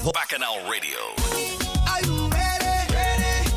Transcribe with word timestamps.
for 0.00 0.12
Bacchanal 0.12 0.56
Radio. 0.70 0.96
Are 1.88 2.00
you 2.02 2.28
ready? 2.28 2.94
Ready? 2.94 3.50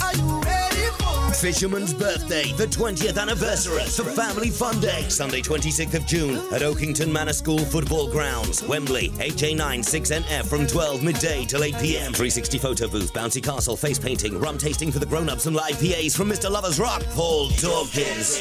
Are 0.00 0.14
you 0.14 0.40
ready 0.40 0.86
for 0.98 1.28
it? 1.28 1.36
Fisherman's 1.36 1.92
Birthday, 1.92 2.52
the 2.52 2.66
20th 2.66 3.20
anniversary, 3.20 3.82
the 3.82 4.04
Family 4.14 4.50
Fun 4.50 4.78
Day, 4.80 5.08
Sunday 5.08 5.40
26th 5.40 5.94
of 5.94 6.06
June 6.06 6.36
at 6.54 6.62
Oakington 6.62 7.12
Manor 7.12 7.32
School 7.32 7.58
Football 7.58 8.08
Grounds, 8.08 8.62
Wembley, 8.62 9.08
HA9 9.10 9.80
6NF 9.80 10.46
from 10.46 10.68
12 10.68 11.02
midday 11.02 11.44
till 11.44 11.64
8 11.64 11.74
pm. 11.74 12.12
360 12.12 12.58
photo 12.58 12.86
booth, 12.86 13.12
bouncy 13.12 13.42
castle, 13.42 13.76
face 13.76 13.98
painting, 13.98 14.38
rum 14.38 14.58
tasting 14.58 14.92
for 14.92 15.00
the 15.00 15.06
grown-ups 15.06 15.46
and 15.46 15.56
live 15.56 15.80
PAs 15.80 16.14
from 16.14 16.30
Mr. 16.30 16.48
Lovers 16.48 16.78
Rock, 16.78 17.02
Paul 17.10 17.48
Dawkins. 17.58 18.40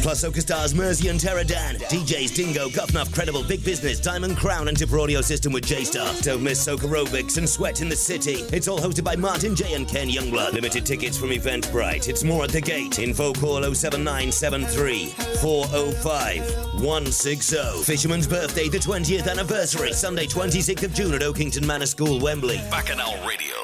Plus 0.00 0.24
Soca 0.24 0.40
Stars, 0.40 0.74
Mersey 0.74 1.08
and 1.08 1.20
Terradan, 1.20 1.76
DJs 1.90 2.34
Dingo, 2.34 2.68
Guffnuff, 2.70 3.12
Credible, 3.12 3.44
Big 3.44 3.64
Business, 3.64 4.00
Diamond 4.00 4.36
Crown 4.36 4.68
and 4.68 4.76
Tipper 4.76 4.98
Audio 4.98 5.20
System 5.20 5.52
with 5.52 5.66
J-Star. 5.66 6.12
Don't 6.22 6.42
miss 6.42 6.66
Soca 6.66 6.88
Aerobics 6.88 7.38
and 7.38 7.48
Sweat 7.48 7.80
in 7.80 7.88
the 7.88 7.96
City. 7.96 8.42
It's 8.52 8.68
all 8.68 8.78
hosted 8.78 9.04
by 9.04 9.16
Martin 9.16 9.54
J 9.54 9.74
and 9.74 9.86
Ken 9.86 10.08
Youngblood. 10.08 10.52
Limited 10.52 10.86
tickets 10.86 11.18
from 11.18 11.30
Eventbrite. 11.30 12.08
It's 12.08 12.24
more 12.24 12.44
at 12.44 12.50
the 12.50 12.60
gate. 12.60 12.98
Info 12.98 13.32
call 13.32 13.62
07973 13.62 15.06
405 15.40 16.82
160. 16.82 17.82
Fisherman's 17.84 18.26
Birthday, 18.26 18.68
the 18.68 18.78
20th 18.78 19.28
anniversary, 19.28 19.92
Sunday 19.92 20.26
26th 20.26 20.84
of 20.84 20.94
June 20.94 21.14
at 21.14 21.22
Oakington 21.22 21.66
Manor 21.66 21.86
School, 21.86 22.20
Wembley. 22.20 22.58
Bacchanal 22.70 23.14
Radio. 23.26 23.54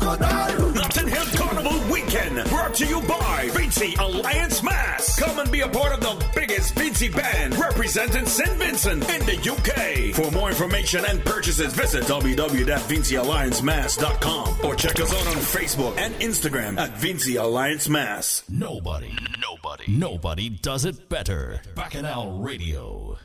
Notting 0.05 1.09
Hill 1.09 1.25
Carnival 1.35 1.81
Weekend, 1.91 2.47
brought 2.51 2.75
to 2.75 2.85
you 2.87 3.01
by 3.03 3.49
Vinci 3.55 3.95
Alliance 3.95 4.63
Mass. 4.63 5.19
Come 5.19 5.39
and 5.39 5.51
be 5.51 5.63
a 5.63 5.69
part 5.69 5.95
of 5.95 6.01
the 6.01 6.23
biggest 6.35 6.75
Vinci 6.75 7.09
band 7.09 7.59
representing 7.59 8.27
St. 8.27 8.51
Vincent 8.59 9.03
in 9.09 9.25
the 9.25 9.39
UK. 9.51 10.15
For 10.15 10.31
more 10.31 10.51
information 10.51 11.07
and 11.07 11.25
purchases, 11.25 11.73
visit 11.73 12.05
www.vincialliancemass.com 12.05 14.57
or 14.63 14.75
check 14.75 15.01
us 15.01 15.11
out 15.11 15.27
on 15.27 15.37
Facebook 15.37 15.97
and 15.97 16.15
Instagram 16.17 16.77
at 16.79 16.91
Vinci 16.99 17.37
Alliance 17.37 17.89
Mass. 17.89 18.43
Nobody, 18.51 19.17
nobody, 19.41 19.85
nobody 19.89 20.51
does 20.51 20.85
it 20.85 21.09
better. 21.09 21.63
Bacchanal 21.75 22.41
Radio. 22.41 23.17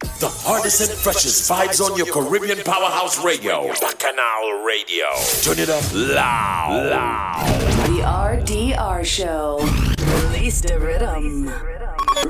The 0.00 0.28
hardest 0.28 0.80
and 0.82 0.90
freshest 0.90 1.50
vibes 1.50 1.80
on 1.80 1.96
your 1.96 2.06
Caribbean 2.06 2.62
powerhouse 2.64 3.22
radio. 3.24 3.68
Bacchanal 3.80 4.62
Radio. 4.62 5.06
Turn 5.42 5.58
it 5.58 5.70
up 5.70 5.84
loud. 5.94 6.90
Loud. 6.90 7.60
The 7.88 8.02
RDR 8.02 9.04
Show. 9.06 9.58
Release 10.28 10.60
the 10.60 10.78
rhythm. 10.78 11.50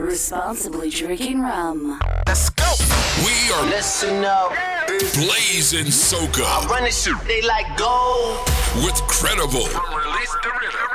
Responsibly 0.00 0.90
drinking 0.90 1.40
rum. 1.42 1.98
Let's 2.28 2.50
go. 2.50 2.70
We 3.24 3.52
are 3.54 3.64
Listen 3.66 4.24
up. 4.24 4.50
blazing 5.14 5.86
soca 5.86 6.68
Run 6.68 6.84
this 6.84 7.02
shit. 7.04 7.14
They 7.26 7.42
like 7.42 7.66
gold. 7.76 8.38
with 8.76 8.94
credible. 9.08 9.66
Release 9.66 10.36
the 10.42 10.52
rhythm. 10.60 10.88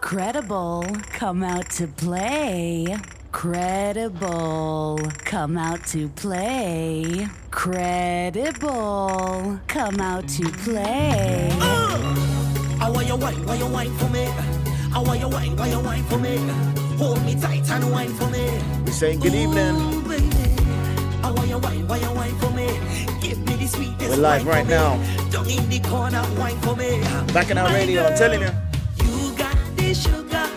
Credible, 0.00 0.84
come 1.14 1.42
out 1.42 1.68
to 1.70 1.88
play. 1.88 2.96
Credible, 3.34 4.96
come 5.24 5.58
out 5.58 5.84
to 5.88 6.08
play. 6.10 7.26
Credible, 7.50 8.70
come 9.66 10.00
out 10.00 10.28
to 10.28 10.48
play. 10.48 11.50
Uh, 11.60 12.78
I 12.80 12.88
want 12.88 13.08
your 13.08 13.18
wine, 13.18 13.44
why 13.44 13.56
you 13.56 13.66
wine 13.66 13.92
for 13.98 14.08
me? 14.08 14.26
I 14.94 15.02
want 15.04 15.18
your 15.18 15.28
wine, 15.28 15.56
why 15.56 15.66
you 15.66 15.80
wine 15.80 16.04
for 16.04 16.16
me? 16.18 16.36
Hold 16.96 17.22
me 17.26 17.34
tight 17.34 17.68
and 17.70 17.90
wine 17.90 18.14
for 18.14 18.30
me. 18.30 18.48
We're 18.86 18.92
saying 18.92 19.18
good 19.18 19.34
evening. 19.34 19.74
Ooh, 19.76 20.00
baby. 20.08 20.56
I 21.24 21.30
want 21.32 21.48
your 21.48 21.58
wine, 21.58 21.88
why 21.88 21.96
you 21.96 22.12
wine 22.12 22.38
for 22.38 22.50
me? 22.50 22.68
Give 23.20 23.38
me 23.40 23.56
the 23.56 23.66
sweetest 23.66 24.10
We're 24.10 24.16
live 24.16 24.46
right 24.46 24.66
now. 24.66 24.96
Me. 24.96 25.30
Down 25.30 25.50
in 25.50 25.68
the 25.68 25.80
corner, 25.80 26.22
wine 26.38 26.58
for 26.60 26.76
me. 26.76 27.00
Bacchanal 27.34 27.68
My 27.68 27.74
Radio, 27.74 28.04
I'm 28.04 28.16
telling 28.16 28.40
you. 28.42 28.50
You 29.04 29.36
got 29.36 29.56
the 29.76 29.92
sugar, 29.92 30.48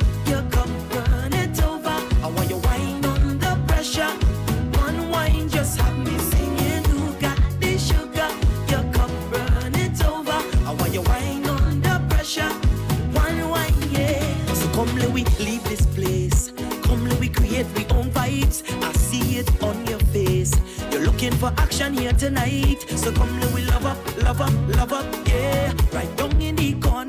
we 15.17 15.23
leave 15.43 15.63
this 15.63 15.83
place. 15.97 16.51
Come 16.83 17.07
let 17.07 17.19
we 17.19 17.27
create 17.27 17.65
we 17.75 17.85
own 17.97 18.11
vibes. 18.11 18.61
I 18.83 18.91
see 18.93 19.39
it 19.39 19.49
on 19.63 19.75
your 19.87 19.99
face. 20.13 20.53
You're 20.91 21.05
looking 21.05 21.33
for 21.33 21.51
action 21.57 21.95
here 21.95 22.13
tonight. 22.13 22.85
So 23.01 23.11
come 23.11 23.39
let 23.39 23.51
we 23.51 23.63
love 23.63 23.85
up, 23.87 23.97
love 24.21 24.41
up, 24.41 24.53
love 24.75 24.93
up, 24.93 25.05
yeah. 25.27 25.73
Right 25.91 26.15
down 26.17 26.39
in 26.39 26.55
the 26.55 26.73
corner. 26.75 27.06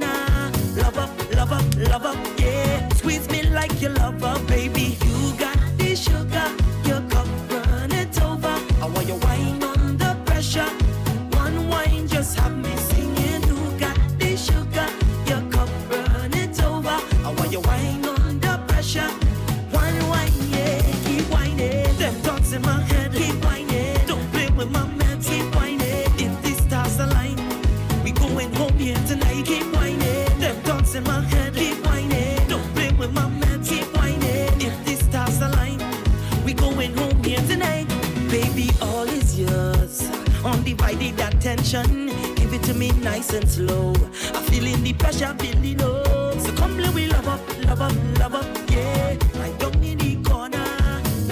nice 43.32 43.42
and 43.42 43.50
slow. 43.50 43.92
I'm 44.34 44.42
feeling 44.44 44.82
the 44.82 44.92
pressure 44.92 45.34
building 45.34 45.80
up. 45.80 46.40
So 46.40 46.52
come, 46.52 46.78
let 46.78 46.94
we 46.94 47.08
love 47.08 47.28
up, 47.28 47.40
love 47.66 47.80
up, 47.80 47.92
love 48.18 48.34
up, 48.34 48.70
yeah. 48.70 49.16
don't 49.58 49.80
need 49.80 49.98
the 49.98 50.16
corner. 50.28 50.64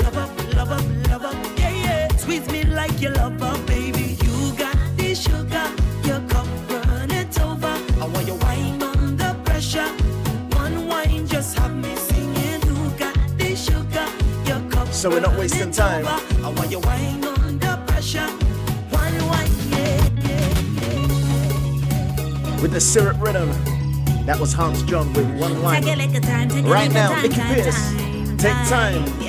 Love 0.02 0.16
up, 0.16 0.54
love 0.54 0.72
up, 0.72 1.08
love 1.08 1.24
up, 1.24 1.58
yeah, 1.58 1.70
yeah. 1.70 2.08
Squeeze 2.16 2.48
me 2.50 2.64
like 2.64 3.00
you 3.00 3.10
love 3.10 3.42
up, 3.42 3.66
baby. 3.66 4.16
You 4.24 4.56
got 4.56 4.76
the 4.96 5.14
sugar, 5.14 5.66
your 6.04 6.20
cup 6.28 6.46
running 6.68 7.28
over. 7.40 7.76
I 8.00 8.06
want 8.12 8.26
your 8.26 8.36
wine 8.36 8.82
under 8.82 9.34
pressure. 9.44 9.88
One 10.56 10.86
wine 10.86 11.26
just 11.26 11.58
have 11.58 11.74
me 11.74 11.94
singing. 11.96 12.62
You 12.66 12.90
got 12.98 13.16
the 13.38 13.56
sugar, 13.56 14.06
your 14.44 14.60
cup. 14.70 14.88
So 14.92 15.10
we're 15.10 15.20
not 15.20 15.36
wasting 15.38 15.70
time. 15.70 16.06
Over. 16.06 16.25
Syrup 22.96 23.20
rhythm. 23.20 23.50
That 24.24 24.40
was 24.40 24.54
Hans 24.54 24.82
John 24.84 25.12
with 25.12 25.26
one 25.38 25.62
line. 25.62 25.82
Take 25.82 25.92
a 25.92 25.98
little 25.98 26.20
time, 26.22 26.48
take 26.48 26.64
a 26.64 26.68
Right 26.68 26.90
now, 26.90 27.20
Mickey 27.20 27.34
Pierce. 27.34 27.92
Take 28.40 28.56
time. 28.70 29.25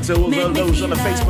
Into 0.00 0.14
all 0.14 0.30
the 0.30 0.48
lows 0.48 0.80
on 0.80 0.88
the 0.88 0.96
Facebook. 0.96 1.29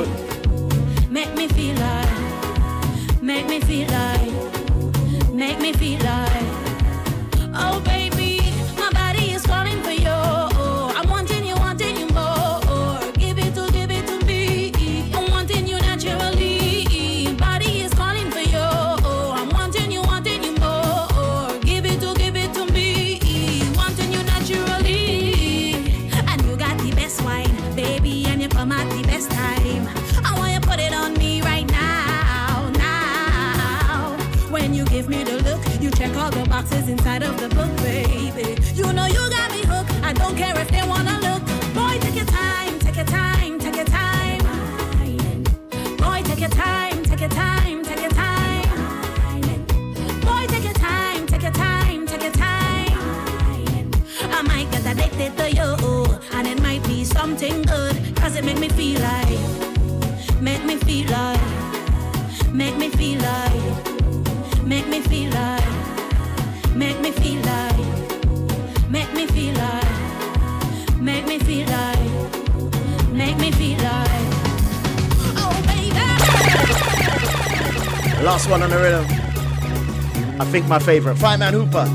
Think 80.51 80.67
my 80.67 80.81
favorite. 80.81 81.17
Fireman 81.17 81.55
Hooper. 81.55 81.87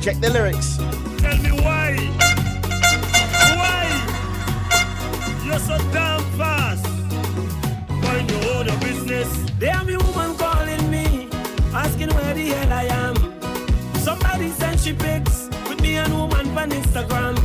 Check 0.00 0.16
the 0.20 0.30
lyrics. 0.30 0.78
Tell 1.22 1.38
me 1.38 1.52
why. 1.62 1.94
Why? 3.60 3.84
You're 5.44 5.60
so 5.60 5.78
damn 5.92 6.22
fast. 6.36 6.84
Mind 8.02 8.28
your 8.32 8.44
own 8.56 8.66
business. 8.80 9.28
Damn 9.60 9.88
you 9.88 9.98
woman 9.98 10.36
calling 10.36 10.90
me, 10.90 11.28
asking 11.72 12.10
where 12.16 12.34
the 12.34 12.46
hell 12.46 12.72
I 12.72 12.84
am. 13.04 13.14
Somebody 14.00 14.50
sent 14.50 14.80
she 14.80 14.92
pics 14.92 15.48
with 15.68 15.80
me 15.80 15.98
and 15.98 16.12
woman 16.12 16.48
on 16.58 16.70
Instagram. 16.70 17.36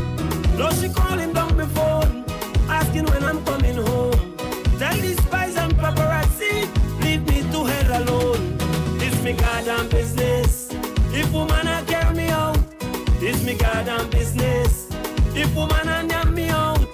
Now 0.58 0.72
she 0.72 0.90
calling 0.90 1.32
down 1.32 1.56
my 1.56 1.68
phone, 1.68 2.26
asking 2.68 3.06
when 3.06 3.24
I'm 3.24 3.46
coming 3.46 3.76
home. 3.76 3.91
If 11.32 11.38
woman 11.38 11.66
a 11.66 11.82
carry 11.86 12.14
me 12.14 12.28
out, 12.28 12.60
it's 13.22 13.42
me 13.46 13.54
goddamn 13.54 14.10
business. 14.10 14.90
If 15.34 15.56
woman 15.56 15.88
a 15.88 16.04
name 16.04 16.36
me 16.36 16.50
out, 16.50 16.86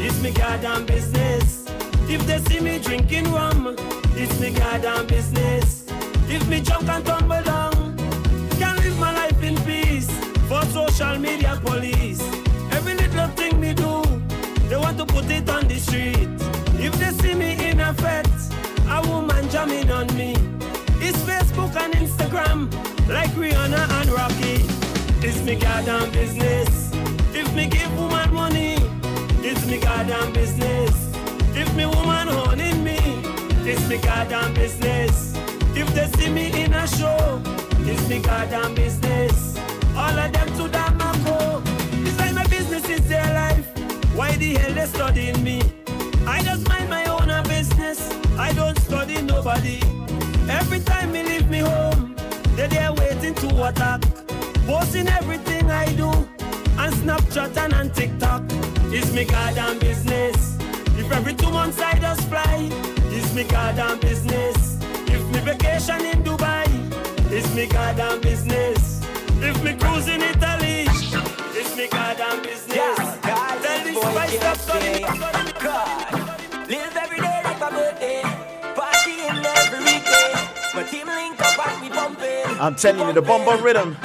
it's 0.00 0.20
me 0.20 0.32
goddamn 0.32 0.86
business. 0.86 1.66
If 2.08 2.26
they 2.26 2.38
see 2.38 2.58
me 2.58 2.80
drinking 2.80 3.30
rum, 3.30 3.76
it's 4.16 4.40
me 4.40 4.50
goddamn 4.50 5.06
business. 5.06 5.86
If 6.28 6.48
me 6.48 6.62
jump 6.62 6.88
and 6.88 7.06
tumble 7.06 7.40
down, 7.44 7.96
can 8.58 8.74
live 8.74 8.98
my 8.98 9.12
life 9.12 9.40
in 9.40 9.54
peace. 9.58 10.10
For 10.48 10.64
social 10.64 11.16
media 11.20 11.56
police, 11.64 12.20
every 12.72 12.94
little 12.94 13.28
thing 13.38 13.60
me 13.60 13.72
do, 13.72 14.02
they 14.68 14.76
want 14.76 14.98
to 14.98 15.06
put 15.06 15.30
it 15.30 15.48
on 15.48 15.68
the 15.68 15.78
street. 15.78 16.28
If 16.82 16.92
they 16.98 17.12
see 17.22 17.34
me 17.34 17.52
in 17.70 17.78
a 17.78 17.94
fete, 17.94 18.26
a 18.90 19.08
woman 19.08 19.48
jamming 19.48 19.92
on 19.92 20.08
me. 20.16 20.55
Facebook 21.56 21.76
and 21.76 21.94
Instagram, 21.94 23.08
like 23.08 23.30
Rihanna 23.30 23.88
and 24.00 24.10
Rocky. 24.10 24.60
It's 25.26 25.42
me 25.42 25.54
goddamn 25.54 26.10
business. 26.12 26.90
If 27.34 27.54
me 27.54 27.66
give 27.66 27.98
woman 27.98 28.34
money, 28.34 28.76
it's 29.40 29.66
me 29.66 29.78
goddamn 29.80 30.34
business. 30.34 30.92
If 31.56 31.74
me 31.74 31.86
woman 31.86 32.28
honing 32.28 32.84
me, 32.84 32.98
it's 33.64 33.88
me 33.88 33.96
goddamn 33.96 34.52
business. 34.52 35.34
If 35.74 35.88
they 35.94 36.06
see 36.18 36.30
me 36.30 36.62
in 36.62 36.74
a 36.74 36.86
show, 36.86 37.40
it's 37.80 38.06
me 38.08 38.20
goddamn 38.20 38.74
business. 38.74 39.56
All 39.96 40.18
of 40.18 40.32
them 40.32 40.48
to 40.58 40.68
that 40.68 40.92
go. 41.24 41.62
It's 42.04 42.18
like 42.18 42.34
my 42.34 42.46
business 42.48 42.86
is 42.88 43.08
their 43.08 43.32
life. 43.32 43.66
Why 44.14 44.32
the 44.36 44.54
hell 44.54 44.74
they 44.74 44.86
studying 44.86 45.42
me? 45.42 45.62
I 46.26 46.42
just 46.42 46.68
mind 46.68 46.90
my 46.90 47.06
own 47.06 47.28
business. 47.44 48.12
I 48.36 48.52
don't 48.52 48.78
study 48.80 49.22
nobody. 49.22 49.80
Every 50.60 50.80
time 50.80 51.12
me 51.12 51.22
leave 51.22 51.50
me 51.50 51.58
home, 51.58 52.16
they 52.56 52.66
there 52.66 52.92
waiting 52.94 53.34
to 53.34 53.68
attack. 53.68 54.00
Posting 54.66 55.06
everything 55.06 55.70
I 55.70 55.84
do 55.94 56.08
on 56.82 56.90
Snapchat 57.00 57.56
and 57.58 57.74
on 57.74 57.90
TikTok. 57.90 58.42
It's 58.96 59.12
me 59.12 59.24
goddamn 59.26 59.78
business. 59.78 60.56
If 61.00 61.12
every 61.12 61.34
two 61.34 61.50
months 61.50 61.78
I 61.78 61.98
just 61.98 62.22
fly, 62.30 62.70
it's 63.16 63.34
me 63.34 63.44
goddamn 63.44 64.00
business. 64.00 64.78
If 65.14 65.22
me 65.32 65.40
vacation 65.40 66.00
in 66.06 66.22
Dubai, 66.24 66.66
it's 67.30 67.54
me 67.54 67.66
goddamn 67.66 68.22
business. 68.22 69.02
If 69.48 69.62
me 69.62 69.74
cruise 69.74 70.08
in 70.08 70.22
Italy, 70.22 70.86
it's 71.58 71.76
me 71.76 71.86
goddamn 71.88 72.42
business. 72.42 72.96
Tell 73.20 73.84
this 73.84 74.00
spice 74.00 74.36
stop 74.36 75.35
I'm 82.58 82.74
telling 82.74 83.06
you, 83.06 83.12
the 83.12 83.20
bomba 83.20 83.62
rhythm. 83.62 83.96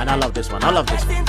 And 0.00 0.10
I 0.10 0.16
love 0.16 0.34
this 0.34 0.50
one. 0.50 0.64
I 0.64 0.70
love 0.70 0.86
this 0.86 1.04
one. 1.04 1.27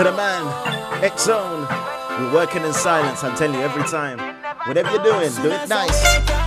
To 0.00 0.04
the 0.04 0.12
man, 0.12 1.04
X 1.04 1.24
Zone. 1.26 1.66
We're 2.18 2.32
working 2.32 2.64
in 2.64 2.72
silence, 2.72 3.22
I'm 3.22 3.36
telling 3.36 3.52
you 3.52 3.60
every 3.60 3.82
time. 3.82 4.18
Whatever 4.66 4.92
you're 4.92 5.02
doing, 5.02 5.30
do 5.42 5.50
it 5.50 5.68
nice. 5.68 6.39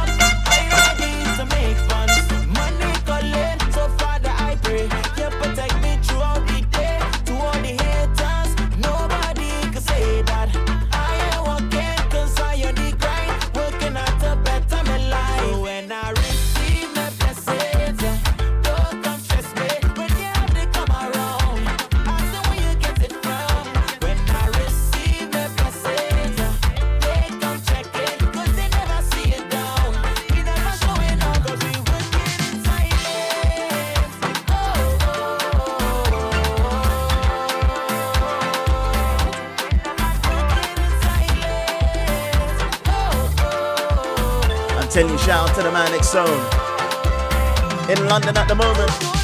Zone. 46.13 46.29
In 47.89 48.05
London 48.05 48.37
at 48.37 48.47
the 48.47 48.53
moment. 48.53 49.22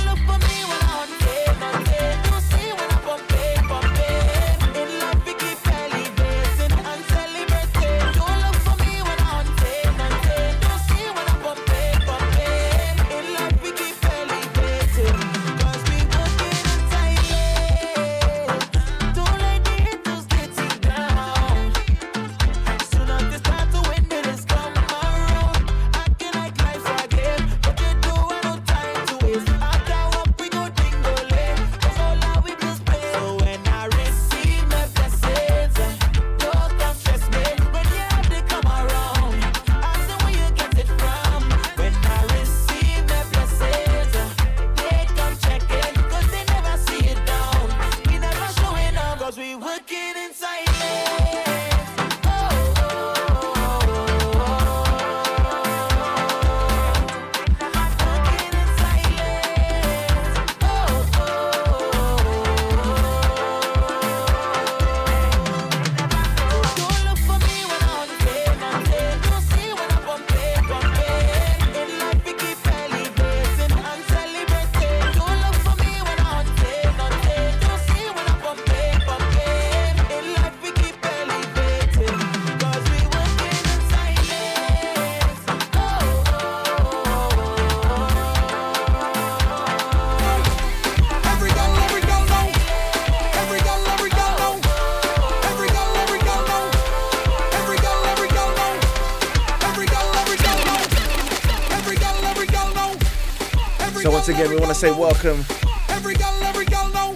Say 104.79 104.91
welcome. 104.91 105.43
Every 105.89 106.15
girl, 106.15 106.33
every 106.43 106.63
girl 106.63 106.87
know. 106.93 107.13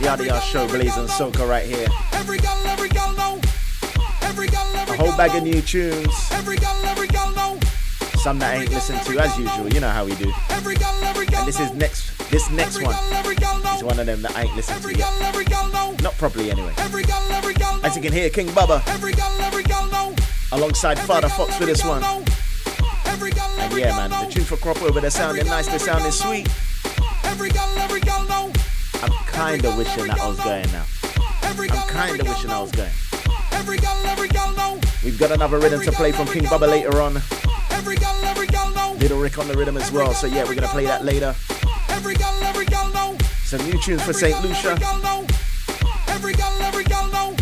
The 0.00 0.04
RDR 0.04 0.42
show, 0.42 0.68
Blazing 0.68 1.06
Soca 1.06 1.48
right 1.48 1.64
here. 1.64 1.88
Every 2.12 2.36
girl, 2.36 2.60
every 2.66 2.90
girl 2.90 3.10
know. 3.14 3.40
Every 4.20 4.48
girl, 4.48 4.60
A 4.60 4.94
whole 4.94 5.16
bag 5.16 5.34
of 5.34 5.44
new 5.44 5.62
tunes. 5.62 6.14
Every 6.32 6.58
girl, 6.58 6.78
every 6.84 7.08
girl 7.08 7.32
know. 7.32 7.58
Some 8.18 8.38
that 8.40 8.52
I 8.52 8.60
ain't 8.60 8.70
listened 8.70 9.00
to 9.00 9.18
as 9.18 9.38
usual. 9.38 9.72
You 9.72 9.80
know 9.80 9.88
how 9.88 10.04
we 10.04 10.14
do. 10.16 10.30
Every 10.50 10.74
girl, 10.74 10.92
every 11.04 11.24
girl 11.24 11.38
And 11.38 11.48
this 11.48 11.58
is 11.58 11.72
next. 11.72 12.18
This 12.30 12.50
next 12.50 12.82
one 12.82 12.94
every 13.12 13.36
is 13.36 13.82
one 13.82 13.98
of 13.98 14.04
them 14.04 14.20
that 14.20 14.36
I 14.36 14.42
ain't 14.42 14.54
listened 14.54 14.82
to 14.82 14.90
yet. 14.90 15.08
girl, 15.08 15.22
every 15.22 15.46
girl 15.46 15.66
know. 15.72 15.96
Not 16.02 16.12
properly 16.18 16.50
anyway. 16.50 16.74
Every 16.76 17.04
girl, 17.04 17.22
every 17.30 17.54
girl 17.54 17.78
know. 17.78 17.82
As 17.82 17.96
you 17.96 18.02
can 18.02 18.12
hear, 18.12 18.28
King 18.28 18.48
Bubba 18.48 18.86
Every 18.88 19.14
girl, 19.14 19.32
every 19.40 19.62
girl 19.62 19.88
know. 19.90 20.14
alongside 20.52 20.98
Fadda 20.98 21.30
Fox 21.30 21.56
for 21.56 21.64
this 21.64 21.82
one. 21.82 22.04
And 22.04 23.72
yeah, 23.72 23.96
man, 23.96 24.10
the 24.10 24.30
tune 24.30 24.44
for 24.44 24.58
crop 24.58 24.82
over, 24.82 25.00
they're 25.00 25.08
sounding 25.08 25.46
nice, 25.46 25.66
they're 25.66 25.78
sounding 25.78 26.12
sweet. 26.12 26.46
I'm 29.36 29.58
kinda 29.58 29.76
wishing 29.76 30.06
that 30.06 30.20
I 30.20 30.28
was 30.28 30.38
going 30.38 30.70
now. 30.70 30.84
I'm 31.42 31.56
kinda 31.56 32.24
wishing 32.24 32.50
I 32.50 32.60
was 32.60 32.70
going. 32.70 32.90
Every 33.50 33.78
girl, 33.78 34.02
every 34.06 34.28
girl 34.28 34.52
know. 34.52 34.80
We've 35.02 35.18
got 35.18 35.32
another 35.32 35.58
rhythm 35.58 35.82
to 35.82 35.90
play 35.90 36.12
from 36.12 36.28
King 36.28 36.44
Bubba 36.44 36.68
later 36.68 37.02
on. 37.02 37.16
Every 37.70 37.96
girl, 37.96 38.14
every 38.22 38.46
girl 38.46 38.70
know. 38.70 38.92
Little 38.92 39.18
Rick 39.18 39.38
on 39.38 39.48
the 39.48 39.54
rhythm 39.54 39.76
as 39.76 39.90
well. 39.90 40.14
So 40.14 40.28
yeah, 40.28 40.44
we're 40.44 40.54
gonna 40.54 40.68
play 40.68 40.84
that 40.86 41.04
later. 41.04 41.34
Every 41.88 42.14
girl, 42.14 42.32
every 42.44 42.66
girl 42.66 42.88
know. 42.90 43.18
Some 43.44 43.60
new 43.68 43.76
tunes 43.82 44.02
for 44.02 44.12
St. 44.12 44.40
Lucia. 44.40 44.78
Every 46.08 46.34
girl, 46.34 46.52
every 46.60 46.84
girl 46.84 47.08
know. 47.08 47.36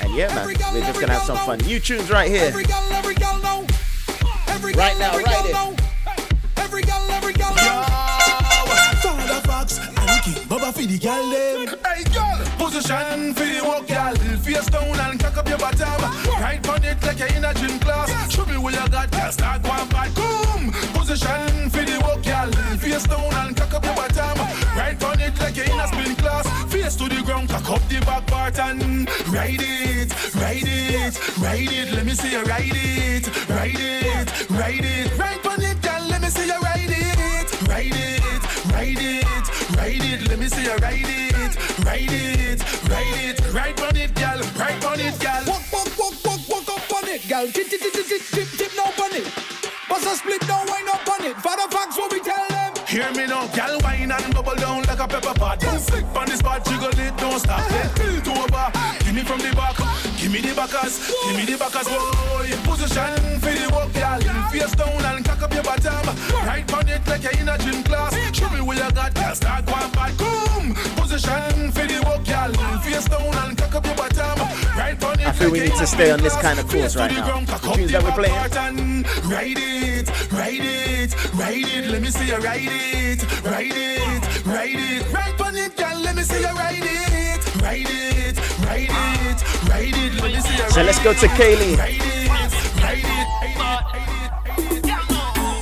And 0.00 0.14
yeah, 0.16 0.34
man, 0.34 0.48
we're 0.48 0.80
just 0.80 1.00
gonna 1.00 1.12
have 1.12 1.22
some 1.22 1.38
fun. 1.38 1.58
New 1.58 1.78
tunes 1.78 2.10
right 2.10 2.28
here. 2.28 2.46
Every 2.46 2.64
girl, 2.64 2.88
every 2.90 3.14
girl 3.14 3.38
know. 3.40 3.66
Every 4.48 4.72
Right 4.72 4.98
now, 4.98 5.16
right 5.16 5.35
for 10.76 10.86
the 10.86 10.98
girl 10.98 11.30
them. 11.30 11.78
Hey 11.84 12.04
girl, 12.12 12.36
position 12.58 13.32
for 13.32 13.48
the 13.48 13.60
walk, 13.64 13.88
girl. 13.88 14.14
Face 14.44 14.66
down 14.66 15.00
and 15.00 15.18
cock 15.18 15.36
up 15.38 15.48
your 15.48 15.58
bottom. 15.58 16.02
Right 16.40 16.68
on 16.68 16.84
it 16.84 17.02
like 17.02 17.18
you're 17.18 17.28
in 17.28 17.44
a 17.44 17.54
gym 17.54 17.78
class. 17.80 18.12
Show 18.30 18.44
me 18.44 18.58
what 18.58 18.74
you 18.74 18.88
got, 18.90 19.10
girl. 19.10 19.32
Start 19.32 19.62
going 19.62 19.88
bad. 19.88 20.14
Boom. 20.14 20.72
Position 20.92 21.70
for 21.70 21.84
the 21.88 21.96
walk, 22.04 22.22
girl. 22.22 22.52
Face 22.76 23.04
down 23.04 23.32
and 23.40 23.56
cock 23.56 23.72
up 23.72 23.84
your 23.84 23.94
bottom. 23.94 24.38
Right 24.76 25.02
on 25.02 25.20
it 25.20 25.38
like 25.40 25.56
you're 25.56 25.64
in 25.64 25.80
a 25.80 25.86
spin 25.88 26.14
class. 26.16 26.46
Face 26.70 26.96
to 26.96 27.08
the 27.08 27.22
ground, 27.22 27.48
cock 27.48 27.70
up 27.70 27.88
the 27.88 28.00
back 28.00 28.26
part 28.26 28.58
and 28.58 29.08
ride 29.32 29.62
it, 29.62 30.12
ride 30.34 30.68
it, 30.68 31.38
ride 31.38 31.72
it. 31.72 31.92
Let 31.94 32.04
me 32.04 32.12
see 32.12 32.32
you 32.32 32.42
ride 32.44 32.76
it, 32.76 33.48
ride 33.48 33.80
it, 33.80 34.50
ride 34.50 34.84
it. 34.84 35.18
Right 35.18 35.46
on 35.46 35.62
it, 35.62 35.80
girl. 35.80 36.02
Let 36.10 36.20
me 36.20 36.28
see 36.28 36.46
you 36.46 36.60
ride 36.60 36.90
it, 36.90 37.68
ride 37.68 37.96
it, 37.96 38.35
ride 38.76 39.00
it, 39.00 39.76
ride 39.76 40.04
it. 40.04 40.28
Let 40.28 40.38
me 40.38 40.48
see 40.48 40.64
you 40.64 40.76
ride 40.76 41.08
it, 41.08 41.34
ride 41.84 42.12
it, 42.12 42.60
ride 42.88 43.20
it. 43.24 43.38
Right 43.52 43.80
on 43.80 43.96
it, 43.96 44.14
girl. 44.14 44.40
Right 44.60 44.84
on 44.84 45.00
it, 45.00 45.16
girl. 45.18 45.42
Walk, 45.48 45.64
walk, 45.72 45.90
walk, 45.98 46.14
walk, 46.24 46.42
walk 46.48 46.68
up 46.68 46.92
on 46.92 47.08
it, 47.08 47.26
girl. 47.28 47.46
Tip, 47.46 47.68
tip, 47.68 47.80
tip, 47.80 47.92
tip, 47.92 48.22
tip, 48.34 48.48
tip, 48.58 48.72
now 48.76 48.92
on 49.04 49.14
it. 49.16 49.26
Bust 49.88 50.06
a 50.06 50.16
split, 50.16 50.42
don't 50.46 50.68
wind 50.68 50.88
up 50.88 51.08
on 51.08 51.24
it. 51.24 51.36
Fadda 51.36 51.70
Fox, 51.72 51.96
what 51.96 52.12
we 52.12 52.20
tell 52.20 52.46
them? 52.48 52.72
Hear 52.86 53.10
me 53.12 53.26
now, 53.26 53.46
gal 53.48 53.78
wine 53.82 54.12
and 54.12 54.34
bubble 54.34 54.54
down 54.56 54.82
like 54.82 55.00
a 55.00 55.08
pepper 55.08 55.34
pot. 55.34 55.60
Don't 55.60 55.80
sick 55.80 56.04
on 56.14 56.26
the 56.26 56.36
spot, 56.36 56.64
jiggle 56.64 56.98
it, 57.00 57.16
don't 57.16 57.38
stop. 57.40 57.66
Then 57.70 57.88
tilt 57.94 58.28
over, 58.28 58.70
give 59.04 59.14
me 59.14 59.22
from 59.22 59.40
the 59.40 59.52
back, 59.56 59.76
give 60.26 60.42
me 60.42 60.48
the 60.48 60.54
backers, 60.56 60.98
give 61.24 61.36
me 61.36 61.44
the 61.44 61.56
backers, 61.56 61.86
boy. 61.86 62.50
Position 62.66 63.38
for 63.38 63.54
the 63.54 63.70
walk, 63.70 63.92
gal. 63.92 64.20
Face 64.50 64.74
down 64.74 65.04
and 65.04 65.24
cock 65.24 65.42
up 65.42 65.54
your 65.54 65.62
bottom. 65.62 66.06
Right 66.44 66.72
on 66.72 66.88
it 66.88 67.06
like 67.06 67.22
you're 67.22 67.38
in 67.38 67.48
a 67.48 67.56
gym 67.58 67.82
class. 67.84 68.12
Show 68.34 68.50
me 68.50 68.60
what 68.60 68.76
you 68.76 68.90
got, 68.90 69.14
gal. 69.14 69.34
Start 69.34 69.66
going 69.66 69.90
bad, 69.92 70.16
boom. 70.18 70.74
Position 70.96 71.70
for 71.70 71.86
the 71.86 72.02
walk, 72.04 72.24
gal. 72.24 72.52
Face 72.82 73.04
down 73.06 73.34
and 73.34 73.56
cock 73.56 73.74
up 73.76 73.86
your 73.86 73.94
bottom. 73.94 74.38
Right 74.76 75.04
on 75.04 75.20
it 75.20 75.26
I 75.26 75.32
feel 75.32 75.50
we 75.50 75.60
need 75.60 75.74
to 75.74 75.86
stay 75.86 76.10
on 76.10 76.20
this 76.20 76.36
kind 76.36 76.58
of 76.58 76.68
course 76.68 76.96
right 76.96 77.12
now. 77.12 77.40
The 77.40 77.58
tunes 77.74 77.92
that 77.92 78.02
we're 78.02 78.10
back 78.10 78.50
playing. 78.50 79.04
Ride 79.30 79.58
it, 79.58 80.10
ride 80.32 80.60
it, 80.60 81.34
ride 81.34 81.66
it. 81.66 81.86
Let 81.90 82.02
me 82.02 82.10
see 82.10 82.26
you 82.26 82.36
ride 82.38 82.60
it, 82.62 83.22
ride 83.44 83.70
it, 83.70 84.46
ride 84.46 84.74
it. 84.74 85.12
Right 85.12 85.40
on 85.40 85.56
it, 85.56 85.76
girl. 85.76 86.00
Let 86.00 86.16
me 86.16 86.22
see 86.22 86.40
you 86.40 86.52
ride 86.52 86.82
it, 86.82 87.62
ride 87.62 87.86
it, 87.88 88.38
ride 88.66 88.90
it, 88.90 89.40
ride 89.68 89.94
it. 89.94 90.14
Let 90.22 90.32
me 90.32 90.40
see 90.40 90.56
you 90.56 90.70
So 90.70 90.82
let's 90.82 90.98
go 91.02 91.12
to 91.12 91.26
Kaylee. 91.38 91.78
Ride 91.78 91.94
it, 91.94 92.28
ride 92.28 92.98
it. 93.04 93.26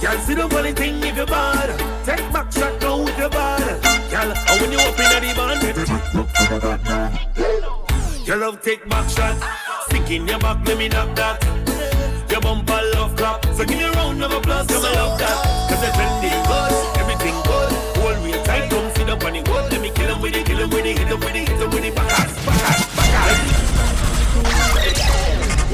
Girl, 0.03 0.19
see 0.21 0.35
the 0.35 0.49
funny 0.49 0.73
thing 0.73 1.03
if 1.03 1.17
you're 1.17 1.27
bad. 1.27 1.71
Take 2.05 2.31
back 2.33 2.53
shot 2.53 2.81
now 2.83 3.03
with 3.03 3.19
your 3.19 3.31
bad. 3.31 3.83
Girl, 4.11 4.31
and 4.31 4.39
oh, 4.49 4.59
when 4.61 4.73
you 4.73 4.79
up 4.79 4.99
in 5.01 5.05
the 5.23 5.33
band, 5.35 5.63
your 8.27 8.37
love 8.37 8.61
take 8.63 8.89
back 8.89 9.09
shot. 9.09 9.37
Stick 9.87 10.11
in 10.11 10.27
your 10.27 10.39
back, 10.39 10.67
let 10.67 10.79
me 10.79 10.89
knock 10.89 11.15
that. 11.17 11.43
Your 12.31 12.41
bumper 12.41 12.81
love 12.95 13.17
clap. 13.17 13.45
So 13.55 13.65
give 13.65 13.79
me 13.79 13.85
a 13.85 13.93
round 13.93 14.23
of 14.23 14.33
applause, 14.33 14.67
cause 14.67 14.85
I 14.85 14.93
love 14.95 15.19
that. 15.19 15.71
Cause 15.71 15.81
trending 15.95 16.31
good, 16.31 16.85
good. 16.85 16.94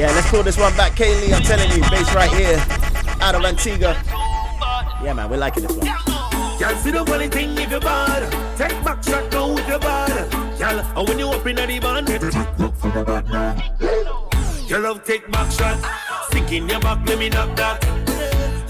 Yeah, 0.00 0.06
let's 0.12 0.30
pull 0.30 0.42
this 0.42 0.56
one 0.56 0.74
back, 0.78 0.92
Kaylee. 0.92 1.30
I'm 1.30 1.42
telling 1.42 1.70
you, 1.72 1.82
bass 1.90 2.14
right 2.14 2.30
here, 2.30 2.56
out 3.20 3.34
of 3.34 3.44
Antigua. 3.44 3.94
Yeah, 5.04 5.12
man, 5.12 5.28
we're 5.28 5.36
liking 5.36 5.62
this 5.64 5.76
one. 5.76 5.86
Girl, 6.58 6.74
see 6.76 6.90
the 6.90 7.04
funny 7.06 7.28
thing 7.28 7.50
if 7.58 7.70
you're 7.70 7.80
bad. 7.80 8.32
Take 8.56 8.82
back 8.82 9.04
shot 9.04 9.30
now 9.30 9.52
with 9.52 9.68
your 9.68 9.78
bad. 9.78 10.30
Girl, 10.58 10.80
and 10.80 11.06
when 11.06 11.18
you 11.18 11.28
up 11.28 11.46
in 11.46 11.56
the 11.56 11.78
band, 11.82 12.08
your 14.70 14.80
love 14.80 15.04
take 15.04 15.30
back 15.30 15.52
shot. 15.52 15.78
Stick 16.30 16.50
in 16.50 16.66
your 16.66 16.80
back, 16.80 17.06
let 17.06 17.18
me 17.18 17.28
knock 17.28 17.54
that. 17.56 17.84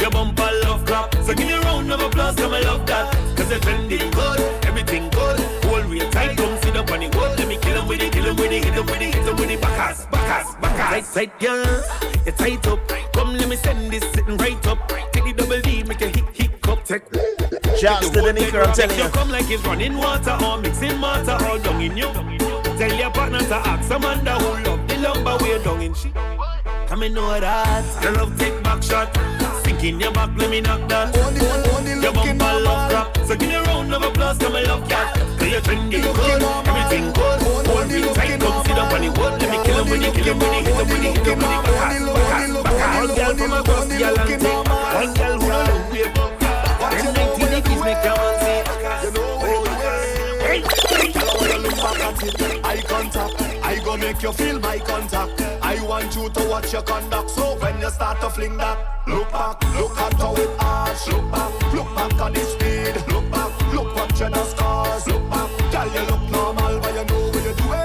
Your 0.01 0.11
bumper 0.11 0.51
love 0.65 0.85
clap. 0.85 1.15
So 1.15 1.33
give 1.33 1.47
me 1.47 1.53
a 1.53 1.61
round 1.61 1.93
of 1.93 2.01
applause, 2.01 2.35
come 2.35 2.55
I 2.55 2.61
love 2.63 2.85
that. 2.87 3.15
Cause 3.37 3.51
the 3.51 3.61
trending 3.61 4.11
good, 4.11 4.41
everything 4.65 5.09
good. 5.11 5.39
Hold 5.67 5.85
real 5.85 6.11
tight, 6.11 6.37
come 6.37 6.59
sit 6.61 6.77
up 6.77 6.91
on 6.91 6.99
the. 6.99 7.09
Let 7.39 7.47
me 7.47 7.57
kill 7.57 7.81
him 7.81 7.87
with 7.87 8.03
it, 8.03 8.13
kill 8.13 8.25
him 8.25 8.37
with 8.37 8.51
it, 8.51 8.65
hit 8.65 8.75
him 8.75 8.85
with 8.85 9.01
it, 9.01 9.15
hit 9.15 9.29
him 9.29 9.37
with 9.37 9.49
it. 9.49 9.61
Backass, 9.61 10.07
backass. 10.07 10.60
Tight, 10.91 11.05
tight, 11.15 11.39
girl, 11.39 11.85
you 12.27 12.33
tight 12.33 12.67
up. 12.67 12.81
Come, 13.13 13.37
let 13.37 13.49
me 13.49 13.55
send 13.55 13.93
this 13.93 14.03
sitting 14.11 14.37
right 14.39 14.67
up. 14.67 14.89
Take 15.13 15.23
the 15.23 15.33
double 15.37 15.61
D, 15.61 15.85
make 15.85 16.03
a 16.03 16.09
hit, 16.09 16.25
hit 16.35 16.61
cup. 16.63 16.85
Take 16.85 17.05
Shouts 17.79 18.11
to 18.11 18.21
the 18.21 18.33
Nika, 18.33 18.63
I'm 18.63 18.75
telling 18.75 18.99
you. 18.99 19.09
Come 19.11 19.31
like 19.31 19.49
it's 19.49 19.65
running 19.65 19.97
water 19.97 20.37
or 20.45 20.59
mixing 20.59 21.01
water 21.01 21.39
all 21.45 21.61
down 21.61 21.81
in 21.81 21.97
you. 21.97 22.13
Tell 22.77 22.93
your 22.93 23.11
partner 23.13 23.39
to 23.39 23.55
ask 23.55 23.89
Amanda 23.89 24.35
who 24.35 24.65
love 24.69 24.89
the 24.89 24.97
lumber 24.99 25.45
way 25.45 25.63
down 25.63 25.81
in 25.81 25.95
she. 25.95 26.11
Come 26.89 27.05
and 27.05 27.15
know 27.15 27.39
that. 27.39 28.03
Your 28.03 28.13
love 28.15 28.37
take 28.37 28.61
back 28.65 28.83
shot. 28.83 29.17
Sink 29.81 29.95
in 29.95 30.01
your 30.01 30.13
back, 30.13 30.29
let 30.37 30.51
me 30.51 30.61
knock 30.61 30.87
that. 30.91 31.17
Only, 31.17 31.41
only 31.73 32.03
Your 32.05 32.13
bumper 32.13 32.61
love 32.61 32.91
crap. 32.91 33.17
So 33.27 33.35
give 33.35 33.49
me 33.49 33.55
a 33.55 33.63
round 33.63 33.95
of 33.95 34.03
applause, 34.03 34.37
come 34.37 34.57
and 34.57 34.67
love 34.67 34.87
that. 34.91 35.17
Cause 35.39 35.49
you're 35.49 35.61
trending 35.63 36.03
good, 36.03 36.43
everything 36.69 37.13
good. 37.13 37.41
Hold 37.67 37.89
me 37.89 38.03
tight, 38.13 38.41
come 38.41 38.63
sit 38.65 38.77
up 38.77 38.93
on 38.93 39.01
the 39.01 39.09
wood. 39.09 39.41
Let 39.41 39.49
me 39.49 39.57
kill 39.65 39.81
him 39.81 39.89
with 39.89 40.05
it, 40.05 40.13
kill 40.13 40.29
him 40.29 40.39
with 40.39 40.53
it, 40.53 40.67
hit 40.69 40.77
him 40.77 40.85
with 40.85 41.01
it, 41.01 41.17
hit 41.17 41.27
him 41.27 41.39
with 41.41 41.49
it. 41.49 41.65
Backass, 41.65 42.05
backass, 42.05 42.61
backass. 42.61 43.01
One 43.01 43.17
girl 43.17 43.33
from 43.41 43.53
across 43.57 43.87
the 43.89 43.97
Atlantic. 44.05 44.41
One 44.45 45.15
girl 45.17 45.41
who 45.41 45.49
don't 45.49 45.89
way 45.89 46.05
above. 46.05 46.37
Them 46.37 47.09
1980s 47.17 47.81
make 47.81 48.05
your 48.05 48.17
man 48.21 48.37
say. 48.37 48.61
Eye 52.63 52.83
contact, 52.87 53.33
I 53.65 53.81
go 53.83 53.97
make 53.97 54.23
you 54.23 54.33
feel 54.33 54.61
my 54.61 54.79
contact. 54.79 55.40
Want 56.01 56.17
you 56.17 56.31
to 56.31 56.49
watch 56.49 56.73
your 56.73 56.81
conduct. 56.81 57.29
So 57.29 57.59
when 57.59 57.79
you 57.79 57.91
start 57.91 58.23
to 58.23 58.31
fling 58.31 58.57
that, 58.57 59.07
look 59.07 59.31
back, 59.31 59.63
look 59.75 59.99
at 59.99 60.15
how 60.15 60.35
it 60.35 60.49
arch. 60.59 61.07
Look 61.09 61.31
back, 61.31 61.73
look 61.75 61.95
back 61.95 62.15
at 62.15 62.33
the 62.33 62.41
speed. 62.41 62.95
Look 63.13 63.31
back, 63.31 63.73
look 63.75 63.95
what 63.95 64.11
you 64.19 64.31
the 64.31 64.45
scars. 64.45 65.07
Look 65.07 65.29
back, 65.29 65.51
girl, 65.71 65.93
you 65.93 66.01
look 66.11 66.23
normal, 66.31 66.81
but 66.81 66.95
you 66.95 67.05
know 67.05 67.29
what 67.29 67.45
you're 67.45 67.53
doing. 67.53 67.77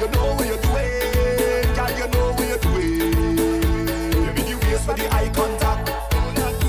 You 0.00 0.08
know 0.10 0.34
what 0.34 0.46
you're 0.50 0.58
doing, 0.66 1.74
girl, 1.76 1.92
you 1.96 2.08
know 2.10 2.26
what 2.34 2.48
you're 2.48 2.58
doing. 2.58 3.14
Me 4.34 4.42
the 4.42 4.58
waist 4.66 4.84
for 4.84 4.94
the 4.94 5.06
eye 5.14 5.30
contact. 5.32 5.86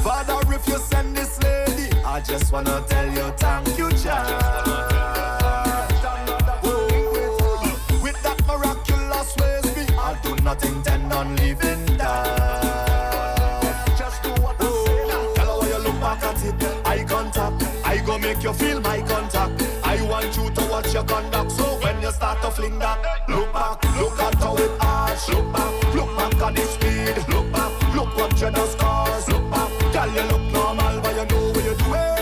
Father, 0.04 0.54
if 0.54 0.68
you 0.68 0.78
send 0.78 1.18
this 1.18 1.42
lady, 1.42 1.90
I 2.06 2.22
just 2.22 2.54
wanna 2.54 2.84
tell 2.88 3.10
you, 3.10 3.34
make 18.38 18.44
you 18.44 18.54
feel 18.54 18.80
my 18.82 19.02
contact. 19.02 19.62
I 19.84 20.02
want 20.04 20.36
you 20.38 20.50
to 20.50 20.62
watch 20.70 20.94
your 20.94 21.04
conduct. 21.04 21.52
So 21.52 21.64
when 21.82 22.02
you 22.02 22.12
start 22.12 22.42
to 22.42 22.52
fling 22.52 22.80
that, 22.80 23.00
look 23.30 23.52
back, 23.54 23.84
look 23.98 24.20
at 24.20 24.36
how 24.36 24.56
it 24.58 24.72
arch. 24.80 25.30
Look 25.30 25.54
back, 25.54 25.96
look 25.96 26.16
back 26.18 26.34
at 26.36 26.56
the 26.56 26.62
speed. 26.62 27.18
Look 27.34 27.52
back, 27.52 27.96
look 27.96 28.16
what 28.16 28.40
you 28.40 28.52
the 28.52 28.66
scars. 28.68 29.28
Look 29.30 29.50
back, 29.50 29.70
girl, 29.94 30.10
you 30.14 30.24
look 30.32 30.54
normal, 30.54 31.02
but 31.02 31.16
you 31.16 31.26
know 31.26 31.52
what 31.52 31.64
you're 31.66 31.76
doing. 31.76 32.18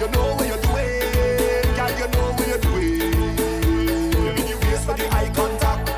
You 0.00 0.08
know 0.10 0.34
what 0.34 0.46
you're 0.46 0.62
doing, 0.68 1.74
girl, 1.76 1.92
you 2.00 2.08
know 2.14 2.26
what 2.36 2.46
you're 2.48 2.58
doing. 2.58 3.10
Give 4.36 4.60
me 4.60 4.76
for 4.84 4.94
the 4.94 5.08
eye 5.12 5.30
contact. 5.34 5.88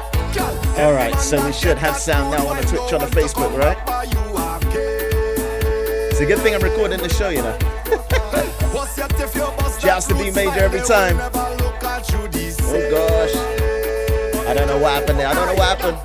All 0.78 0.92
right, 0.92 1.14
so 1.18 1.44
we 1.44 1.52
should 1.52 1.78
have 1.78 1.96
sound 1.96 2.30
now 2.36 2.46
on 2.46 2.56
the 2.56 2.62
Twitch, 2.64 2.92
on 2.92 3.00
the 3.00 3.06
Facebook, 3.06 3.56
right? 3.56 3.78
It's 6.10 6.20
a 6.20 6.26
good 6.26 6.38
thing 6.38 6.54
I'm 6.54 6.60
recording 6.60 6.98
the 7.00 7.08
show, 7.08 7.28
you 7.28 7.42
know. 7.42 7.73
Shouts 9.84 10.06
to 10.06 10.14
B 10.14 10.30
Major 10.30 10.60
every 10.60 10.80
time. 10.80 11.18
Oh 11.20 11.60
gosh. 12.90 13.34
I 14.46 14.54
don't 14.54 14.66
know 14.66 14.78
what 14.78 14.94
happened 14.94 15.18
there. 15.18 15.28
I 15.28 15.34
don't 15.34 15.46
know 15.46 15.54
what 15.54 15.78
happened. 15.78 15.98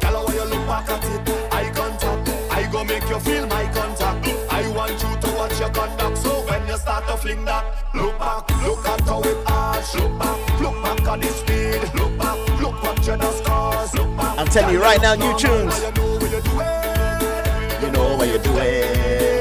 I 2.52 2.68
go 2.70 2.84
make 2.84 3.08
you 3.08 3.20
feel 3.20 3.48
my 3.48 3.64
contact. 3.72 4.28
I 4.52 4.68
want 4.76 4.92
you 4.92 5.16
to 5.22 5.36
watch 5.36 5.58
your 5.60 5.70
conduct. 5.70 6.18
So 6.18 6.42
when 6.46 6.68
you 6.68 6.78
start 6.78 7.08
to 7.08 7.16
fling 7.16 7.46
that, 7.46 7.66
look 7.96 8.20
back, 8.20 8.50
look 8.64 8.86
at 8.86 9.00
how 9.02 9.22
it 9.22 9.38
arch. 9.48 9.96
Look 9.96 10.20
back, 10.20 10.60
look 10.60 10.84
back 10.84 11.02
at 11.08 11.22
the 11.22 11.28
speed. 11.28 11.82
Look 11.96 12.18
back, 12.18 12.38
look 12.60 12.84
what 12.84 12.98
you 13.08 13.16
the 13.16 13.32
scars. 13.32 13.94
Look 13.94 14.18
back. 14.18 14.40
I'm 14.40 14.48
telling 14.48 14.74
you 14.74 14.82
right 14.82 15.02
now, 15.02 15.16
new 15.16 15.38
tunes. 15.38 15.80
You 17.82 17.92
know 17.92 18.18
what 18.18 18.28
you're 18.28 18.40
doing. 18.40 19.39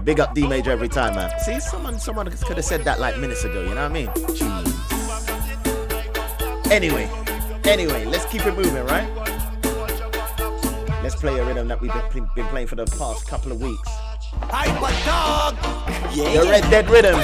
Yeah, 0.00 0.04
big 0.04 0.20
up 0.20 0.34
D 0.34 0.46
Major 0.46 0.70
every 0.70 0.88
time, 0.88 1.14
man. 1.14 1.30
See, 1.40 1.60
someone 1.60 1.98
someone 1.98 2.26
could 2.30 2.56
have 2.56 2.64
said 2.64 2.84
that 2.84 3.00
like 3.00 3.18
minutes 3.18 3.44
ago, 3.44 3.60
you 3.60 3.74
know 3.74 3.82
what 3.82 3.90
I 3.90 4.00
mean? 4.00 4.06
Jeez. 4.32 4.66
Anyway, 6.70 7.10
anyway, 7.64 8.06
let's 8.06 8.24
keep 8.26 8.46
it 8.46 8.56
moving, 8.56 8.82
right? 8.84 9.06
Let's 11.02 11.16
play 11.16 11.38
a 11.38 11.44
rhythm 11.44 11.68
that 11.68 11.82
we've 11.82 11.92
been, 12.14 12.26
been 12.34 12.46
playing 12.46 12.68
for 12.68 12.76
the 12.76 12.86
past 12.86 13.26
couple 13.26 13.52
of 13.52 13.60
weeks. 13.60 13.88
Hyper 14.48 14.94
dog. 15.04 15.56
Yeah, 16.14 16.40
The 16.40 16.48
Red 16.48 16.70
Dead 16.70 16.88
Rhythm. 16.88 17.20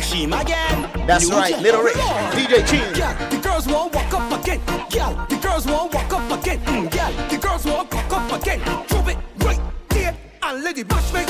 Shim 0.00 0.40
again. 0.40 1.06
That's 1.06 1.30
right. 1.30 1.60
Little 1.60 1.82
Rich, 1.82 1.96
DJ 1.96 2.66
Chin. 2.66 2.94
Yeah, 2.96 3.28
the 3.28 3.36
girls 3.36 3.66
won't 3.66 3.92
walk 3.94 4.14
up 4.14 4.40
again. 4.40 4.62
Yeah, 4.90 5.26
the 5.28 5.36
girls 5.36 5.66
won't 5.66 5.92
walk 5.92 6.10
up 6.12 6.40
again. 6.40 6.60
Mm, 6.60 6.94
yeah, 6.94 7.28
the 7.28 7.36
girls 7.36 7.66
won't 7.66 7.90
cock 7.90 8.12
up 8.12 8.40
again. 8.40 8.60
Drop 8.86 9.08
it 9.08 9.18
right 9.44 9.60
there 9.90 10.16
and 10.42 10.62
let 10.62 10.76
the 10.76 10.84
bash 10.84 11.12
make 11.12 11.28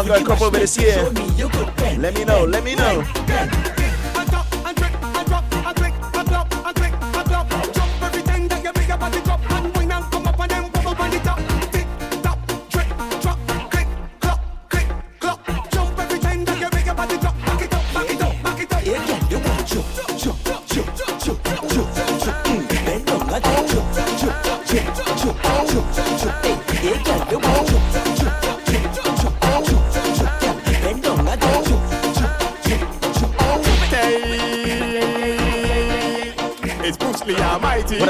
and 0.00 0.08
take 0.08 0.26
drink 0.26 0.28
Anyone 0.28 0.38
for 0.38 0.38
got 0.38 0.38
a 0.38 0.38
the 0.38 0.46
over 0.46 0.58
this 0.58 0.76
year? 0.78 1.98
Let 1.98 2.14
me 2.14 2.24
know, 2.24 2.44
let 2.44 2.64
me 2.64 2.74
know. 2.74 3.57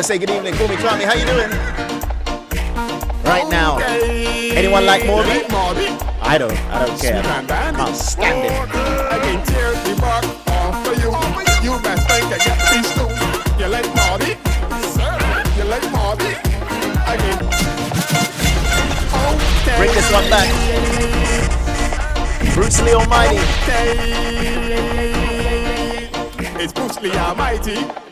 Say 0.08 0.16
good 0.16 0.30
evening, 0.30 0.54
call 0.54 0.68
me 0.68 0.76
Kwame. 0.76 1.04
How 1.04 1.12
you 1.12 1.26
doing? 1.26 1.50
Right 3.24 3.46
now, 3.50 3.76
anyone 4.56 4.86
like 4.86 5.02
Morby? 5.02 5.44
I 6.22 6.38
don't. 6.38 6.58
I 6.72 6.86
don't 6.86 6.98
care. 6.98 7.22
Can't 7.22 7.94
stand. 7.94 8.48
I 8.72 9.18
can 9.18 9.44
tear 9.44 9.72
the 9.84 10.00
bark 10.00 10.24
off 10.48 10.82
for 10.86 10.94
you. 10.94 11.12
You 11.62 11.78
best 11.82 12.08
think 12.08 12.24
I 12.32 12.38
get 12.40 12.58
peace 12.72 12.90
too. 12.96 13.04
You 13.60 13.68
like 13.68 13.84
Marty? 13.94 14.32
You 15.58 15.64
like 15.68 15.84
Marty? 15.92 16.32
I 17.04 17.14
can. 17.20 17.38
Bring 19.76 19.92
this 19.92 20.10
one 20.10 20.30
back. 20.30 20.48
Bruce 22.54 22.80
Lee 22.80 22.94
Almighty. 22.94 23.36
It's 26.64 26.72
Bruce 26.72 26.98
Lee 27.02 27.12
Almighty. 27.12 28.07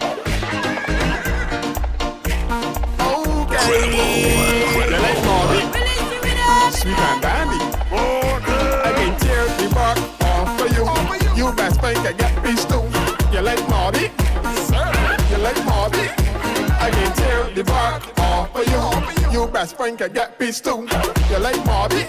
Best 19.56 19.78
think 19.78 20.02
I 20.02 20.08
get 20.08 20.38
peace 20.38 20.60
too. 20.60 20.86
You 21.30 21.38
like 21.38 21.64
Marty? 21.64 22.04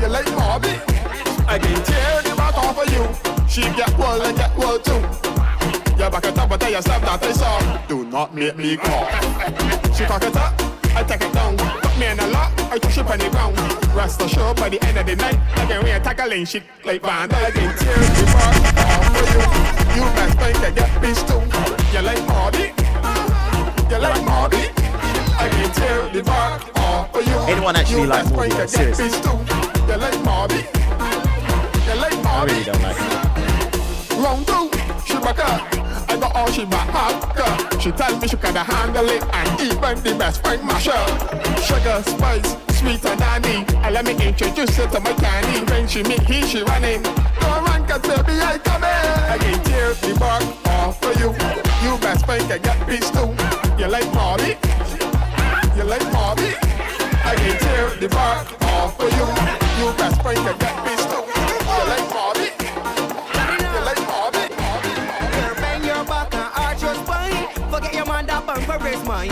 You 0.00 0.06
like 0.06 0.30
Marty? 0.36 0.74
I 1.48 1.58
can 1.58 1.82
tear 1.82 2.22
the 2.22 2.34
bark 2.36 2.56
off 2.56 2.76
for 2.78 2.86
you. 2.94 3.02
She 3.48 3.62
get 3.74 3.90
well 3.98 4.22
and 4.22 4.36
get 4.36 4.56
well 4.56 4.78
too. 4.78 5.02
You 5.98 6.08
back 6.08 6.24
it 6.24 6.38
up, 6.38 6.48
but 6.48 6.60
tell 6.60 6.70
yourself 6.70 7.02
that 7.02 7.20
I 7.20 7.32
saw. 7.32 7.86
Do 7.88 8.04
not 8.04 8.32
make 8.32 8.56
me 8.56 8.76
cough. 8.76 9.10
She 9.96 10.04
cock 10.04 10.22
it 10.22 10.36
up, 10.36 10.54
I 10.94 11.02
take 11.02 11.22
it 11.22 11.32
down. 11.34 11.56
Put 11.56 11.98
me 11.98 12.06
in 12.06 12.20
a 12.20 12.28
lot, 12.28 12.52
I 12.70 12.78
push 12.78 12.98
it 12.98 13.10
on 13.10 13.18
the 13.18 13.28
ground. 13.28 13.58
Rest 13.92 14.22
assured, 14.22 14.56
by 14.56 14.68
the 14.68 14.80
end 14.84 14.98
of 14.98 15.06
the 15.06 15.16
night, 15.16 15.38
I 15.56 15.66
can 15.66 15.82
wear 15.82 15.98
tackling 15.98 16.44
shit 16.44 16.62
like 16.84 17.02
Van. 17.02 17.28
I 17.32 17.50
can 17.50 17.76
tear 17.76 17.98
the 18.14 18.24
bark 18.30 18.54
off 18.86 19.04
for 19.14 19.24
you. 19.34 19.42
You 19.96 20.02
best 20.14 20.38
think 20.38 20.58
I 20.58 20.70
get 20.78 21.02
peace 21.02 21.22
too. 21.24 21.42
You 21.92 22.02
like 22.06 22.24
Marty? 22.28 22.70
You 23.90 23.98
like 23.98 24.24
Marty? 24.24 24.79
Oh, 25.62 27.46
Anyone 27.48 27.76
actually 27.76 28.06
like 28.06 28.26
think 28.26 28.54
I 28.54 28.66
Seriously. 28.66 29.08
You 29.08 29.96
like 29.96 30.24
Marty? 30.24 30.56
You 31.84 31.94
like 32.00 32.16
I 32.24 32.44
really 32.44 32.64
don't 32.64 32.80
like 32.80 32.96
it. 32.96 34.16
Round 34.16 34.46
two, 34.46 34.70
she 35.04 35.14
back 35.20 35.38
up. 35.38 36.08
I 36.08 36.16
got 36.16 36.34
all 36.34 36.50
she 36.50 36.64
back. 36.64 36.88
She 37.80 37.90
tell 37.92 38.16
me 38.18 38.28
she 38.28 38.36
can 38.36 38.54
handle 38.54 39.08
it 39.08 39.22
and 39.34 39.60
even 39.60 40.02
the 40.02 40.14
best 40.18 40.42
friend 40.42 40.64
masher. 40.64 40.92
Sugar, 41.60 42.02
spice, 42.04 42.56
sweet 42.78 43.04
and 43.04 43.20
honey. 43.20 43.64
And 43.84 43.94
let 43.94 44.04
me 44.06 44.12
introduce 44.26 44.76
her 44.76 44.86
to 44.88 45.00
my 45.00 45.12
candy. 45.14 45.70
When 45.70 45.86
she 45.88 46.02
meet 46.02 46.22
he, 46.22 46.42
she 46.42 46.62
running. 46.62 47.02
Don't 47.02 47.64
run, 47.64 47.86
cause 47.86 48.00
baby, 48.02 48.40
I 48.40 48.58
come 48.64 48.84
in. 48.84 48.88
I 49.28 49.36
can 49.38 49.62
tear 49.64 49.92
the 49.92 50.18
bark 50.18 50.42
off 50.68 51.00
for 51.00 51.12
you. 51.18 51.32
You 51.84 51.98
best 52.00 52.24
friend 52.24 52.48
can 52.48 52.62
get 52.62 52.88
peace 52.88 53.10
too. 53.10 53.34
You 53.78 53.88
like 53.88 54.10
Marty? 55.70 55.82
You 55.82 55.84
like 55.84 56.12
Marty? 56.12 56.54
I 57.22 57.34
can 57.36 57.58
tear 57.58 57.90
the 58.00 58.08
bark 58.08 58.62
off 58.62 58.96
for 58.96 59.04
you. 59.04 59.26
You 59.78 59.92
best 59.96 60.20
friend 60.22 60.38
can 60.38 60.58
get 60.58 60.74
peace 60.84 61.04
too. 61.06 61.22
You 61.70 61.84
like 61.86 62.08
Marty? 62.10 62.50
You 63.70 63.80
like 63.84 64.02
Marty? 64.06 64.48
Girl, 64.50 65.54
bend 65.54 65.84
your 65.84 66.04
back 66.04 66.34
and 66.34 66.50
arch 66.56 66.82
your 66.82 66.94
spine. 66.94 67.48
Forget 67.70 67.94
your 67.94 68.06
man 68.06 68.26
that 68.26 68.46
bumper 68.46 68.86
is 68.88 69.04
mine. 69.04 69.30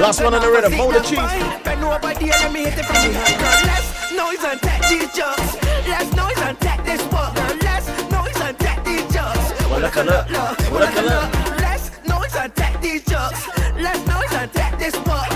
Last 0.00 0.22
one 0.22 0.34
on 0.34 0.40
the 0.40 0.46
and 0.46 0.54
rhythm, 0.54 0.72
physique 0.72 0.78
Mold 0.78 0.94
the 0.94 0.98
that's 0.98 1.10
Chief. 1.10 1.64
Bend 1.64 1.84
over 1.84 1.98
there, 1.98 2.30
let 2.30 2.52
hit 2.52 2.78
it 2.78 2.84
from 2.86 2.96
behind. 3.02 3.38
Girl, 3.42 3.58
less 3.66 3.86
noise 4.14 4.44
and 4.44 4.60
take 4.62 4.82
these 4.88 5.10
jugs. 5.14 5.50
Less 5.88 6.08
noise 6.14 6.42
and 6.46 6.58
take 6.60 6.84
this 6.84 7.02
fuck. 7.10 7.34
Girl, 7.34 7.56
less 7.66 7.86
noise 8.10 8.40
and 8.40 8.58
take 8.58 8.84
these 8.84 9.06
jugs. 9.12 9.46
Well, 9.68 9.80
look 9.80 9.96
at 9.96 10.06
look. 10.06 10.28
Well, 10.70 10.80
look. 10.80 11.58
Less 11.58 11.90
noise 12.06 12.36
and 12.36 12.54
take 12.54 12.80
these 12.80 13.04
jugs. 13.04 13.48
Less 13.76 14.00
noise 14.06 14.32
and 14.32 14.52
take 14.52 14.78
this 14.78 14.94
fuck. 15.02 15.31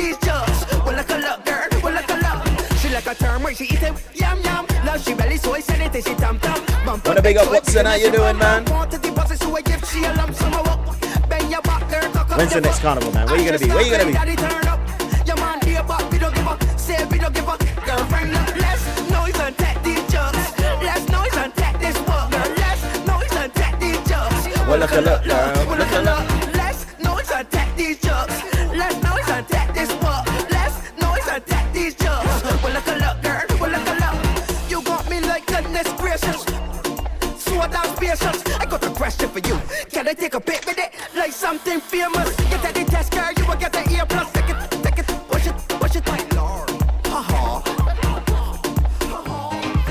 These 0.00 0.18
jugs. 0.18 0.64
Well, 0.84 0.96
look 0.96 1.10
at 1.10 1.20
look, 1.20 1.44
girl. 1.44 1.68
Well, 1.82 1.94
look 1.94 2.10
at 2.10 2.20
look. 2.24 2.78
She 2.78 2.88
like 2.88 3.06
a 3.06 3.14
term 3.14 3.42
when 3.42 3.54
she 3.54 3.64
eat 3.64 3.82
it. 3.82 3.94
Yum 4.14 4.40
yum. 4.42 4.66
Love 4.84 5.00
she 5.04 5.14
belly, 5.14 5.36
so 5.36 5.54
I 5.54 5.60
send 5.60 5.82
it 5.82 6.04
she 6.04 6.14
tam 6.14 6.38
tam. 6.38 6.60
Wanna 7.04 7.22
big 7.22 7.36
up 7.36 7.50
Watson, 7.50 7.86
how 7.86 7.94
you 7.94 8.10
doing, 8.10 8.38
man? 8.38 8.64
Want 8.64 8.90
to 8.92 8.98
deposit, 8.98 9.38
so 9.38 9.56
I 9.56 9.62
give 9.62 9.84
she 9.90 10.04
a 10.04 10.12
lump 10.14 10.34
sum 10.34 10.54
of 10.54 10.64
work. 10.66 11.28
Bend 11.28 11.50
your 11.50 11.62
back, 11.62 11.88
girl, 11.90 12.12
tuck 12.12 12.30
up 12.30 12.38
When's 12.38 12.52
the 12.52 12.60
next 12.60 12.80
carnival, 12.80 13.12
man? 13.12 13.26
Where 13.26 13.38
you 13.38 13.44
gonna 13.44 13.58
be? 13.58 13.68
Where 13.68 13.84
you 13.84 13.90
gonna 13.90 14.06
be? 14.06 14.12
Daddy 14.12 14.36
turn 14.36 14.66
up. 14.66 14.80
Your 15.26 15.36
man 15.36 15.58
dear, 15.60 15.82
but 15.82 16.10
we 16.10 16.18
don't 16.18 16.34
give 16.34 16.48
up. 16.48 16.60
Patience. 38.10 38.42
I 38.58 38.66
got 38.66 38.84
a 38.84 38.90
question 38.90 39.28
for 39.28 39.38
you. 39.38 39.58
Can 39.90 40.08
I 40.08 40.14
take 40.14 40.34
a 40.34 40.40
bit 40.40 40.66
with 40.66 40.78
it? 40.78 40.92
Like 41.14 41.32
something 41.32 41.80
famous. 41.80 42.34
Get 42.50 42.64
at 42.64 42.74
the 42.74 42.84
test, 42.84 43.12
girl. 43.12 43.30
You 43.36 43.46
will 43.46 43.56
get 43.56 43.72
the 43.72 43.88
ear 43.90 44.04
plus. 44.06 44.30
Take 44.32 44.50
it, 44.50 44.56
take 44.82 44.98
it, 44.98 45.06
push 45.28 45.46
it, 45.46 45.54
push 45.80 45.96
it. 45.96 46.08
Ha 46.08 47.20
ha. 47.30 47.62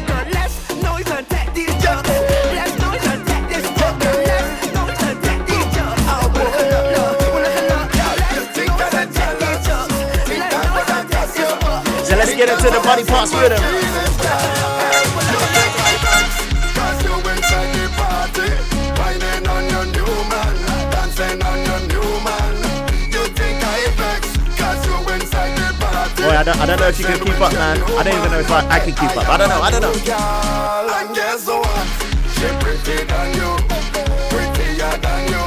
Girl, 0.08 0.26
noise 0.84 1.12
and 1.12 1.26
these 1.56 1.76
noise 2.84 3.08
and 3.08 3.26
these 3.28 3.70
noise 3.76 3.88
and 3.88 4.00
these 5.48 5.70
let's 12.18 12.36
get 12.36 12.50
into 12.50 12.70
the 12.70 12.82
body 12.84 13.06
parts 13.06 13.34
rhythm. 13.34 14.79
I 26.40 26.44
don't, 26.44 26.58
I 26.58 26.66
don't 26.66 26.80
know 26.80 26.88
if 26.88 26.98
you 26.98 27.04
can 27.04 27.20
keep 27.20 27.42
up, 27.42 27.52
man. 27.52 27.84
I 27.84 28.02
don't 28.02 28.16
even 28.18 28.32
know 28.32 28.40
if 28.40 28.50
I, 28.50 28.66
I 28.70 28.80
can 28.80 28.96
keep 28.96 29.12
up. 29.18 29.28
I 29.28 29.36
don't 29.36 29.50
know. 29.50 29.60
I 29.62 29.70
don't 29.70 29.82
know. 29.82 29.92
Than 32.80 33.34
you, 33.36 33.58
prettier 34.30 34.98
than 35.02 35.28
you, 35.28 35.46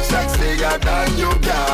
sexier 0.00 0.80
than 0.80 1.18
you, 1.18 1.30
girl. 1.40 1.73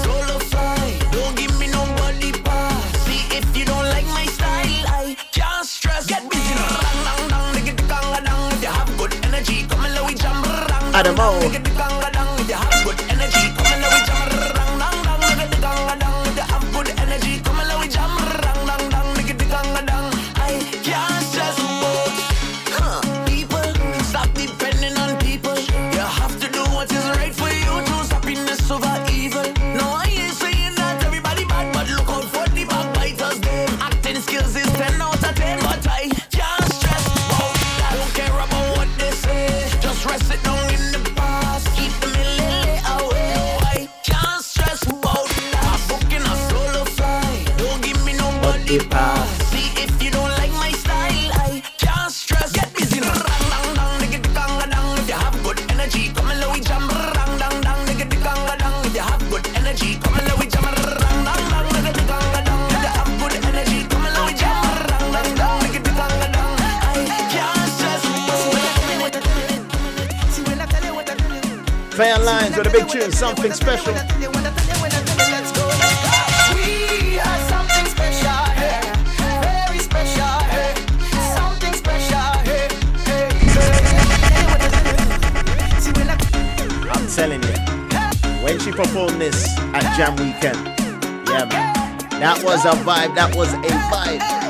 Adam 11.01 11.19
all. 11.19 11.33
Oh. 11.33 12.00
something 73.11 73.51
special. 73.51 73.93
I'm 86.93 87.07
telling 87.07 87.43
you, 87.43 87.49
when 88.43 88.59
she 88.59 88.71
performed 88.71 89.21
this 89.21 89.57
at 89.73 89.95
Jam 89.95 90.15
Weekend, 90.15 90.57
yeah, 91.27 91.45
man, 91.45 91.97
that 92.19 92.41
was 92.43 92.65
a 92.65 92.71
vibe, 92.83 93.15
that 93.15 93.35
was 93.35 93.53
a 93.53 93.57
vibe. 93.57 94.40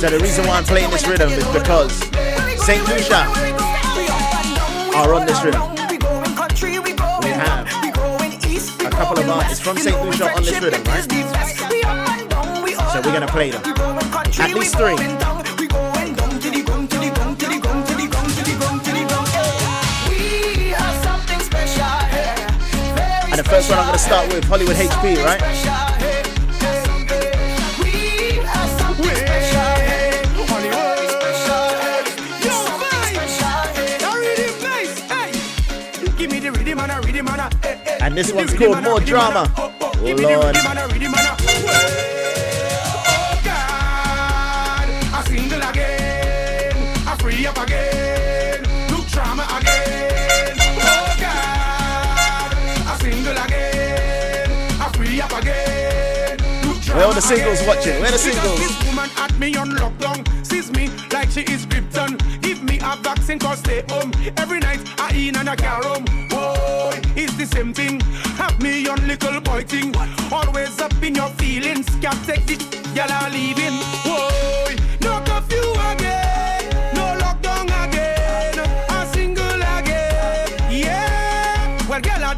So 0.00 0.08
the 0.08 0.18
reason 0.18 0.46
why 0.46 0.56
I'm 0.56 0.64
playing 0.64 0.88
this 0.88 1.06
rhythm 1.06 1.28
is 1.28 1.46
because 1.48 1.92
St. 2.64 2.88
Lucia 2.88 3.26
are 4.96 5.12
on 5.12 5.26
this 5.26 5.44
rhythm. 5.44 5.60
We 7.20 7.28
have 7.28 7.66
a 8.80 8.88
couple 8.88 9.18
of 9.18 9.28
artists 9.28 9.62
from 9.62 9.76
St. 9.76 10.02
Lucia 10.02 10.32
on 10.34 10.42
this 10.42 10.58
rhythm, 10.58 10.82
right? 10.84 11.04
So 12.94 13.02
we're 13.04 13.12
gonna 13.12 13.26
play 13.26 13.50
them. 13.50 13.60
At 14.40 14.54
least 14.54 14.78
three. 14.78 14.96
And 23.28 23.38
the 23.38 23.44
first 23.44 23.68
one 23.68 23.78
I'm 23.78 23.84
gonna 23.84 23.98
start 23.98 24.32
with, 24.32 24.44
Hollywood 24.44 24.76
HP, 24.76 25.22
right? 25.22 25.79
And 38.10 38.18
this 38.18 38.32
one's 38.32 38.52
called 38.52 38.82
More 38.82 38.98
Drama. 38.98 39.46
Oh, 39.56 39.72
Lord. 40.02 40.56
Oh, 40.56 40.74
oh, 40.82 41.56
Where 56.92 57.06
are 57.06 57.14
the 57.14 57.20
singles 57.20 57.62
watching? 57.64 57.92
Where 58.00 58.08
are 58.08 58.10
the 58.10 58.18
singles? 58.18 58.58
Because 58.58 58.76
this 58.76 58.86
woman 58.88 59.08
at 59.18 59.38
me 59.38 59.54
on 59.54 59.70
lockdown 59.70 60.26
sees 60.44 60.72
me 60.72 60.90
like 61.12 61.30
she 61.30 61.42
is 61.42 61.64
Krypton. 61.64 62.18
Give 62.42 62.60
me 62.64 62.80
a 62.82 62.96
vaccine 62.96 63.38
cause 63.38 63.60
stay 63.60 63.84
home. 63.88 64.10
Every 64.36 64.58
night 64.58 64.80
I 64.98 65.14
eat 65.14 65.36
and 65.36 65.48
I 65.48 65.54
can't. 65.54 66.09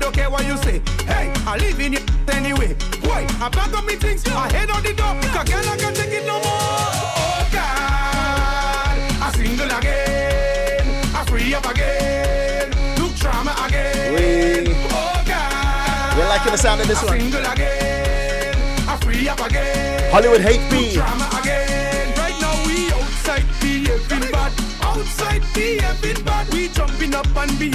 don't 0.03 0.13
care 0.13 0.29
what 0.29 0.45
you 0.45 0.57
say. 0.59 0.83
Hey, 1.07 1.33
I 1.47 1.57
live 1.59 1.79
in 1.79 1.95
it 1.95 2.03
anyway. 2.35 2.75
Boy, 3.03 3.23
I 3.41 3.49
back 3.49 3.73
up 3.73 3.85
me 3.87 3.95
things, 3.95 4.27
I 4.27 4.53
head 4.53 4.69
on 4.71 4.83
the 4.83 4.93
door. 4.93 5.15
Cause 5.31 5.49
girl, 5.49 5.69
I 5.73 5.77
can't 5.79 5.95
take 5.97 6.11
it 6.11 6.27
no 6.27 6.35
more. 6.43 6.91
Oh 7.23 7.49
God, 7.53 8.99
I 9.23 9.33
single 9.37 9.71
again, 9.79 10.87
I 11.15 11.25
free 11.31 11.55
up 11.55 11.67
again, 11.71 12.71
look 12.99 13.15
trauma 13.15 13.55
again. 13.65 14.75
Oh 14.91 15.23
God, 15.25 16.19
we're 16.19 16.29
liking 16.29 16.53
the 16.53 16.59
sound 16.59 16.81
of 16.81 16.89
this 16.89 17.01
one. 17.03 17.15
I. 17.15 17.19
Single 17.21 17.47
again, 17.53 18.55
I 18.89 18.97
free 19.05 19.29
up 19.29 19.41
again. 19.41 20.11
Hollywood 20.11 20.41
hate 20.41 20.65
me. 20.73 20.95
Trauma 20.95 21.29
again. 21.41 22.11
Right 22.19 22.37
now 22.41 22.55
we 22.67 22.91
outside 22.91 23.47
behaving 23.61 24.33
bad, 24.33 24.53
outside 24.83 25.43
behaving 25.55 26.25
bad. 26.25 26.53
We 26.53 26.69
jumping 26.69 27.15
up 27.15 27.27
and 27.37 27.57
behaving. 27.59 27.72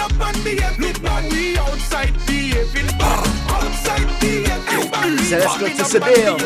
Up 0.00 0.20
on 0.20 0.44
me, 0.44 0.58
everybody 0.58 1.56
outside 1.58 2.14
behaving 2.26 2.86
bad. 2.98 3.26
Outside 3.48 4.20
behaving 4.20 4.90
bad. 4.90 5.20
So 5.20 5.38
let's 5.38 5.58
go 5.58 5.68
to 5.68 5.84
Seville. 5.84 6.38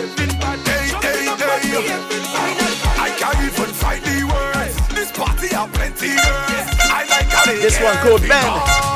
This 7.61 7.81
one 7.81 7.97
called 7.97 8.23
Ben. 8.29 8.89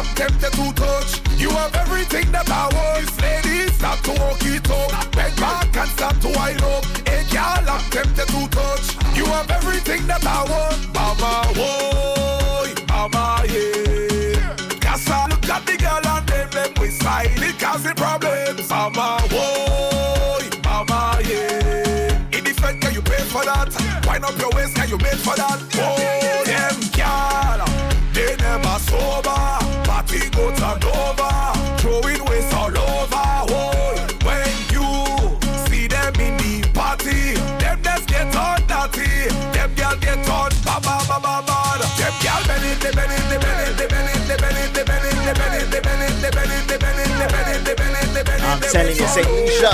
I'm 0.00 0.06
tempted 0.14 0.52
to 0.52 0.72
touch. 0.72 1.20
You 1.38 1.50
have 1.50 1.74
everything 1.74 2.32
that 2.32 2.48
I 2.48 2.72
want. 2.72 3.20
Ladies, 3.20 3.74
stop 3.74 4.00
to 4.04 4.12
walk 4.12 4.40
it 4.46 4.64
up, 4.70 5.12
bend 5.12 5.36
back 5.36 5.76
and 5.76 5.90
stop 5.90 6.16
to 6.20 6.28
wind 6.28 6.62
up. 6.62 6.86
Hey 7.06 7.22
gyal, 7.28 7.68
I'm 7.68 7.84
tempted 7.90 8.28
to 8.28 8.48
touch. 8.48 8.96
You 9.14 9.26
have 9.26 9.50
everything 9.50 10.06
that 10.06 10.24
I 10.24 10.40
want, 10.48 10.80
mama. 10.94 11.52
Whoa, 11.52 12.64
mama, 12.88 13.44
yeah. 13.44 14.56
Cause 14.80 15.04
I 15.10 15.28
look 15.28 15.46
at 15.50 15.66
the 15.66 15.76
girl 15.76 16.00
and 16.00 16.26
them, 16.26 16.48
them 16.48 16.72
we 16.80 16.88
smile, 16.88 17.26
it 17.28 17.58
causing 17.58 17.94
problems, 17.94 18.70
mama. 18.70 19.20
Whoa, 19.28 20.40
mama, 20.64 21.20
yeah. 21.28 22.16
In 22.32 22.42
the 22.42 22.54
front, 22.56 22.80
can 22.80 22.94
you 22.94 23.02
pay 23.02 23.20
for 23.28 23.44
that? 23.44 23.68
Wind 24.06 24.24
up 24.24 24.38
your 24.38 24.48
waist, 24.56 24.76
can 24.76 24.88
you 24.88 24.96
made 24.96 25.20
for 25.20 25.36
that? 25.36 25.60
Oh, 25.76 26.44
them 26.48 26.80
girl, 26.96 27.66
they 28.14 28.34
never 28.36 28.78
sober. 28.88 29.69
Over, 30.60 31.32
throwing 31.80 32.22
waste 32.28 32.52
all 32.52 32.68
over. 32.68 33.26
Oh, 33.48 33.96
when 34.28 34.44
you 34.68 34.84
see 35.64 35.88
them 35.88 36.12
in 36.20 36.36
the 36.36 36.68
party, 36.74 37.32
them 37.56 37.80
just 37.82 38.06
get 38.06 38.36
on 38.36 38.60
naughty. 38.68 39.08
Them 39.56 39.72
girl 39.74 39.96
get 39.96 40.20
on 40.28 40.52
ba 40.60 40.76
ba 40.84 41.00
ba 41.08 41.16
ba 41.16 41.40
ba. 41.48 41.80
Them 41.96 42.12
girl 42.20 42.44
bending, 42.44 42.76
they 42.76 42.92
bending, 42.92 43.24
they 43.32 43.40
bending, 43.40 43.72
they 43.72 43.88
bending, 43.88 44.20
they 44.28 44.36
bending, 44.36 44.68
they 44.76 44.84
bending, 44.84 45.16
they 45.24 45.32
bending, 45.32 45.72
they 45.72 45.80
bending, 45.80 46.20
they 46.20 46.28
bending, 46.28 46.64
they 46.68 46.76
bending, 46.76 47.08
they 47.16 47.24
bending, 47.24 47.64
they 47.64 47.74
bending, 47.80 48.12
they 48.12 48.20
bending. 48.20 48.44
I'm 48.44 48.60
telling 48.60 48.96
you, 49.00 49.08
St. 49.08 49.24
Lucia. 49.32 49.72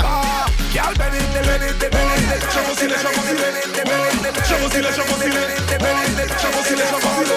Girl 0.71 0.93
bending, 0.95 1.27
they 1.35 1.43
bending, 1.43 1.75
they 1.83 1.91
bending, 1.91 2.31
they 2.31 2.39
bending, 2.39 2.79
they 2.79 2.95
bending, 2.95 3.27
they 3.27 3.43
bending, 3.43 3.75
they 3.75 3.83
bending, 3.83 4.15
Chavosile, 4.47 4.87
chavosile, 4.87 5.51
chavosile, 5.67 6.15
chavosile, 6.47 7.27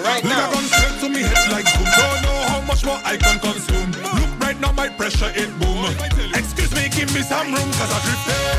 right 0.00 0.24
now. 0.24 0.50
Liquor 0.50 0.54
gone 0.54 0.68
straight 0.68 1.00
to 1.00 1.08
me 1.08 1.22
head 1.22 1.52
like 1.52 1.66
boom. 1.74 1.84
Don't 1.84 2.22
know 2.22 2.38
how 2.48 2.60
much 2.62 2.84
more 2.84 3.00
I 3.04 3.16
can 3.16 3.38
consume. 3.40 3.90
Look 3.92 4.30
right 4.40 4.58
now, 4.60 4.72
my 4.72 4.88
pressure 4.88 5.32
it 5.34 5.50
boom. 5.58 5.86
Excuse 6.34 6.72
me, 6.74 6.88
give 6.88 7.12
me 7.14 7.22
some 7.22 7.52
room, 7.54 7.70
cause 7.78 7.90
I 7.92 7.98
drifting. 8.04 8.54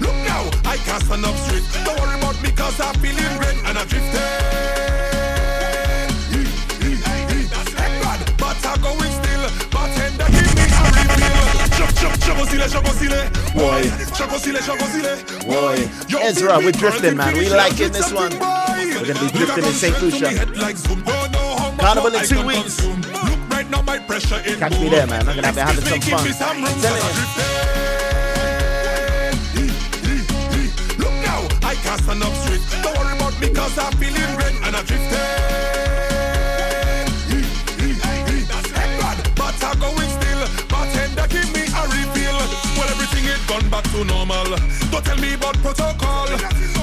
Look 0.00 0.16
now, 0.26 0.42
I 0.64 0.76
can't 0.76 1.02
stand 1.02 1.24
up 1.24 1.36
straight. 1.36 1.64
Don't 1.84 1.98
worry 2.00 2.18
about 2.18 2.40
me, 2.42 2.50
cause 2.52 2.80
I'm 2.80 2.94
feeling 3.00 3.36
great 3.38 3.58
and 3.64 3.78
I 3.78 3.84
drifting. 3.84 4.75
Boy. 13.54 13.82
Boy. 15.46 15.88
Ezra, 16.22 16.58
we're 16.58 16.72
drifting, 16.72 17.16
man. 17.16 17.34
We 17.36 17.48
like 17.48 17.80
it 17.80 17.92
this 17.92 18.12
one. 18.12 18.32
We're 18.32 19.06
gonna 19.06 19.20
be 19.20 19.28
drifting 19.38 19.64
in 19.64 19.72
St. 19.72 20.02
Lucia. 20.02 20.30
Carnival 21.78 22.14
in 22.14 22.24
two 22.26 22.46
weeks. 22.46 22.80
Catch 24.58 24.78
me 24.80 24.88
there, 24.88 25.06
man. 25.06 25.28
I'm 25.28 25.36
gonna 25.36 25.52
be 25.52 25.60
having 25.60 25.84
some 25.84 26.00
fun. 26.00 26.32
Tell 26.32 26.54
me. 26.54 26.60
Look 30.98 31.12
now, 31.24 31.40
I 31.62 31.74
cast 31.76 32.08
an 32.08 32.22
up 32.22 32.32
street. 32.34 32.62
Don't 32.82 32.96
worry 32.98 33.16
about 33.16 33.40
me, 33.40 33.48
cause 33.50 33.78
I'm 33.78 33.92
feeling 33.94 34.36
red 34.36 34.54
and 34.64 34.76
I'm 34.76 34.84
drifting. 34.84 35.75
Back 43.70 43.84
to 43.92 44.04
normal. 44.04 44.44
Don't 44.90 45.04
tell 45.04 45.16
me 45.18 45.34
about 45.34 45.56
protocol. 45.58 46.26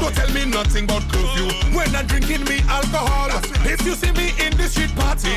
Don't 0.01 0.15
tell 0.15 0.31
me 0.33 0.45
nothing 0.45 0.85
about 0.85 1.03
curfew. 1.11 1.47
When 1.75 1.93
I'm 1.95 2.05
drinking 2.07 2.43
me 2.45 2.61
alcohol. 2.67 3.29
If 3.65 3.85
you 3.85 3.93
see 3.95 4.11
me 4.13 4.33
in 4.39 4.55
the 4.57 4.67
street 4.67 4.93
party, 4.95 5.35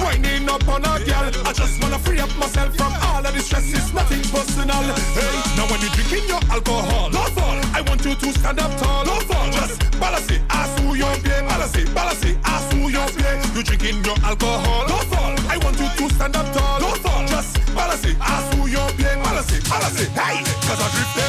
winding 0.00 0.48
up 0.48 0.66
on 0.68 0.84
a 0.84 0.98
girl, 1.04 1.30
I 1.46 1.52
just 1.52 1.82
wanna 1.82 1.98
free 1.98 2.18
up 2.20 2.34
myself 2.38 2.74
from 2.76 2.92
all 3.08 3.24
of 3.24 3.34
the 3.34 3.40
stress. 3.40 3.70
It's 3.72 3.92
nothing 3.92 4.22
personal. 4.32 4.82
Hey, 5.14 5.34
now 5.56 5.66
when 5.70 5.80
you're 5.80 5.94
drinking 5.94 6.28
your 6.28 6.40
alcohol, 6.50 7.10
no 7.10 7.24
fall. 7.36 7.58
I 7.74 7.80
want 7.82 8.04
you 8.04 8.14
to 8.14 8.32
stand 8.38 8.60
up 8.60 8.72
tall. 8.78 9.04
No 9.04 9.14
fall. 9.28 9.50
Just 9.52 10.00
balance 10.00 10.30
it, 10.30 10.42
ask 10.50 10.78
who 10.82 10.94
you're. 10.94 11.16
Balance 11.48 11.76
it, 11.76 11.94
balance 11.94 12.24
it, 12.24 12.36
ask 12.44 12.72
who 12.72 12.88
you're. 12.88 13.08
You 13.54 13.62
drinking 13.62 14.04
your 14.04 14.16
alcohol, 14.22 14.88
no 14.88 14.96
fall. 15.10 15.34
I 15.48 15.58
want 15.58 15.78
you 15.80 15.88
to 15.88 16.14
stand 16.14 16.36
up 16.36 16.46
tall. 16.54 16.80
No 16.80 16.88
fall. 17.02 17.17
Balance 17.38 18.04
it, 18.04 18.16
ask 18.20 18.56
who 18.56 18.66
you're 18.66 18.90
paying. 18.98 19.22
Balance 19.22 19.52
it, 19.52 19.62
balance 19.68 20.00
it. 20.00 20.08
Hey, 20.08 20.42
cause 20.66 20.80
I 20.82 20.88
drifted. 20.90 21.28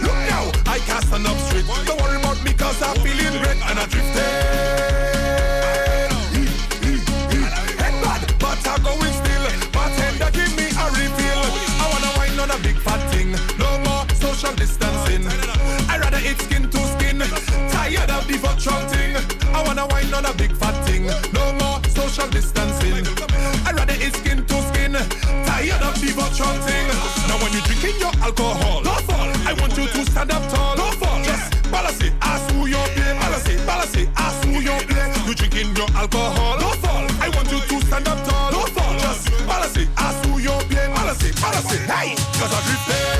Look 0.00 0.18
now, 0.30 0.52
I 0.70 0.78
can't 0.78 1.04
stand 1.04 1.26
up 1.26 1.36
straight. 1.38 1.66
Don't 1.86 2.00
worry 2.00 2.18
about 2.20 2.38
me, 2.44 2.52
cause 2.52 2.80
I'm 2.80 2.94
feeling 3.02 3.42
great 3.42 3.58
and 3.66 3.78
I 3.80 3.86
drifted. 3.86 4.22
Headband, 7.82 8.22
but 8.38 8.62
I'm 8.68 8.82
going 8.86 9.14
still. 9.20 9.44
Bartender, 9.72 10.30
give 10.30 10.54
me 10.56 10.70
a 10.70 10.86
refill. 10.94 11.42
I 11.82 11.86
wanna 11.90 12.10
wine 12.16 12.38
on 12.38 12.50
a 12.54 12.58
big 12.62 12.78
fat 12.78 13.02
thing. 13.10 13.34
No 13.58 13.78
more 13.82 14.06
social 14.22 14.54
distancing. 14.54 15.26
I 15.90 15.98
rather 15.98 16.18
eat 16.18 16.38
skin 16.40 16.70
to 16.70 16.78
skin. 16.94 17.18
Tired 17.74 18.10
of 18.10 18.26
the 18.28 18.38
virtual 18.38 18.78
thing. 18.86 19.16
I 19.52 19.62
wanna 19.66 19.86
wine 19.88 20.14
on 20.14 20.26
a 20.26 20.32
big 20.34 20.54
fat 20.54 20.78
thing. 20.86 21.06
No 21.32 21.52
more 21.58 21.82
social 21.90 22.28
distancing. 22.30 22.51
Virtual 26.32 26.54
thing. 26.64 26.88
Now 27.28 27.36
when 27.44 27.52
you're 27.52 27.60
drinking 27.60 28.00
your 28.00 28.10
alcohol, 28.24 28.80
no 28.80 28.94
fall. 29.04 29.28
I 29.44 29.52
want 29.60 29.76
you 29.76 29.86
to 29.86 30.10
stand 30.10 30.32
up 30.32 30.40
tall. 30.48 30.76
No 30.78 30.90
fall. 30.92 31.22
Just 31.22 31.70
balance 31.70 32.00
it. 32.00 32.14
Ask 32.22 32.50
who 32.54 32.64
you're. 32.64 32.88
Balance 32.96 33.48
it. 33.50 33.66
Balance 33.66 33.94
it. 33.96 34.08
Ask 34.16 34.42
who 34.46 34.52
you're 34.52 34.80
playing. 34.80 35.12
You 35.28 35.34
drinking 35.34 35.76
your 35.76 35.90
alcohol. 35.94 36.58
No 36.58 36.70
fall. 36.80 37.04
I 37.20 37.28
want 37.36 37.52
you 37.52 37.60
to 37.60 37.86
stand 37.86 38.08
up 38.08 38.16
tall. 38.26 38.50
No 38.50 38.60
fall. 38.72 38.98
Just 38.98 39.28
balance 39.46 39.76
it. 39.76 39.88
Ask 39.98 40.24
who 40.24 40.38
you're. 40.38 40.64
Balance 40.70 41.22
it. 41.22 41.38
Balance 41.38 41.70
it. 41.74 41.80
Hey, 41.80 42.14
cause 42.40 42.50
I 42.50 42.60
drifted. 42.64 43.11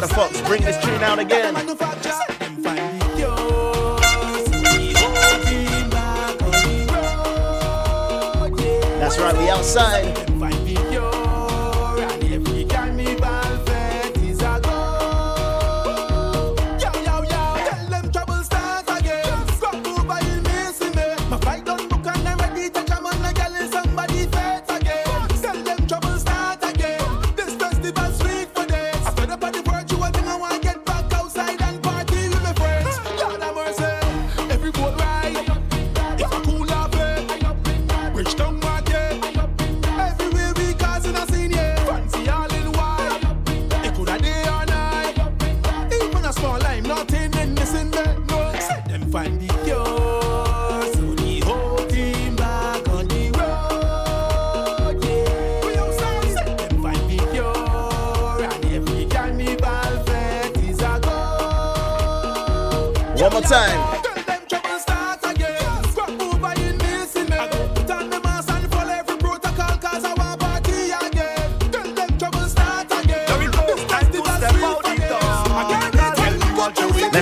Father 0.00 0.14
bring 0.44 0.62
this 0.62 0.76
tune 0.84 1.02
out 1.02 1.18
again. 1.18 1.54
That's 9.00 9.18
right, 9.18 9.36
we 9.36 9.48
outside. 9.50 10.27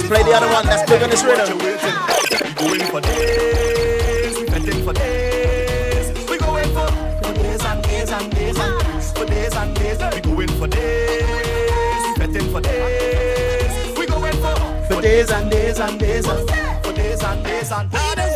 Play 0.07 0.23
the 0.23 0.35
other 0.35 0.47
one 0.47 0.65
Let's 0.67 0.89
pick 0.89 1.03
on 1.03 1.11
this 1.11 1.25
rhythm. 1.25 1.59
Going 1.59 2.81
for 2.93 3.01
days, 3.01 4.39
waiting 4.53 4.85
for 4.85 4.93
days. 4.93 6.31
We 6.31 6.39
going 6.39 6.73
for 6.73 6.87
for 7.23 7.33
days 7.35 7.65
and 7.65 7.83
days 7.83 8.11
and 8.11 8.31
days 8.31 8.57
and 8.57 9.03
for 9.17 9.27
days 9.27 9.55
and 9.57 9.75
days. 9.75 9.99
We 10.15 10.21
going 10.21 10.49
for 10.61 10.69
days, 10.69 12.19
waiting 12.19 12.53
for 12.53 12.61
days. 12.61 13.99
We 13.99 14.07
going 14.07 14.37
for 14.37 14.55
for 14.87 15.03
days 15.03 15.31
and 15.33 15.51
days 15.51 15.81
and 15.81 15.99
days 15.99 16.27
for 16.27 16.93
days 16.93 17.23
and 17.25 17.45
days 17.45 17.73
and 17.73 17.91
days. 17.91 18.36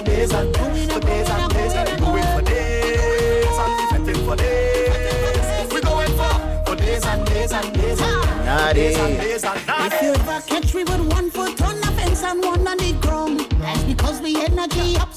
for 0.00 0.06
days 0.06 0.32
and 0.32 0.52
days, 0.54 0.92
for 0.92 1.00
days 1.00 1.28
and 1.28 1.52
days. 1.52 2.00
Going 2.00 2.22
for 2.22 2.42
days 2.42 3.58
and 3.58 4.04
fitting 4.04 4.24
for 4.24 4.36
days. 4.36 5.72
We 5.72 5.80
going 5.80 6.08
for 6.08 6.64
for 6.66 6.76
days 6.76 7.04
and 7.04 7.26
days 7.26 7.52
and 7.52 7.74
days. 7.74 7.98
Days 8.74 8.98
and 8.98 9.16
days 9.18 9.44
and 9.44 9.66
days. 9.66 9.92
If 9.92 10.02
you 10.02 10.12
ever 10.12 10.40
catch 10.46 10.74
me 10.74 10.84
with 10.84 11.12
one 11.12 11.30
foot 11.30 11.60
on 11.62 11.80
the 11.80 11.86
fence 11.88 12.22
and 12.22 12.42
one 12.42 12.66
on 12.66 12.78
the 12.78 12.92
ground, 13.00 13.40
that's 13.60 13.82
because 13.84 14.20
we 14.20 14.42
energy 14.42 14.96
up. 14.96 15.09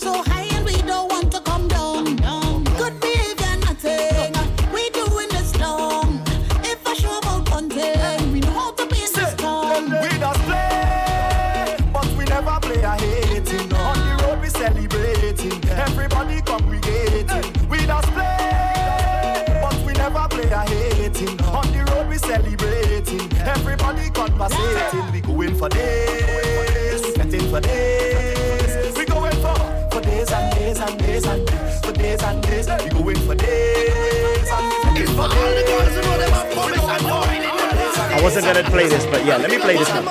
wasn't 38.35 38.55
gonna 38.55 38.67
play 38.67 38.87
this, 38.87 39.05
but 39.05 39.23
yeah, 39.25 39.37
let 39.37 39.51
me 39.51 39.59
play 39.59 39.77
this 39.77 39.87
now. 39.89 40.01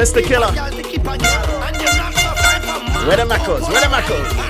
Mr. 0.00 0.24
Killa. 0.24 0.50
Where 3.06 3.16
the 3.18 3.24
macos? 3.24 3.68
Where 3.68 3.82
the 3.82 3.88
macos? 3.88 4.48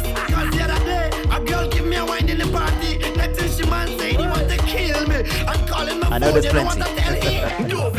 I 6.12 6.18
know 6.18 6.30
there's 6.30 6.46
plenty. 6.46 7.94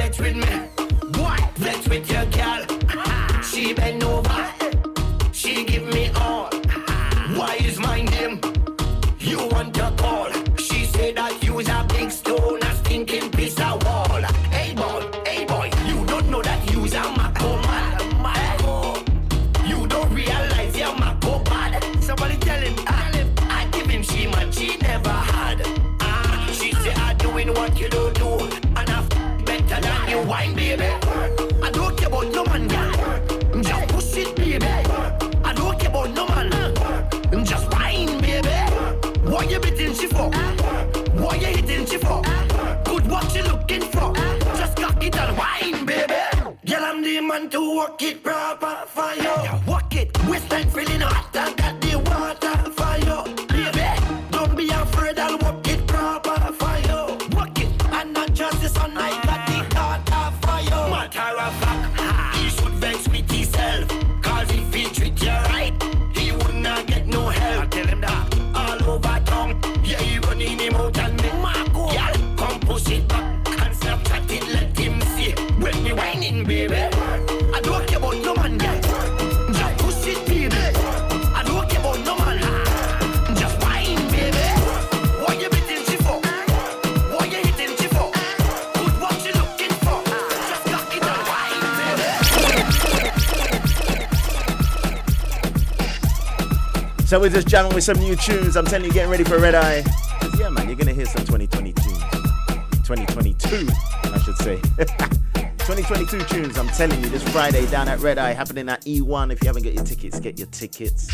So 97.10 97.20
we're 97.20 97.32
just 97.32 97.48
jamming 97.48 97.74
with 97.74 97.84
some 97.84 97.98
new 97.98 98.16
tunes. 98.16 98.56
I'm 98.56 98.66
telling 98.66 98.86
you, 98.86 98.94
getting 98.94 99.10
ready 99.10 99.24
for 99.24 99.40
Red 99.40 99.56
Eye. 99.56 99.84
Yeah, 100.38 100.50
man, 100.50 100.68
you're 100.68 100.76
gonna 100.76 100.94
hear 100.94 101.08
some 101.08 101.26
2022, 101.26 101.74
tunes. 101.74 102.04
2022, 102.86 103.68
I 104.04 104.20
should 104.20 104.38
say. 104.38 104.58
2022 105.66 106.20
tunes, 106.26 106.56
I'm 106.60 106.68
telling 106.68 107.04
you, 107.04 107.10
this 107.10 107.28
Friday 107.30 107.66
down 107.72 107.88
at 107.88 107.98
Red 107.98 108.20
Eye, 108.20 108.34
happening 108.34 108.70
at 108.70 108.86
E1. 108.86 109.32
If 109.32 109.42
you 109.42 109.48
haven't 109.48 109.64
got 109.64 109.74
your 109.74 109.84
tickets, 109.84 110.20
get 110.20 110.38
your 110.38 110.50
tickets. 110.50 111.08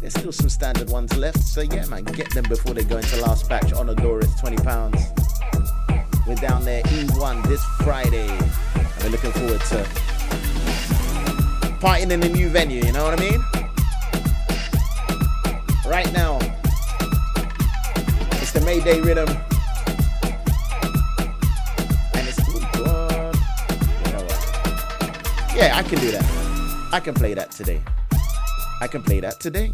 There's 0.00 0.14
still 0.14 0.32
some 0.32 0.48
standard 0.48 0.88
ones 0.88 1.14
left, 1.18 1.40
so 1.40 1.60
yeah, 1.60 1.84
man, 1.84 2.04
get 2.04 2.32
them 2.32 2.44
before 2.48 2.72
they 2.72 2.84
go 2.84 2.96
into 2.96 3.20
last 3.20 3.46
batch. 3.46 3.74
On 3.74 3.88
the 3.88 3.94
door, 3.96 4.20
it's 4.20 4.40
£20. 4.40 6.26
We're 6.26 6.34
down 6.36 6.64
there, 6.64 6.82
E1, 6.84 7.46
this 7.46 7.62
Friday. 7.84 8.26
And 8.26 9.02
we're 9.02 9.10
looking 9.10 9.32
forward 9.32 9.60
to 9.60 9.84
partying 11.76 12.10
in 12.10 12.20
the 12.20 12.30
new 12.30 12.48
venue, 12.48 12.82
you 12.82 12.92
know 12.92 13.04
what 13.04 13.20
I 13.20 13.30
mean? 13.30 13.59
right 15.90 16.12
now. 16.12 16.38
It's 18.40 18.52
the 18.52 18.62
Mayday 18.64 19.00
rhythm. 19.00 19.28
And 22.14 22.28
it's 22.28 22.38
you 22.46 22.60
know 22.76 23.20
Yeah, 25.52 25.76
I 25.76 25.82
can 25.82 25.98
do 25.98 26.12
that. 26.12 26.88
I 26.92 27.00
can 27.00 27.12
play 27.12 27.34
that 27.34 27.50
today. 27.50 27.82
I 28.80 28.86
can 28.86 29.02
play 29.02 29.18
that 29.18 29.40
today. 29.40 29.72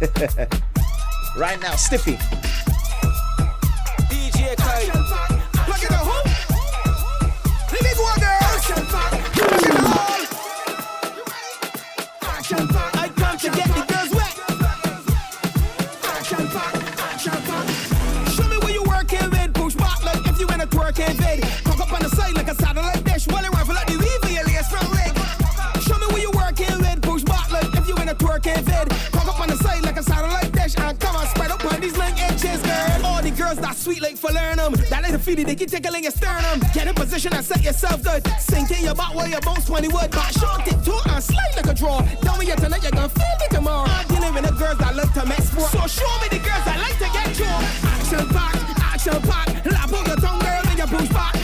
right 1.36 1.60
now, 1.60 1.76
Stiffy. 1.76 2.16
DJ 4.08 4.56
Kai. 4.56 5.31
Sweet 33.82 34.00
like 34.00 34.16
'em. 34.22 34.74
That 34.90 35.02
little 35.02 35.18
feedy, 35.18 35.44
they 35.44 35.56
keep 35.56 35.68
tickling 35.68 36.04
your 36.04 36.12
sternum. 36.12 36.60
Get 36.72 36.86
in 36.86 36.94
position 36.94 37.32
and 37.34 37.44
set 37.44 37.64
yourself 37.64 38.00
good. 38.00 38.22
Sink 38.38 38.70
in 38.70 38.84
your 38.84 38.94
back 38.94 39.12
where 39.12 39.26
your 39.26 39.40
bones 39.40 39.64
20 39.64 39.88
wood. 39.88 40.08
Back 40.12 40.30
short 40.38 40.64
it 40.68 40.84
to 40.84 40.94
and 41.10 41.24
slide 41.24 41.56
like 41.56 41.66
a 41.66 41.74
draw. 41.74 42.00
Don't 42.22 42.38
me 42.38 42.46
yet 42.46 42.58
tonight, 42.58 42.82
you're 42.84 42.92
gonna 42.92 43.08
feel 43.08 43.34
me 43.40 43.48
tomorrow. 43.50 43.90
I'm 43.90 44.06
dealing 44.06 44.34
with 44.34 44.44
the 44.44 44.52
girls 44.52 44.78
that 44.78 44.94
love 44.94 45.12
to 45.14 45.26
mess 45.26 45.50
sport. 45.50 45.72
So 45.72 45.80
show 45.88 46.12
me 46.22 46.28
the 46.30 46.38
girls 46.38 46.64
that 46.64 46.78
like 46.78 46.98
to 47.02 47.08
get 47.10 47.38
you. 47.40 47.54
Action 47.90 48.28
pack, 48.28 48.54
action 48.94 49.20
pack. 49.22 49.66
Lap 49.66 49.92
on 49.92 50.06
your 50.06 50.16
tongue, 50.16 50.38
girl, 50.38 50.62
and 50.64 50.78
your 50.78 50.86
push 50.86 51.08
back. 51.08 51.41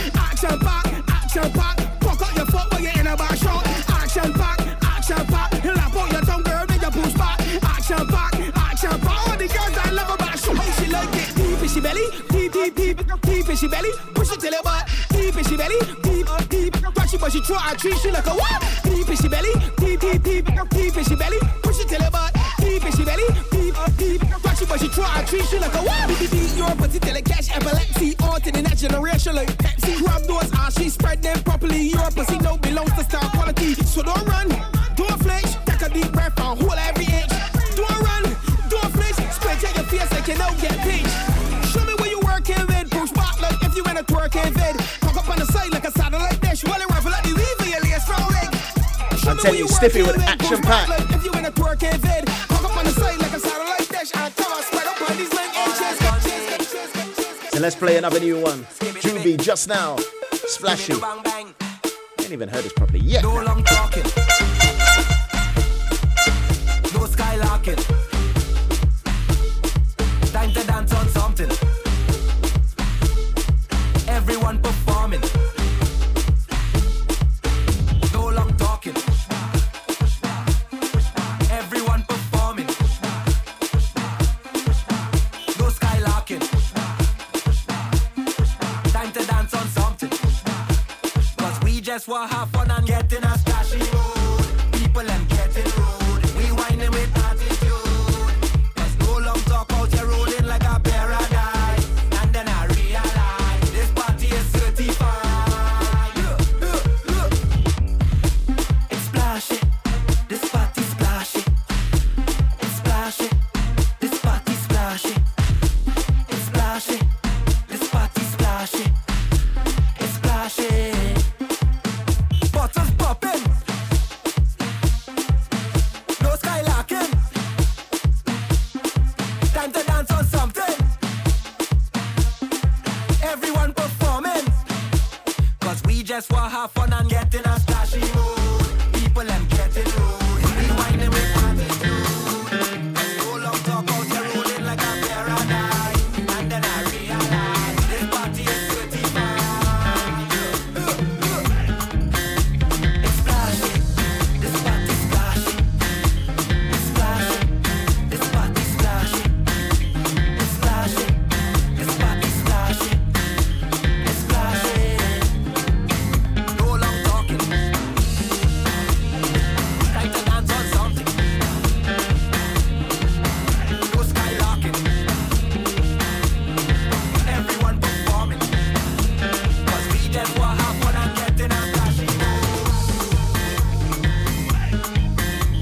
Deep 13.49 13.55
in 13.55 13.57
she 13.57 13.67
belly. 13.67 13.91
Push 14.13 14.31
it 14.31 14.39
till 14.39 14.51
your 14.51 14.63
butt. 14.63 14.87
Deep 15.09 15.35
in 15.35 15.43
she 15.43 15.57
belly, 15.57 15.79
deep, 16.03 16.29
uh, 16.29 16.39
deep. 16.49 16.73
Touch 16.73 17.13
it, 17.13 17.19
but 17.19 17.31
she 17.31 17.41
try 17.41 17.69
and 17.69 17.79
treat 17.79 17.97
she 17.97 18.11
like 18.11 18.25
a 18.27 18.29
what? 18.29 18.61
Deep 18.83 19.09
in 19.09 19.17
she 19.17 19.27
belly, 19.27 19.53
deep, 19.77 19.99
deep, 19.99 20.23
deep, 20.23 20.45
deep 20.69 20.97
in 20.97 21.03
she 21.03 21.15
belly. 21.15 21.37
Push 21.63 21.79
it 21.79 21.87
till 21.87 22.01
your 22.01 22.11
butt. 22.11 22.31
Deep 22.59 22.85
in 22.85 22.91
she 22.91 23.03
belly, 23.03 23.23
deep, 23.51 23.73
uh, 23.79 23.89
deep. 23.97 24.21
Touch 24.21 24.61
it, 24.61 24.69
but 24.69 24.79
she 24.79 24.87
try 24.89 25.17
and 25.17 25.27
treat 25.27 25.45
she 25.45 25.57
like 25.57 25.73
a 25.73 25.81
what? 25.81 26.07
Beep, 26.07 26.19
beep, 26.19 26.31
beep. 26.31 26.57
Your 26.57 26.75
pussy 26.75 26.99
till 26.99 27.15
it 27.15 27.25
catch 27.25 27.49
epilepsy. 27.55 28.15
On 28.21 28.41
to 28.41 28.51
the 28.51 28.61
next 28.61 28.81
generation 28.81 29.35
like 29.35 29.49
Pepsi. 29.57 29.97
Grab 29.97 30.21
those 30.23 30.51
and 30.51 30.73
she 30.73 30.89
spread 30.89 31.23
them 31.23 31.41
properly. 31.43 31.89
Your 31.89 32.11
pussy 32.11 32.37
no 32.39 32.57
belongs 32.57 32.93
to 32.93 33.03
star 33.03 33.29
quality. 33.31 33.73
So 33.73 34.03
don't 34.03 34.25
run, 34.27 34.49
Show 49.39 49.47
I'm 49.47 49.53
me 49.55 49.59
telling 49.61 49.69
where 49.69 49.69
you, 49.69 49.89
Stiffy 49.89 50.01
with 50.03 50.19
action 50.27 50.61
pack. 50.61 50.89
if 51.11 51.23
you 51.23 51.31
in 51.31 51.45
a 51.45 51.51
vid. 51.51 52.25
Cock 52.49 52.63
up 52.65 52.75
on 52.75 52.83
the 52.83 52.91
like 53.01 53.31
a 53.31 53.39
satellite 53.39 53.87
dish. 53.87 54.11
And 54.13 54.35
come 54.35 54.51
on, 54.51 54.61
spread 54.63 54.85
up 54.85 55.09
on 55.09 55.15
these 55.15 55.31
link 55.33 55.55
inches. 55.55 55.97
So 57.53 57.59
let's 57.61 57.75
play 57.75 57.95
another 57.95 58.19
new 58.19 58.41
one. 58.41 58.65
Juvie 58.99 59.39
just 59.39 59.69
now. 59.69 59.95
Splashy. 60.33 60.93
Ain't 62.19 62.31
even 62.33 62.49
heard 62.49 62.65
this 62.65 62.73
properly 62.73 62.99
yet. 62.99 63.23
No 63.23 63.41
long 63.41 63.63
talking. 63.63 64.18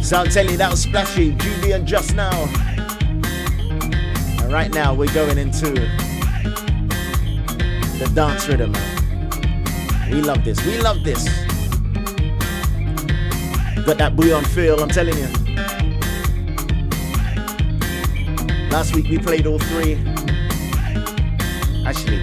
So 0.07 0.15
I'm 0.15 0.29
telling 0.29 0.51
you, 0.51 0.57
that 0.57 0.71
was 0.71 0.83
Splashy, 0.83 1.33
Juvie, 1.33 1.75
and 1.75 1.85
Just 1.85 2.15
Now. 2.15 2.31
And 4.41 4.53
right 4.53 4.71
now, 4.71 4.93
we're 4.93 5.13
going 5.13 5.37
into 5.37 5.71
the 7.99 8.09
dance 8.15 8.47
rhythm. 8.47 8.71
We 10.09 10.21
love 10.21 10.45
this. 10.45 10.65
We 10.65 10.79
love 10.79 11.03
this. 11.03 11.25
Got 13.85 13.97
that 13.97 14.15
bouillon 14.15 14.45
feel, 14.45 14.81
I'm 14.81 14.87
telling 14.87 15.17
you. 15.17 15.27
Last 18.71 18.95
week 18.95 19.09
we 19.09 19.17
played 19.17 19.45
all 19.45 19.59
three. 19.59 19.95
Actually, 21.85 22.21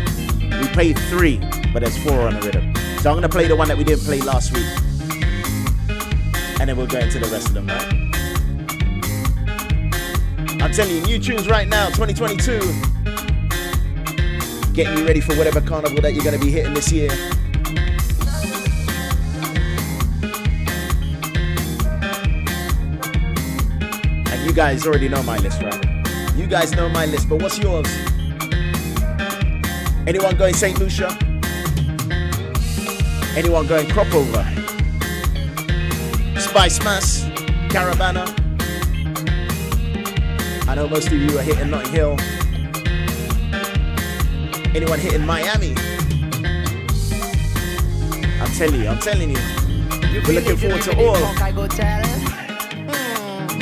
we 0.58 0.68
played 0.68 0.98
three, 1.10 1.36
but 1.74 1.80
there's 1.80 1.98
four 1.98 2.18
on 2.28 2.32
the 2.32 2.40
rhythm. 2.46 2.74
So 3.02 3.10
I'm 3.10 3.16
gonna 3.16 3.28
play 3.28 3.46
the 3.46 3.56
one 3.56 3.68
that 3.68 3.76
we 3.76 3.84
didn't 3.84 4.04
play 4.06 4.22
last 4.22 4.54
week. 4.54 4.83
Then 6.74 6.80
we'll 6.80 6.88
go 6.88 6.98
into 6.98 7.20
the 7.20 7.28
rest 7.28 7.46
of 7.46 7.54
them, 7.54 7.68
right? 7.68 7.86
I'm 10.60 10.72
telling 10.72 10.96
you, 10.96 11.02
new 11.02 11.20
tunes 11.20 11.46
right 11.46 11.68
now, 11.68 11.86
2022. 11.90 12.58
Getting 14.72 14.98
you 14.98 15.06
ready 15.06 15.20
for 15.20 15.36
whatever 15.36 15.60
carnival 15.60 16.00
that 16.02 16.14
you're 16.14 16.24
gonna 16.24 16.36
be 16.36 16.50
hitting 16.50 16.74
this 16.74 16.90
year. 16.90 17.12
And 24.32 24.44
you 24.44 24.52
guys 24.52 24.84
already 24.84 25.08
know 25.08 25.22
my 25.22 25.38
list, 25.38 25.62
right? 25.62 25.80
You 26.34 26.48
guys 26.48 26.72
know 26.72 26.88
my 26.88 27.06
list, 27.06 27.28
but 27.28 27.40
what's 27.40 27.60
yours? 27.60 27.86
Anyone 30.08 30.36
going 30.36 30.54
St. 30.54 30.76
Lucia? 30.80 31.16
Anyone 33.36 33.68
going 33.68 33.88
crop 33.90 34.12
Spice 36.54 36.84
Mass, 36.84 37.24
Caribana. 37.68 38.24
I 40.68 40.76
know 40.76 40.86
most 40.86 41.08
of 41.08 41.14
you 41.14 41.36
are 41.36 41.42
hitting 41.42 41.68
Notting 41.68 41.92
Hill. 41.92 42.16
Anyone 44.72 45.00
hitting 45.00 45.26
Miami? 45.26 45.74
I'm 48.40 48.52
telling 48.52 48.82
you, 48.82 48.88
I'm 48.88 49.00
telling 49.00 49.30
you. 49.30 49.40
We're 50.28 50.34
looking 50.34 50.56
forward 50.56 50.82
to 50.82 50.96
all. 50.96 51.16
I 51.42 51.50
go 51.50 51.66
tell. 51.66 52.06
Hmm, 52.86 53.58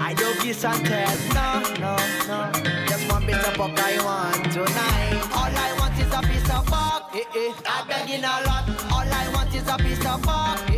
I 0.00 0.14
don't 0.16 0.38
kiss 0.38 0.64
and 0.64 0.86
tell. 0.86 1.18
No, 1.34 1.60
no, 1.80 1.96
no. 2.26 2.50
Just 2.88 3.12
one 3.12 3.26
bit 3.26 3.46
of 3.46 3.60
I 3.60 4.02
want 4.02 4.50
tonight. 4.50 5.20
All 5.36 5.52
I 5.52 5.76
want 5.78 6.00
is 6.00 6.10
a 6.14 6.22
piece 6.22 6.50
of 6.50 6.64
buck. 6.64 7.14
Eh, 7.14 7.24
eh. 7.36 7.52
I 7.66 7.84
begging 7.86 8.24
a 8.24 8.40
lot. 8.48 8.66
All 8.90 9.04
I 9.04 9.30
want 9.34 9.54
is 9.54 9.68
a 9.68 9.76
piece 9.76 10.06
of 10.06 10.22
buck. 10.22 10.69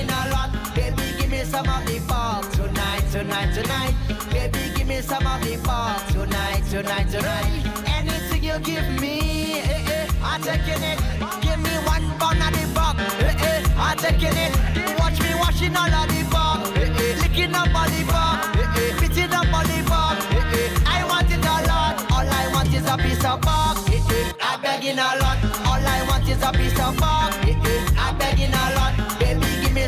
Begging 0.00 0.14
a 0.14 0.30
lot. 0.30 0.74
Baby, 0.74 1.02
give 1.18 1.30
me 1.30 1.44
some 1.44 1.68
of 1.68 1.84
the 1.84 1.98
buck 2.08 2.50
tonight, 2.52 3.04
tonight, 3.10 3.52
tonight. 3.52 3.94
Baby, 4.30 4.72
give 4.74 4.88
me 4.88 5.00
some 5.02 5.26
of 5.26 5.40
the 5.42 5.56
buck 5.62 6.06
tonight, 6.08 6.62
tonight, 6.70 7.10
tonight. 7.10 7.46
Anything 7.86 8.42
you 8.44 8.58
give 8.60 8.88
me, 9.00 9.60
eh, 9.60 9.92
eh, 9.92 10.08
I'm 10.22 10.40
taking 10.42 10.82
it. 10.82 10.98
Give 11.42 11.58
me 11.60 11.74
one 11.84 12.08
pound 12.18 12.40
of 12.40 12.50
the 12.56 12.64
bug, 12.74 12.96
eh, 12.98 13.36
eh, 13.44 13.62
I'm 13.76 13.98
taking 13.98 14.36
it. 14.36 14.52
Watch 14.98 15.20
me 15.20 15.34
washing 15.34 15.76
all 15.76 15.92
of 15.92 16.08
the 16.08 16.24
bug, 16.32 16.76
eh, 16.78 16.88
eh, 16.88 17.16
licking 17.20 17.54
up 17.54 17.68
all 17.74 17.88
the 17.90 18.02
bug, 18.08 18.56
eh, 18.56 18.80
eh, 18.80 18.96
spitting 18.96 19.32
up 19.34 19.52
all 19.52 19.64
the 19.68 19.82
bug, 19.84 20.16
eh, 20.32 20.56
eh. 20.56 20.96
I 20.96 21.04
want 21.04 21.30
it 21.30 21.44
a 21.44 21.56
lot, 21.68 22.00
all 22.10 22.24
I 22.24 22.48
want 22.54 22.72
is 22.72 22.88
a 22.88 22.96
piece 22.96 23.24
of 23.24 23.40
bug, 23.42 23.76
eh, 23.90 24.00
eh. 24.16 24.32
I'm 24.40 24.60
begging 24.62 24.98
a 24.98 25.10
lot, 25.20 25.38
all 25.68 25.84
I 25.84 26.06
want 26.08 26.26
is 26.28 26.42
a 26.42 26.52
piece 26.52 26.78
of 26.80 26.96
bug, 26.96 27.34
eh, 27.44 27.52
eh. 27.52 27.84
I'm 27.98 28.16
begging 28.16 28.48
a 28.48 28.64
lot, 28.76 28.79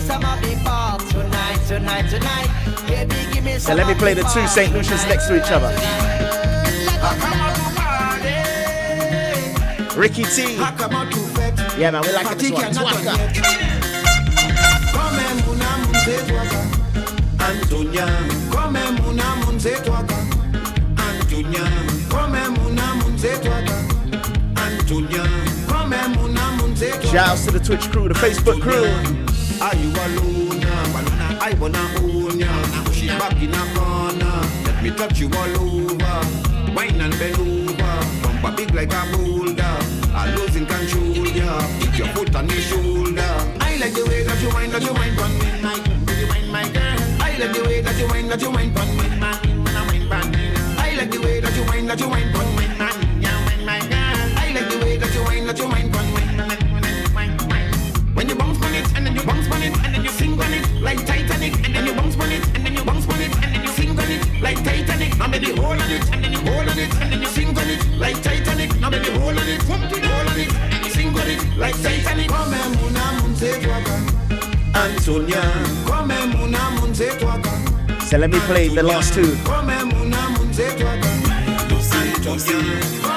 some 0.02 0.22
let 3.76 3.86
me 3.86 3.94
play 3.94 4.14
the 4.14 4.22
two 4.34 4.46
St. 4.46 4.72
Lucians 4.72 5.04
next 5.06 5.26
to 5.28 5.36
each 5.36 5.50
other. 5.50 5.68
Ricky 9.96 10.24
T. 10.24 10.56
Yeah, 11.78 11.90
man, 11.90 12.02
we 12.02 12.12
like 12.12 12.38
this 12.38 12.50
one. 12.50 12.72
Twaka. 12.72 13.14
Come 14.92 15.24
muna 15.44 15.70
munze 15.82 16.16
twaka 16.26 16.60
Antonia 17.38 18.06
Come 18.50 18.82
muna 19.00 19.36
munze 19.44 19.72
twaka 19.84 20.16
Antonia 20.96 21.64
Come 22.08 22.42
muna 22.56 22.94
munze 22.96 23.32
twaka 23.42 23.76
Antonia 24.56 25.24
Come 25.68 26.00
muna 26.16 26.44
munze 26.56 26.90
twaka 26.90 27.12
Shout 27.12 27.28
outs 27.28 27.44
to 27.46 27.50
the 27.52 27.60
Twitch 27.60 27.90
crew, 27.90 28.08
the 28.08 28.14
Facebook 28.14 28.60
crew. 28.60 29.21
Are 29.62 29.76
you 29.76 29.90
alone? 29.90 30.58
Baluna, 30.92 31.38
I 31.40 31.54
wanna 31.54 31.84
own 32.02 32.38
ya. 32.38 32.50
Push 32.84 33.04
it 33.04 33.18
back 33.18 33.40
in 33.40 33.54
a 33.54 33.62
corner. 33.74 34.42
Let 34.66 34.82
me 34.82 34.90
touch 34.90 35.20
you 35.20 35.30
all 35.30 35.54
over. 35.62 36.18
Wine 36.74 37.00
and 37.00 37.14
bend 37.18 37.38
over. 37.38 37.94
Bumper 38.22 38.56
big 38.56 38.74
like 38.74 38.92
a 38.92 39.02
boulder. 39.12 39.76
I'm 40.14 40.34
losing 40.34 40.66
control, 40.66 41.26
yeah. 41.28 41.62
Keep 41.80 41.98
your 41.98 42.08
foot 42.08 42.34
on 42.34 42.48
your 42.48 42.60
shoulder. 42.60 43.32
I 43.60 43.76
like 43.76 43.94
the 43.94 44.04
way 44.08 44.24
that 44.24 44.42
you 44.42 44.50
wine, 44.50 44.70
that 44.72 44.82
you 44.82 44.92
wine 44.94 45.18
on 45.18 45.30
me. 45.38 45.46
You 46.20 46.26
wine, 46.28 46.48
my 46.50 46.68
girl. 46.68 46.98
I 47.22 47.38
like 47.38 47.52
the 47.54 47.62
way 47.64 47.80
that 47.82 47.98
you 47.98 48.08
wine, 48.08 48.28
that 48.28 48.42
you 48.42 48.50
wine 48.50 48.76
on 48.76 48.96
me, 48.96 49.06
I 50.78 50.94
like 50.96 51.10
the 51.10 51.20
way 51.20 51.40
that 51.40 51.54
you 51.56 51.64
wine, 51.66 51.86
that 51.86 52.00
you 52.00 52.08
wine 52.08 52.34
on 52.34 52.56
me, 52.56 52.61
Titanic. 65.42 65.50
Now 65.50 65.50
baby 65.50 65.60
hold 65.60 65.80
on 65.80 65.90
it 65.90 66.12
and 66.12 66.24
then 66.24 66.32
hold 66.46 66.68
on 66.68 66.78
it 66.78 66.94
and 67.00 67.26
sing 67.28 67.48
on 67.48 67.68
it 67.68 67.98
like 67.98 68.22
Titanic. 68.22 68.80
Now 68.80 68.90
baby 68.90 69.10
hold 69.10 69.36
on 69.38 69.48
it, 69.48 69.62
hold 69.62 69.82
on 69.82 70.38
it 70.38 70.54
and 70.54 70.86
sing 70.92 71.08
on 71.08 71.28
it 71.28 71.56
like 71.58 71.74
Titanic. 71.82 72.28
Come 72.28 72.54
muna 72.76 73.04
munze 73.20 73.52
twaka, 73.60 73.94
Antonia. 74.74 75.42
Come 75.86 76.16
muna 76.32 76.58
munze 76.78 77.10
twaka, 77.18 78.02
So 78.08 78.18
let 78.18 78.30
me 78.30 78.38
play 78.40 78.68
the 78.68 78.82
last 78.82 79.14
two. 79.14 79.34
come 79.44 79.66
muna 79.90 80.20
munze 80.36 80.68
twaka. 80.78 81.08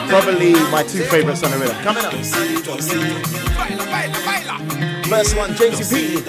Probably 0.10 0.54
my 0.72 0.84
two 0.84 1.04
favorites 1.04 1.44
on 1.44 1.52
the 1.52 1.58
rhythm. 1.58 1.76
Coming 1.84 2.06
up. 2.06 2.14
First 5.06 5.36
one, 5.38 5.52
JTP. 5.52 6.26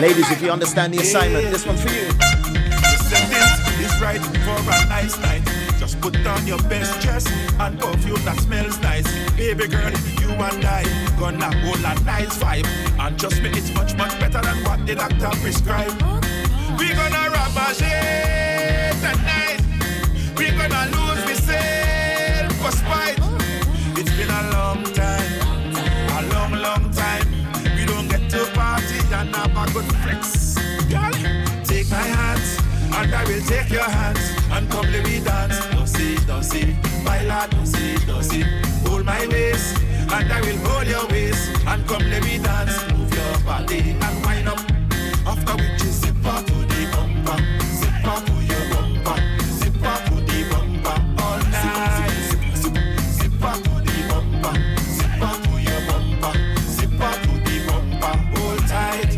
Ladies, 0.00 0.30
if 0.30 0.42
you 0.42 0.50
understand 0.50 0.92
the 0.94 0.98
assignment, 0.98 1.50
this 1.50 1.66
one's 1.66 1.82
for 1.82 1.90
you. 1.92 2.39
Right 4.10 4.20
for 4.20 4.58
a 4.58 4.88
nice 4.88 5.16
night. 5.20 5.42
Just 5.78 6.00
put 6.00 6.16
on 6.26 6.44
your 6.44 6.58
best 6.62 7.00
dress 7.00 7.30
and 7.60 7.78
perfume 7.78 8.20
that 8.24 8.40
smells 8.40 8.76
nice. 8.80 9.06
Baby 9.36 9.68
girl, 9.68 9.92
you 10.20 10.30
and 10.30 10.64
I 10.64 10.82
gonna 11.16 11.54
hold 11.58 11.78
a 11.78 11.94
nice 12.02 12.36
vibe. 12.42 12.66
And 12.98 13.16
trust 13.16 13.40
me, 13.40 13.50
it's 13.50 13.72
much, 13.72 13.94
much 13.94 14.18
better 14.18 14.40
than 14.40 14.64
what 14.64 14.84
the 14.84 14.96
doctor 14.96 15.30
prescribed. 15.40 16.02
We 16.76 16.88
gonna 16.88 17.30
ravage 17.30 17.82
it 17.82 18.96
tonight. 18.98 19.62
We 20.36 20.50
gonna 20.58 20.90
lose 20.90 21.22
the 21.28 21.36
sale 21.46 22.50
for 22.58 22.72
spite. 22.72 23.19
And 33.00 33.14
I 33.14 33.24
will 33.24 33.40
take 33.42 33.70
your 33.70 33.88
hands 33.88 34.20
and 34.50 34.70
come 34.70 34.92
let 34.92 35.04
me 35.04 35.20
dance. 35.20 35.58
Don't 35.72 35.86
see, 35.86 36.16
don't 36.26 36.42
see, 36.42 36.76
baila, 37.04 37.48
don't 37.50 37.66
see, 37.66 37.96
don't 38.06 38.22
see. 38.22 38.42
Hold 38.86 39.06
my 39.06 39.26
waist 39.28 39.78
and 40.12 40.30
I 40.30 40.40
will 40.42 40.58
hold 40.68 40.86
your 40.86 41.06
waist 41.08 41.50
and 41.66 41.86
come 41.88 42.04
let 42.10 42.22
me 42.24 42.38
dance. 42.38 42.76
Move 42.92 43.12
your 43.14 43.38
body 43.44 43.96
and 44.04 44.24
wind 44.24 44.48
up. 44.48 44.60
After 45.26 45.54
which 45.56 45.82
you 45.82 45.92
zip 46.00 46.26
out 46.26 46.46
to 46.46 46.54
the 46.54 46.80
bumper, 46.92 47.38
zip 47.80 48.04
out 48.04 48.26
to 48.26 48.34
your 48.50 48.64
bumper, 48.72 49.16
zip 49.58 49.82
out 49.82 50.00
to 50.06 50.14
the 50.28 50.38
bumper 50.50 50.96
all 51.24 51.40
night. 51.56 52.20
Zip 53.16 53.42
out 53.42 53.64
to 53.64 53.74
the 53.80 53.96
bumper, 54.10 54.54
zip 54.96 55.22
out 55.22 55.42
to 55.44 55.52
your 55.68 55.80
bumper, 55.88 56.32
zip 56.76 57.00
out 57.00 57.16
to 57.24 57.32
the 57.46 57.56
bumper, 57.66 58.14
hold 58.36 58.60
tight. 58.68 59.12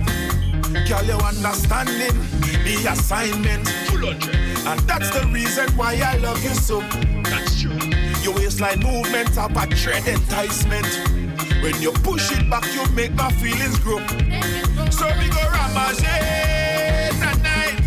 Girl, 0.86 1.04
you 1.04 1.18
understanding 1.26 2.41
the 2.82 2.92
assignment. 2.92 3.68
And 4.66 4.80
that's 4.80 5.10
the 5.10 5.26
reason 5.28 5.68
why 5.76 6.00
I 6.04 6.16
love 6.18 6.42
you 6.42 6.50
so. 6.50 6.80
That's 7.22 7.60
true. 7.60 7.78
Your 8.22 8.34
waistline 8.34 8.80
movement 8.80 9.34
have 9.36 9.56
a 9.56 9.66
trend 9.74 10.06
enticement. 10.08 10.86
When 11.62 11.80
you 11.80 11.92
push 11.92 12.32
it 12.32 12.48
back, 12.50 12.64
you 12.74 12.84
make 12.94 13.14
my 13.14 13.30
feelings 13.32 13.78
grow. 13.78 13.98
So 14.90 15.06
we 15.18 15.28
go 15.28 15.42
ramage 15.50 16.02
tonight. 17.22 17.78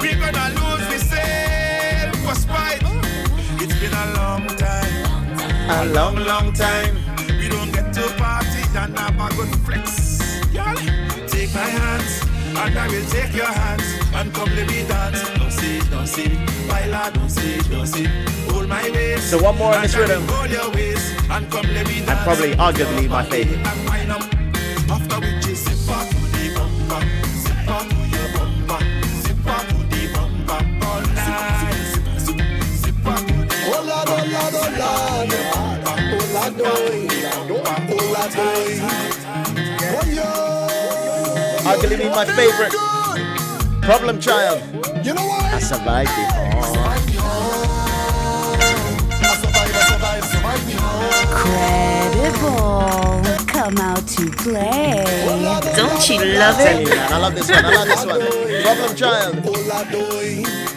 We 0.00 0.14
gonna 0.14 0.48
lose 0.58 0.86
the 0.90 0.98
sale 0.98 2.12
for 2.24 2.34
spite. 2.34 2.82
It's 3.62 3.78
been 3.78 3.92
a 3.92 4.06
long 4.14 4.46
time, 4.56 5.30
a 5.70 5.84
long, 5.92 6.16
long 6.16 6.52
time. 6.52 6.96
We 7.28 7.48
don't 7.48 7.72
get 7.72 7.92
to 7.94 8.02
party 8.16 8.62
and 8.76 8.98
have 8.98 9.20
a 9.20 9.34
good 9.36 9.54
flex. 9.64 10.42
Girl, 10.52 10.74
take 11.28 11.54
my 11.54 11.60
hands 11.60 12.22
and 12.56 12.78
I 12.78 12.88
will 12.88 13.06
take 13.06 13.34
your 13.34 13.46
hands 13.46 14.05
and 14.16 14.32
come 14.34 14.48
let 14.56 14.66
me 14.68 14.86
dance. 14.86 15.22
Don't 15.38 15.50
see, 15.50 15.78
don't 15.90 16.06
see, 16.06 16.28
baila, 16.68 17.10
don't 17.12 17.28
see, 17.28 17.58
don't 17.68 17.86
see. 17.86 18.06
Hold 18.50 18.68
my 18.68 18.90
waist. 18.90 19.30
So 19.30 19.42
one 19.42 19.56
more 19.58 19.74
on 19.74 19.82
this 19.82 19.94
and 19.94 20.02
I 20.04 20.08
rhythm. 20.08 20.28
Hold 20.28 20.50
your 20.50 20.70
waist 20.70 21.14
and 21.30 21.50
come 21.50 21.66
let 21.74 21.86
me 21.86 22.00
dance. 22.00 22.10
And 22.10 22.18
probably, 22.26 22.54
arguably, 22.54 23.08
my 23.08 23.24
favorite. 23.24 23.66
And 23.66 23.88
wind 23.88 24.12
up. 24.12 24.22
After 24.88 25.20
which 25.20 25.46
you 25.46 25.54
zip 25.54 25.90
out 25.90 26.08
to 26.10 26.16
the 26.16 26.44
bumper, 26.54 27.00
to 27.38 27.88
your 28.14 28.30
to 29.68 29.82
the 29.90 30.02
all 30.86 31.04
night. 31.14 31.46
Oh 33.68 33.82
oh 33.82 34.00
oh 34.06 34.42
oh 36.46 36.72
oh 36.72 36.90
oh 41.20 42.36
favorite. 42.36 43.05
Problem 43.86 44.18
Child. 44.20 44.60
You 45.06 45.14
know 45.14 45.24
what? 45.28 45.44
I 45.44 45.60
survived 45.60 46.10
before. 46.10 46.56
Credible, 51.30 53.22
come 53.46 53.78
out 53.78 54.08
to 54.08 54.28
play. 54.32 55.04
Don't 55.76 56.08
you 56.10 56.18
love 56.36 56.58
it? 56.58 56.88
Man, 56.88 57.12
I 57.12 57.18
love 57.18 57.34
this 57.36 57.48
one. 57.48 57.64
I 57.64 57.70
love 57.76 57.86
this 57.86 58.04
one. 58.04 58.20
Problem 58.64 58.96
Child. 58.96 60.75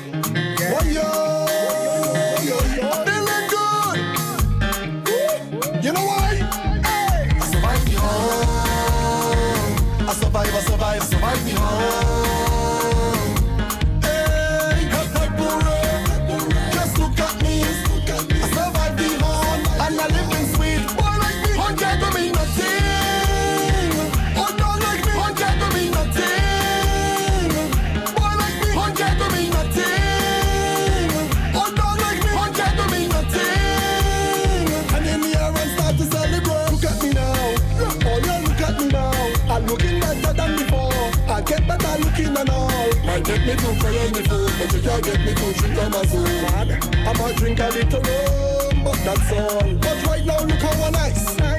Take 43.29 43.45
me 43.45 43.55
to 43.57 43.79
Colony 43.79 44.23
food, 44.27 44.51
but 44.57 44.73
you 44.73 44.81
can't 44.81 45.03
get 45.03 45.19
me 45.19 45.35
to 45.35 45.53
drink 45.53 45.77
Amazon. 45.77 46.71
I'ma 47.05 47.31
drink 47.33 47.59
a 47.59 47.69
little 47.69 48.01
rum, 48.01 48.83
but 48.83 48.97
that's 49.05 49.31
all. 49.33 49.73
But 49.75 50.03
right 50.07 50.25
now, 50.25 50.39
look 50.45 50.59
how 50.59 50.89
nice. 50.89 51.58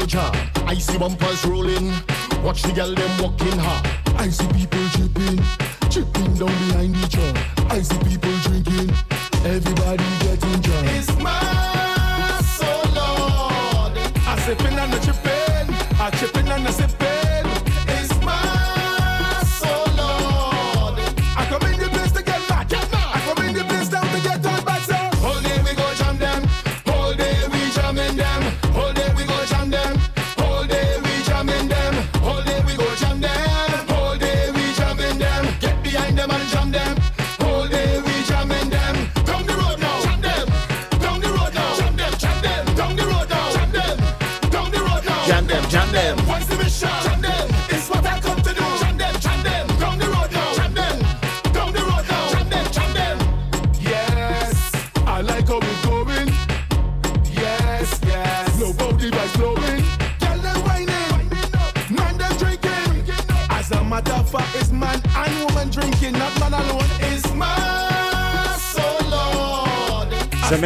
to 0.00 0.06
jar. 0.06 0.32
I 0.66 0.74
see 0.74 0.98
bumpers 0.98 1.44
rolling. 1.46 1.92
Watch 2.42 2.62
the 2.62 2.72
girl 2.72 2.94
them 2.94 3.22
walking 3.22 3.58
hard. 3.58 3.86
I 4.18 4.28
see 4.28 4.46
people 4.48 4.86
tripping, 4.90 5.40
tripping 5.90 6.34
down 6.34 6.54
behind 6.68 6.96
each 6.96 7.16
other. 7.16 7.53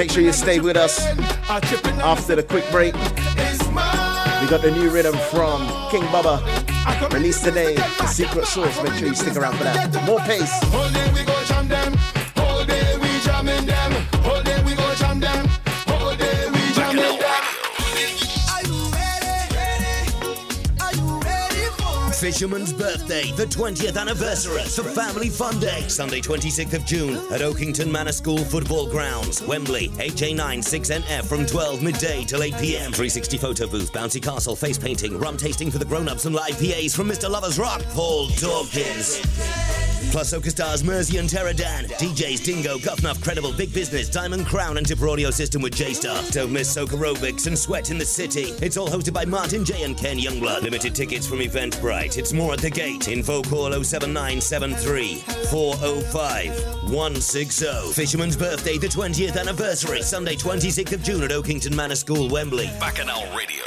Make 0.09 0.15
sure 0.15 0.25
you 0.25 0.33
stay 0.33 0.59
with 0.59 0.79
us 0.79 1.05
after 1.51 2.35
the 2.35 2.43
quick 2.43 2.65
break. 2.71 2.95
We 2.95 4.49
got 4.49 4.63
the 4.63 4.71
new 4.71 4.89
rhythm 4.89 5.15
from 5.31 5.61
King 5.91 6.01
Bubba. 6.05 7.13
Released 7.13 7.45
today, 7.45 7.77
Secret 8.07 8.47
Sauce. 8.47 8.83
Make 8.83 8.95
sure 8.95 9.09
you 9.09 9.15
stick 9.15 9.37
around 9.37 9.59
for 9.59 9.65
that. 9.65 9.93
More 10.07 10.21
pace. 10.21 11.18
Fisherman's 22.39 22.73
birthday, 22.73 23.33
the 23.33 23.47
20th 23.47 24.01
anniversary, 24.01 24.63
the 24.63 24.89
family 24.95 25.29
fun 25.29 25.59
day, 25.59 25.83
Sunday 25.89 26.21
26th 26.21 26.73
of 26.73 26.87
June 26.87 27.17
at 27.33 27.43
Oakington 27.43 27.91
Manor 27.91 28.13
School 28.13 28.39
football 28.39 28.89
grounds, 28.89 29.43
Wembley, 29.43 29.89
HA9 29.89 30.59
6NF 30.59 31.25
from 31.25 31.45
12 31.45 31.83
midday 31.83 32.23
till 32.23 32.45
8 32.45 32.55
p.m. 32.61 32.93
360 32.93 33.39
photo 33.39 33.67
booth, 33.67 33.93
bouncy 33.93 34.23
castle, 34.23 34.55
face 34.55 34.79
painting, 34.79 35.19
rum 35.19 35.37
tasting 35.37 35.69
for 35.69 35.79
the 35.79 35.85
grown-ups 35.85 36.27
and 36.27 36.35
live 36.37 36.57
PAs 36.61 36.95
from 36.95 37.09
Mr. 37.09 37.29
Lovers 37.29 37.59
Rock, 37.59 37.83
Paul 37.91 38.29
Dawkins. 38.29 39.19
Plus 40.11 40.33
Soca 40.33 40.51
stars 40.51 40.83
Mersey 40.83 41.19
and 41.19 41.29
Terradan, 41.29 41.87
DJs 41.99 42.45
Dingo, 42.45 42.79
Guffnuff, 42.79 43.21
Credible, 43.23 43.53
Big 43.53 43.73
Business, 43.75 44.09
Diamond 44.09 44.47
Crown, 44.47 44.79
and 44.79 44.87
Tipper 44.87 45.09
Audio 45.09 45.31
System 45.31 45.61
with 45.61 45.75
J-Star. 45.75 46.23
Don't 46.31 46.51
miss 46.51 46.75
Soca 46.75 46.91
Aerobics 46.91 47.47
and 47.47 47.59
Sweat 47.59 47.91
in 47.91 47.99
the 47.99 48.05
City. 48.05 48.55
It's 48.63 48.77
all 48.77 48.89
hosted 48.89 49.13
by 49.13 49.25
Martin 49.25 49.65
J 49.65 49.83
and 49.83 49.97
Ken 49.97 50.19
Youngblood. 50.19 50.63
Limited 50.63 50.95
tickets 50.95 51.27
from 51.27 51.39
Eventbrite. 51.41 52.17
It's 52.17 52.33
more 52.33 52.55
at 52.55 52.61
the 52.61 52.71
gate. 52.71 53.09
Info 53.09 53.43
call 53.43 53.71
07973 53.71 55.17
405 55.51 56.91
160. 56.91 57.93
Fisherman's 57.93 58.37
birthday, 58.37 58.79
the 58.79 58.89
20th 58.89 59.39
anniversary, 59.39 60.03
Sunday 60.03 60.35
26th 60.37 60.93
of 60.93 61.03
June 61.03 61.23
at 61.23 61.31
Oakington 61.31 61.75
Manor 61.75 61.97
School, 61.97 62.29
Wembley. 62.29 62.67
Bacchanal 62.81 63.25
Radio. 63.37 63.65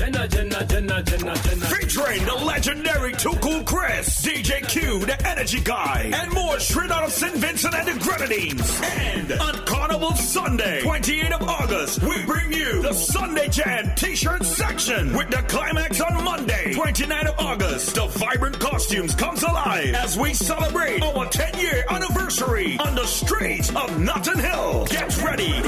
Jenna, 0.00 0.26
Jenna, 0.28 0.64
Jenna, 0.64 1.02
Jenna, 1.02 1.34
Jenna. 1.34 1.66
Featuring 1.66 2.24
the 2.24 2.34
legendary 2.36 3.12
Too 3.12 3.34
Cool 3.42 3.62
Chris, 3.64 4.24
DJ 4.24 4.66
Q, 4.66 5.00
the 5.00 5.28
Energy 5.28 5.60
Guy, 5.60 6.10
and 6.14 6.32
more 6.32 6.58
straight 6.58 6.90
out 6.90 7.04
of 7.04 7.12
St. 7.12 7.34
Vincent 7.34 7.74
and 7.74 7.86
the 7.86 8.02
Grenadines. 8.02 8.80
And 8.82 9.32
on 9.32 9.66
Carnival 9.66 10.14
Sunday, 10.16 10.80
28th 10.80 11.32
of 11.42 11.46
August, 11.46 12.02
we 12.02 12.24
bring 12.24 12.50
you 12.50 12.80
the 12.80 12.94
Sunday 12.94 13.48
Jam 13.48 13.94
t-shirt 13.94 14.42
section 14.42 15.12
with 15.14 15.28
the 15.28 15.44
climax 15.48 16.00
on 16.00 16.24
Monday, 16.24 16.72
29th 16.72 17.26
of 17.26 17.38
August. 17.38 17.94
The 17.94 18.06
vibrant 18.06 18.58
costumes 18.58 19.14
comes 19.14 19.42
alive 19.42 19.94
as 19.96 20.16
we 20.16 20.32
celebrate 20.32 21.02
our 21.02 21.26
10-year 21.26 21.84
anniversary 21.90 22.78
on 22.78 22.94
the 22.94 23.04
streets 23.04 23.68
of 23.76 24.00
Notting 24.00 24.38
Hill. 24.38 24.86
Get 24.86 25.22
ready. 25.22 25.60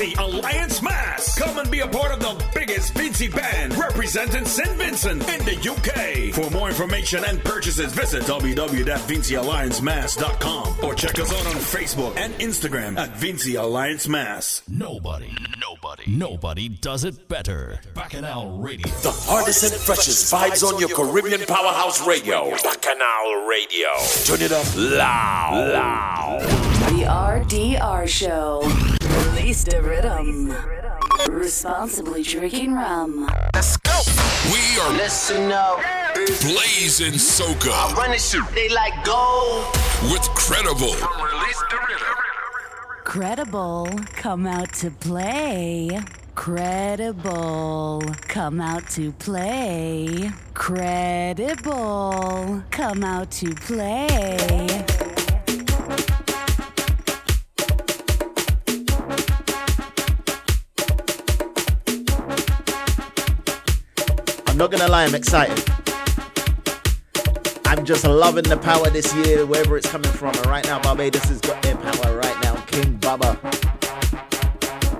By 0.00 0.06
Vinci 0.06 0.14
Alliance 0.18 0.82
Mass. 0.82 1.38
Come 1.38 1.58
and 1.58 1.70
be 1.70 1.80
a 1.80 1.88
part 1.88 2.10
of 2.12 2.20
the 2.20 2.42
biggest 2.54 2.94
Vinci 2.94 3.28
band 3.28 3.76
representing 3.76 4.46
St. 4.46 4.70
Vincent 4.78 5.20
in 5.28 5.44
the 5.44 5.56
UK. 5.70 6.32
For 6.34 6.48
more 6.50 6.68
information 6.68 7.22
and 7.24 7.42
purchases, 7.44 7.92
visit 7.92 8.22
www.vincialliancemass.com 8.24 10.76
or 10.84 10.94
check 10.94 11.18
us 11.18 11.30
out 11.32 11.46
on 11.46 11.54
Facebook 11.60 12.16
and 12.16 12.32
Instagram 12.34 12.96
at 12.98 13.16
Vinci 13.16 13.54
Alliance 13.56 14.06
Mass. 14.08 14.62
Nobody, 14.68 15.34
nobody, 15.60 16.04
nobody 16.06 16.68
does 16.68 17.04
it 17.04 17.28
better. 17.28 17.80
Bacchanal 17.94 18.58
Radio. 18.58 18.86
The 19.02 19.12
hardest 19.12 19.64
and 19.64 19.72
freshest 19.74 20.32
vibes 20.32 20.62
on 20.66 20.80
your 20.80 20.88
Caribbean 20.88 21.44
powerhouse 21.46 22.06
radio. 22.06 22.50
Bacchanal 22.50 23.46
Radio. 23.46 23.88
Turn 24.24 24.40
it 24.40 24.52
up 24.52 24.66
loud. 24.76 25.72
Loud. 25.74 26.40
The 26.90 27.04
RDR 27.04 28.08
Show. 28.08 28.62
Release 29.40 29.64
the 29.64 29.82
rhythm. 29.82 30.54
Responsibly 31.30 32.22
drinking 32.22 32.74
rum. 32.74 33.26
Let's 33.54 33.78
go. 33.78 33.98
We 34.52 34.78
are 34.82 34.92
Listen 34.92 35.50
up. 35.50 35.78
blazing 36.42 37.14
soca 37.14 37.70
I 37.72 37.94
run 37.94 38.10
this 38.10 38.30
shit. 38.30 38.42
They 38.54 38.68
like 38.68 39.02
gold. 39.02 39.64
with 40.12 40.28
credible. 40.34 40.92
Release 40.92 41.62
the 41.70 41.78
rhythm. 41.88 42.16
Credible, 43.04 43.88
come 44.12 44.46
out 44.46 44.74
to 44.74 44.90
play. 44.90 45.98
Credible, 46.34 48.02
come 48.28 48.60
out 48.60 48.90
to 48.90 49.10
play. 49.12 50.30
Credible, 50.52 52.62
come 52.70 53.04
out 53.04 53.30
to 53.30 53.54
play. 53.54 54.84
Not 64.60 64.70
gonna 64.70 64.88
lie, 64.88 65.04
I'm 65.04 65.14
excited. 65.14 65.58
I'm 67.64 67.82
just 67.86 68.04
loving 68.04 68.44
the 68.44 68.58
power 68.58 68.90
this 68.90 69.14
year, 69.14 69.46
wherever 69.46 69.78
it's 69.78 69.90
coming 69.90 70.12
from. 70.12 70.34
And 70.34 70.46
right 70.48 70.62
now, 70.66 70.78
Barbados 70.82 71.24
has 71.24 71.40
got 71.40 71.62
their 71.62 71.76
power 71.76 72.14
right 72.18 72.38
now. 72.42 72.56
King 72.66 72.98
Bubba. 72.98 73.40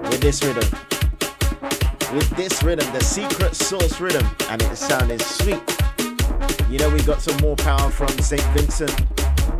With 0.08 0.22
this 0.22 0.42
rhythm. 0.42 0.66
With 2.16 2.30
this 2.38 2.62
rhythm, 2.62 2.90
the 2.94 3.04
secret 3.04 3.54
sauce 3.54 4.00
rhythm. 4.00 4.26
And 4.48 4.62
it's 4.62 4.80
sounding 4.80 5.18
sweet. 5.18 5.60
You 6.70 6.78
know, 6.78 6.88
we 6.88 7.02
got 7.02 7.20
some 7.20 7.36
more 7.42 7.56
power 7.56 7.90
from 7.90 8.08
St. 8.18 8.42
Vincent, 8.54 9.06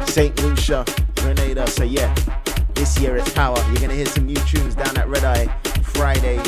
St. 0.09 0.35
Lucia, 0.43 0.83
Grenada. 1.17 1.67
So, 1.67 1.85
yeah, 1.85 2.15
this 2.73 2.99
year 2.99 3.19
it's 3.19 3.31
power. 3.35 3.59
You're 3.67 3.83
gonna 3.83 3.93
hear 3.93 4.07
some 4.07 4.25
new 4.25 4.41
tunes 4.49 4.75
down 4.75 4.97
at 4.97 5.07
Red 5.09 5.25
Eye 5.25 5.47
Friday. 5.83 6.41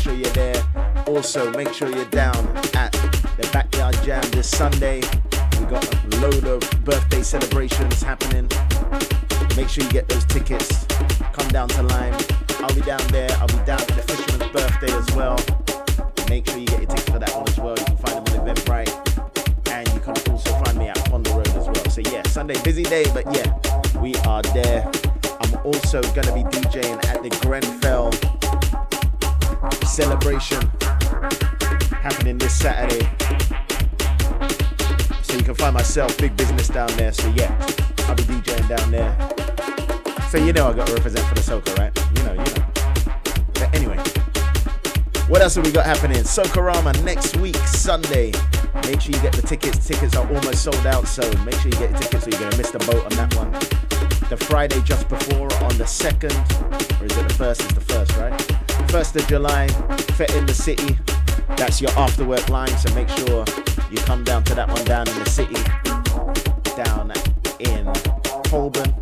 Sure 0.00 0.14
you're 0.14 0.30
there. 0.30 0.64
Also, 1.06 1.52
make 1.52 1.74
sure 1.74 1.94
you're 1.94 2.06
down 2.06 2.56
at 2.72 2.90
the 3.36 3.46
Backyard 3.52 3.94
Jam 4.02 4.22
this 4.30 4.48
Sunday. 4.48 5.02
We 5.58 5.66
got 5.66 5.84
a 5.84 6.16
load 6.20 6.44
of 6.46 6.84
birthday 6.84 7.22
celebrations 7.22 8.00
happening. 8.00 8.48
Make 9.58 9.68
sure 9.68 9.84
you 9.84 9.90
get 9.90 10.08
those 10.08 10.24
tickets. 10.24 10.86
Come 11.34 11.48
down 11.48 11.68
to 11.70 11.82
Lime. 11.82 12.14
I'll 12.60 12.74
be 12.74 12.80
down 12.80 13.06
there. 13.08 13.28
I'll 13.40 13.48
be 13.48 13.62
down 13.66 13.78
for 13.80 13.92
the 13.92 14.02
Fisherman's 14.08 14.50
birthday 14.50 14.90
as 14.90 15.14
well. 15.14 15.36
Make 16.30 16.48
sure 16.48 16.58
you 16.58 16.66
get 16.66 16.80
your 16.80 16.88
tickets 16.88 17.10
for 17.10 17.18
that 17.18 17.36
one 17.36 17.46
as 17.46 17.58
well. 17.58 17.76
You 17.78 17.84
can 17.84 17.96
find 17.98 18.26
them 18.26 18.40
on 18.40 18.54
Eventbrite. 18.54 19.70
And 19.70 19.86
you 19.92 20.00
can 20.00 20.16
also 20.32 20.50
find 20.64 20.78
me 20.78 20.88
at 20.88 21.10
Ponder 21.10 21.30
Road 21.32 21.48
as 21.48 21.66
well. 21.66 21.90
So 21.90 22.00
yeah, 22.10 22.22
Sunday 22.26 22.58
busy 22.62 22.84
day, 22.84 23.04
but 23.12 23.26
yeah, 23.34 24.00
we 24.00 24.14
are 24.26 24.40
there. 24.54 24.90
I'm 25.42 25.54
also 25.66 26.00
gonna 26.14 26.32
be 26.32 26.44
DJing 26.44 27.04
at 27.04 27.22
the 27.22 27.28
Grenfell 27.42 28.12
celebration 29.86 30.60
happening 31.90 32.38
this 32.38 32.56
Saturday. 32.56 33.08
So 35.22 35.36
you 35.36 35.44
can 35.44 35.54
find 35.54 35.74
myself, 35.74 36.16
big 36.18 36.36
business 36.36 36.68
down 36.68 36.88
there. 36.96 37.12
So 37.12 37.28
yeah, 37.36 37.54
I'll 38.08 38.14
be 38.16 38.24
DJing 38.24 38.68
down 38.68 38.90
there. 38.90 39.14
So 40.30 40.38
you 40.38 40.52
know 40.52 40.68
I 40.68 40.72
got 40.72 40.86
to 40.86 40.94
represent 40.94 41.26
for 41.26 41.34
the 41.34 41.40
soca, 41.40 41.76
right? 41.78 41.92
You 42.16 42.22
know, 42.24 42.32
you 42.32 42.54
know. 42.54 42.66
But 43.54 43.74
anyway, 43.74 43.98
what 45.28 45.42
else 45.42 45.54
have 45.54 45.64
we 45.64 45.72
got 45.72 45.86
happening? 45.86 46.18
Socarama 46.22 47.02
next 47.04 47.36
week, 47.36 47.56
Sunday. 47.56 48.32
Make 48.86 49.00
sure 49.00 49.14
you 49.14 49.20
get 49.22 49.32
the 49.32 49.42
tickets. 49.46 49.86
Tickets 49.86 50.16
are 50.16 50.26
almost 50.26 50.64
sold 50.64 50.86
out, 50.86 51.06
so 51.06 51.22
make 51.44 51.54
sure 51.56 51.70
you 51.70 51.78
get 51.78 51.90
your 51.90 52.00
tickets 52.00 52.26
or 52.26 52.30
you're 52.30 52.40
gonna 52.40 52.56
miss 52.56 52.70
the 52.70 52.78
boat 52.80 53.04
on 53.04 53.10
that 53.10 53.34
one. 53.36 53.52
The 54.28 54.36
Friday 54.36 54.80
just 54.82 55.08
before 55.08 55.52
on 55.64 55.76
the 55.78 55.86
second, 55.86 56.32
or 57.00 57.06
is 57.06 57.16
it 57.16 57.28
the 57.28 57.34
first? 57.36 57.62
It's 57.62 57.74
the 57.74 57.80
first, 57.80 58.16
right? 58.16 58.59
First 58.88 59.16
of 59.16 59.26
July, 59.28 59.68
Fet 60.16 60.34
in 60.34 60.46
the 60.46 60.54
City. 60.54 60.98
That's 61.56 61.80
your 61.80 61.90
after 61.92 62.24
work 62.24 62.48
line, 62.48 62.76
so 62.78 62.92
make 62.94 63.08
sure 63.08 63.44
you 63.90 63.98
come 63.98 64.24
down 64.24 64.44
to 64.44 64.54
that 64.54 64.68
one 64.68 64.84
down 64.84 65.08
in 65.08 65.18
the 65.18 65.28
city, 65.28 65.54
down 66.76 67.12
in 67.58 67.86
Holborn. 68.50 68.94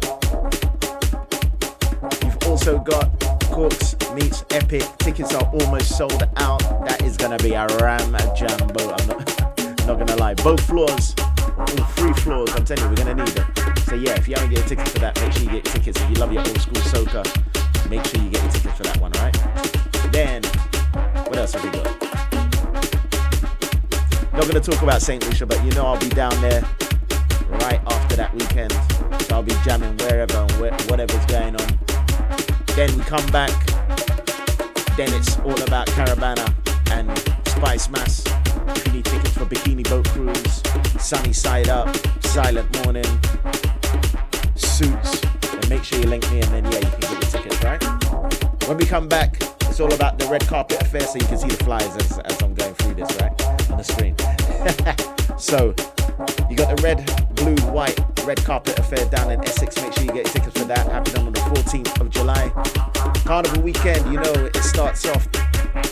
You've 2.22 2.38
also 2.46 2.78
got 2.78 3.18
Corks 3.50 3.96
meets 4.14 4.44
Epic. 4.50 4.84
Tickets 4.98 5.34
are 5.34 5.48
almost 5.60 5.96
sold 5.96 6.22
out. 6.36 6.60
That 6.86 7.02
is 7.02 7.16
gonna 7.16 7.38
be 7.38 7.52
a 7.52 7.66
ram 7.80 8.16
jambo. 8.36 8.94
I'm 8.94 9.06
not, 9.06 9.86
not 9.86 9.98
gonna 9.98 10.16
lie. 10.16 10.34
Both 10.34 10.60
floors, 10.60 11.14
all 11.58 11.66
three 11.66 12.12
floors. 12.14 12.50
I'm 12.54 12.64
telling 12.64 12.84
you, 12.84 12.88
we're 12.90 13.04
gonna 13.04 13.14
need 13.14 13.28
them. 13.28 13.76
So 13.86 13.94
yeah, 13.94 14.16
if 14.16 14.28
you 14.28 14.34
haven't 14.34 14.50
get 14.50 14.64
a 14.64 14.68
ticket 14.68 14.88
for 14.88 14.98
that, 15.00 15.20
make 15.20 15.32
sure 15.32 15.44
you 15.44 15.50
get 15.50 15.64
tickets. 15.64 16.00
If 16.00 16.10
you 16.10 16.16
love 16.16 16.32
your 16.32 16.42
old 16.42 16.60
school 16.60 16.82
soca, 16.82 17.47
make 17.88 18.04
sure 18.06 18.22
you 18.22 18.30
get 18.30 18.42
your 18.42 18.52
ticket 18.52 18.72
for 18.76 18.82
that 18.84 18.96
one, 18.98 19.12
alright? 19.16 20.12
Then, 20.12 20.42
what 21.26 21.36
else 21.36 21.52
have 21.52 21.64
we 21.64 21.70
got? 21.70 22.08
not 24.38 24.46
going 24.46 24.62
to 24.62 24.70
talk 24.70 24.82
about 24.82 25.02
St. 25.02 25.26
Lucia, 25.26 25.44
but 25.46 25.62
you 25.64 25.70
know 25.72 25.84
I'll 25.84 25.98
be 25.98 26.08
down 26.10 26.30
there 26.40 26.62
right 27.50 27.80
after 27.86 28.14
that 28.14 28.32
weekend. 28.32 28.72
So 29.24 29.34
I'll 29.34 29.42
be 29.42 29.54
jamming 29.64 29.96
wherever 29.98 30.36
and 30.36 30.52
where, 30.52 30.72
whatever's 30.86 31.26
going 31.26 31.56
on. 31.60 31.78
Then 32.76 32.96
we 32.96 33.02
come 33.02 33.26
back. 33.32 33.50
Then 34.96 35.12
it's 35.12 35.38
all 35.40 35.60
about 35.62 35.88
Caribana 35.88 36.54
and 36.92 37.10
Spice 37.48 37.90
Mass. 37.90 38.24
If 38.68 38.86
you 38.86 38.92
need 38.92 39.04
tickets 39.06 39.32
for 39.32 39.44
Bikini 39.44 39.88
Boat 39.88 40.06
Cruise, 40.08 40.62
Sunny 41.04 41.32
Side 41.32 41.68
Up, 41.68 41.94
Silent 42.24 42.72
Morning, 42.84 43.04
Suits, 44.54 45.22
make 45.68 45.84
sure 45.84 45.98
you 45.98 46.06
link 46.06 46.30
me 46.30 46.40
and 46.40 46.50
then 46.52 46.64
yeah, 46.72 46.78
you 46.78 46.90
can 46.90 47.00
get 47.00 47.10
your 47.10 47.20
tickets, 47.20 47.62
right? 47.62 47.82
When 48.66 48.78
we 48.78 48.84
come 48.84 49.08
back, 49.08 49.36
it's 49.62 49.80
all 49.80 49.92
about 49.92 50.18
the 50.18 50.26
red 50.26 50.46
carpet 50.46 50.80
affair 50.82 51.02
so 51.02 51.18
you 51.18 51.26
can 51.26 51.38
see 51.38 51.48
the 51.48 51.64
flyers 51.64 51.94
as, 51.96 52.18
as 52.18 52.42
I'm 52.42 52.54
going 52.54 52.74
through 52.74 52.94
this, 52.94 53.10
right? 53.20 53.70
On 53.70 53.76
the 53.76 53.84
screen. 53.84 54.16
so, 55.38 55.74
you 56.50 56.56
got 56.56 56.74
the 56.74 56.82
red, 56.82 57.04
blue, 57.34 57.56
white, 57.72 57.98
red 58.24 58.42
carpet 58.44 58.78
affair 58.78 59.04
down 59.06 59.30
in 59.30 59.40
Essex. 59.44 59.80
Make 59.82 59.92
sure 59.92 60.04
you 60.04 60.12
get 60.12 60.26
tickets 60.26 60.58
for 60.58 60.66
that. 60.66 60.86
Happening 60.88 61.26
on 61.26 61.32
the 61.32 61.40
14th 61.40 62.00
of 62.00 62.10
July. 62.10 62.50
Carnival 63.24 63.62
weekend, 63.62 64.04
you 64.12 64.20
know, 64.20 64.32
it 64.32 64.56
starts 64.62 65.06
off 65.06 65.30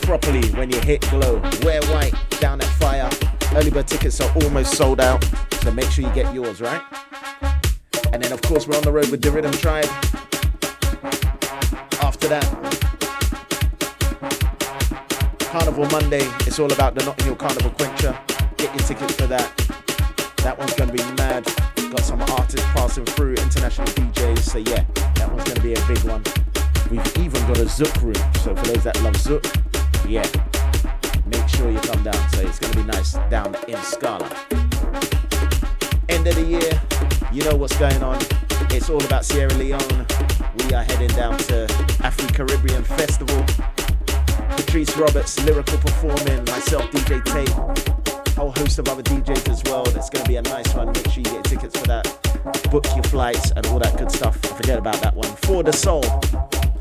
properly 0.01 0.47
when 0.51 0.69
you 0.69 0.79
hit 0.81 1.01
glow. 1.09 1.41
Wear 1.63 1.81
white 1.93 2.13
down 2.39 2.61
at 2.61 2.67
fire. 2.79 3.09
Early 3.55 3.71
bird 3.71 3.87
tickets 3.87 4.19
are 4.21 4.31
almost 4.43 4.75
sold 4.75 4.99
out, 4.99 5.23
so 5.61 5.71
make 5.71 5.89
sure 5.91 6.05
you 6.05 6.13
get 6.13 6.33
yours, 6.33 6.61
right? 6.61 6.81
And 8.13 8.23
then, 8.23 8.31
of 8.31 8.41
course, 8.41 8.67
we're 8.67 8.77
on 8.77 8.83
the 8.83 8.91
road 8.91 9.09
with 9.09 9.21
the 9.21 9.31
Rhythm 9.31 9.51
Tribe. 9.51 9.85
After 12.01 12.27
that, 12.29 12.45
Carnival 15.39 15.85
Monday, 15.91 16.21
it's 16.45 16.59
all 16.59 16.71
about 16.71 16.95
the 16.95 17.03
Notting 17.05 17.25
Hill 17.25 17.35
Carnival 17.35 17.71
Quencher. 17.71 18.17
Get 18.57 18.73
your 18.73 18.87
tickets 18.87 19.15
for 19.15 19.27
that. 19.27 19.51
That 20.37 20.57
one's 20.57 20.73
going 20.75 20.89
to 20.89 20.95
be 20.95 21.03
mad. 21.13 21.45
Got 21.75 22.01
some 22.01 22.21
artists 22.21 22.65
passing 22.73 23.05
through, 23.05 23.35
international 23.35 23.87
DJs. 23.87 24.39
So, 24.39 24.57
yeah, 24.59 24.85
that 25.15 25.29
one's 25.29 25.43
going 25.43 25.55
to 25.55 25.61
be 25.61 25.73
a 25.73 25.87
big 25.87 25.99
one. 26.03 26.23
We've 26.89 27.17
even 27.17 27.41
got 27.47 27.57
a 27.57 27.65
Zouk 27.65 28.01
room. 28.01 28.15
So, 28.41 28.55
for 28.55 28.65
those 28.67 28.83
that 28.83 29.01
love 29.03 29.15
Zouk, 29.15 29.43
yeah, 30.07 30.25
make 31.25 31.47
sure 31.49 31.69
you 31.69 31.79
come 31.79 32.03
down. 32.03 32.29
So, 32.31 32.41
it's 32.41 32.59
going 32.59 32.73
to 32.73 32.79
be 32.79 32.85
nice 32.85 33.13
down 33.29 33.55
in 33.67 33.77
Scala. 33.83 34.29
End 36.09 36.25
of 36.25 36.35
the 36.35 36.45
year, 36.45 36.81
you 37.31 37.43
know 37.43 37.55
what's 37.55 37.77
going 37.77 38.01
on. 38.03 38.17
It's 38.71 38.89
all 38.89 39.03
about 39.03 39.25
Sierra 39.25 39.53
Leone. 39.55 40.05
We 40.59 40.73
are 40.73 40.83
heading 40.83 41.09
down 41.09 41.37
to 41.37 41.67
Afri 41.99 42.33
Caribbean 42.33 42.83
Festival. 42.83 43.43
Patrice 44.55 44.95
Roberts, 44.97 45.37
Lyrikal 45.39 45.79
performing, 45.81 46.43
myself, 46.45 46.89
DJ 46.91 47.23
Tate, 47.23 48.35
whole 48.35 48.51
host 48.51 48.79
of 48.79 48.87
other 48.87 49.03
DJs 49.03 49.49
as 49.49 49.61
well. 49.65 49.83
That's 49.85 50.09
going 50.09 50.23
to 50.23 50.29
be 50.29 50.37
a 50.37 50.41
nice 50.41 50.73
one. 50.73 50.87
Make 50.87 51.09
sure 51.09 51.17
you 51.17 51.23
get 51.23 51.43
tickets 51.43 51.77
for 51.77 51.87
that. 51.87 52.05
Book 52.71 52.85
your 52.95 53.03
flights 53.03 53.51
and 53.51 53.65
all 53.67 53.79
that 53.79 53.97
good 53.97 54.11
stuff. 54.11 54.37
Forget 54.37 54.79
about 54.79 55.01
that 55.01 55.15
one. 55.15 55.29
For 55.37 55.63
the 55.63 55.73
Soul, 55.73 56.03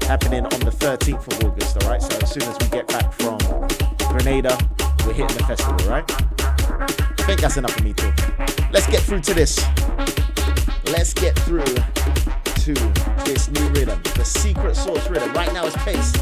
happening 0.02 0.44
on 0.44 0.60
the 0.60 0.70
13th 0.70 1.26
of 1.26 1.44
August, 1.44 1.82
alright? 1.82 2.02
So 2.02 2.16
as 2.18 2.30
soon 2.30 2.44
as 2.44 2.56
we 2.60 2.68
get 2.68 2.88
back 2.88 3.12
from 3.12 3.38
Grenada, 4.10 4.56
we're 5.04 5.12
hitting 5.12 5.36
the 5.36 5.44
festival, 5.44 5.76
right? 5.88 6.04
I 6.78 7.26
think 7.26 7.40
that's 7.40 7.56
enough 7.56 7.76
of 7.76 7.84
me 7.84 7.92
too. 7.92 8.12
Let's 8.72 8.86
get 8.86 9.00
through 9.00 9.20
to 9.22 9.34
this. 9.34 9.64
Let's 10.92 11.12
get 11.12 11.36
through 11.40 11.64
to 11.64 12.74
this 13.24 13.48
new 13.50 13.68
rhythm, 13.70 14.00
the 14.14 14.24
secret 14.24 14.76
sauce 14.76 15.08
rhythm. 15.10 15.32
Right 15.32 15.52
now 15.52 15.66
it's 15.66 15.76
pace, 15.78 16.12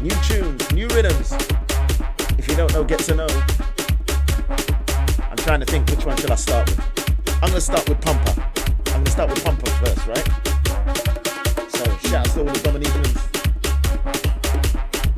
new 0.00 0.14
tunes, 0.22 0.72
new 0.72 0.86
rhythms. 0.88 1.32
If 2.38 2.48
you 2.48 2.54
don't 2.54 2.72
know, 2.72 2.84
get 2.84 3.00
to 3.00 3.14
know. 3.14 3.26
I'm 5.30 5.36
trying 5.36 5.60
to 5.60 5.66
think 5.66 5.90
which 5.90 6.06
one 6.06 6.16
should 6.16 6.30
I 6.30 6.36
start 6.36 6.70
with. 6.70 6.80
I'm 7.42 7.48
gonna 7.48 7.60
start 7.60 7.88
with 7.88 8.00
Pumper. 8.00 8.34
I'm 8.86 9.02
gonna 9.02 9.10
start 9.10 9.30
with 9.30 9.44
Pumper 9.44 9.70
first, 9.70 10.06
right? 10.06 10.28
So 11.70 11.84
shout 12.08 12.26
out 12.26 12.34
to 12.34 12.40
all 12.40 12.46
the 12.46 12.60
Dominicans. 12.62 13.18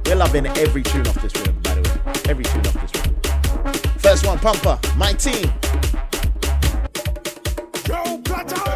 We're 0.06 0.16
loving 0.16 0.46
every 0.46 0.82
tune 0.82 1.06
off 1.06 1.20
this 1.20 1.34
rhythm, 1.36 1.60
by 1.62 1.74
the 1.74 1.82
way. 1.82 2.30
Every 2.30 2.44
tune 2.44 2.66
off 2.66 2.74
this 2.80 2.92
rhythm. 2.94 3.98
First 3.98 4.26
one, 4.26 4.38
Pumper, 4.38 4.78
my 4.96 5.12
team. 5.12 5.52
Joe 7.84 8.20
Platter. 8.24 8.73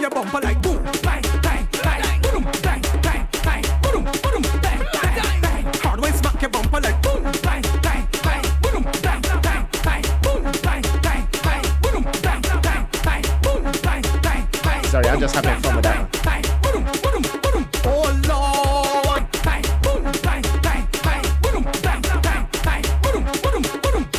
on 0.00 0.02
your 0.02 0.10
bumper 0.10 0.40
like 0.40 0.62
boom, 0.62 0.82
bang, 1.02 1.22
bang, 1.42 1.68
bang, 1.82 2.22
boom, 2.22 2.42
bang, 2.62 2.82
bang, 3.02 3.28
bang, 3.42 3.64
boom, 3.82 4.04
boom, 4.04 4.42
bang, 4.62 4.86
bang, 4.92 5.40
bang. 5.42 5.64
Hard 5.82 6.00
way 6.00 6.10
smack 6.12 6.40
your 6.40 6.50
bumper 6.50 6.80
like 6.80 7.02
boom, 7.02 7.22
bang, 7.42 7.62
bang, 7.82 8.08
bang, 8.22 8.44
boom, 8.62 8.82
bang, 9.02 9.20
bang, 9.42 9.68
bang, 9.82 10.04
boom, 10.22 10.42
bang, 10.62 10.82
bang, 11.02 11.28
bang, 11.42 11.64
boom, 11.82 12.02
bang, 12.22 12.42
bang, 12.62 12.88
bang, 13.04 13.24
boom, 13.42 13.62
bang, 13.82 14.02
bang, 14.22 14.48
bang. 14.62 14.84
Sorry, 14.84 15.06
I'm 15.06 15.20
just 15.20 15.34
having 15.34 15.60
fun 15.60 15.76
with 15.76 15.84
that. 15.84 16.06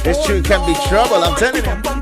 This 0.04 0.18
can 0.46 0.66
be 0.66 0.74
trouble, 0.88 1.24
I'm 1.24 1.36
telling 1.38 1.64
you. 1.64 2.01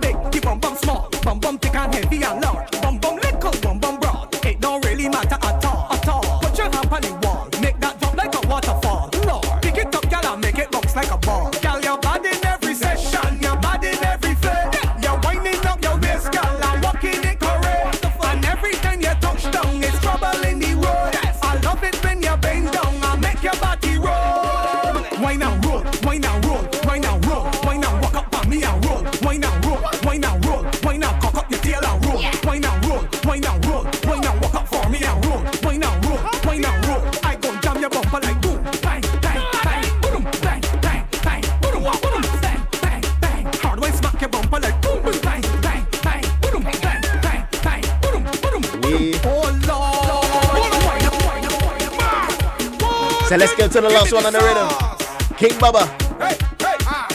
to 53.82 53.88
the 53.88 53.94
last 53.94 54.12
one 54.14 54.26
on 54.26 54.34
the 54.34 54.40
rhythm. 54.40 55.38
King 55.38 55.58
Bubba. 55.60 55.88
Hey, 56.20 56.36
hey. 56.60 56.76
Ah, 56.86 57.08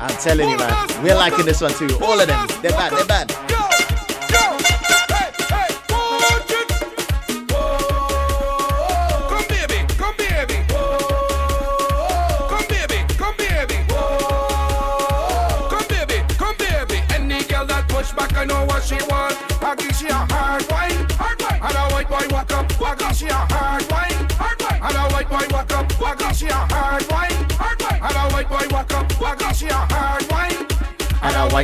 I'm 0.00 0.16
telling 0.18 0.48
you, 0.48 0.56
man. 0.56 1.02
We're 1.02 1.14
liking 1.14 1.44
this 1.44 1.60
one 1.60 1.72
too. 1.72 1.98
All 2.02 2.18
of 2.18 2.26
them. 2.26 2.48
They're 2.62 2.70
bad. 2.70 2.92
They're 2.92 3.04
bad. 3.04 3.47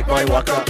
my 0.07 0.23
waka. 0.25 0.63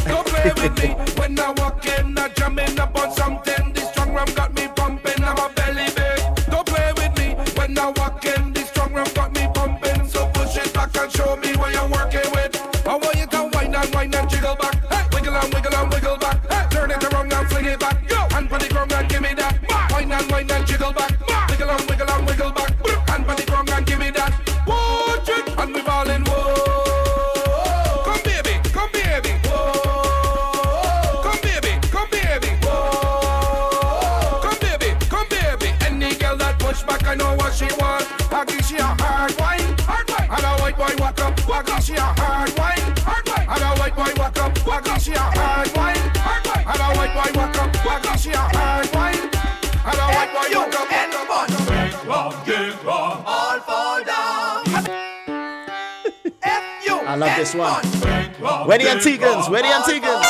one. 57.66 58.68
Where 58.68 58.78
the 58.78 58.90
Antiguan's? 58.90 59.50
Where 59.50 59.62
the 59.64 59.74
Antiguan's? 59.74 60.26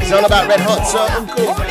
It's 0.00 0.12
all 0.16 0.24
about 0.24 0.48
red 0.48 0.60
hot, 0.60 0.84
so 0.88 1.67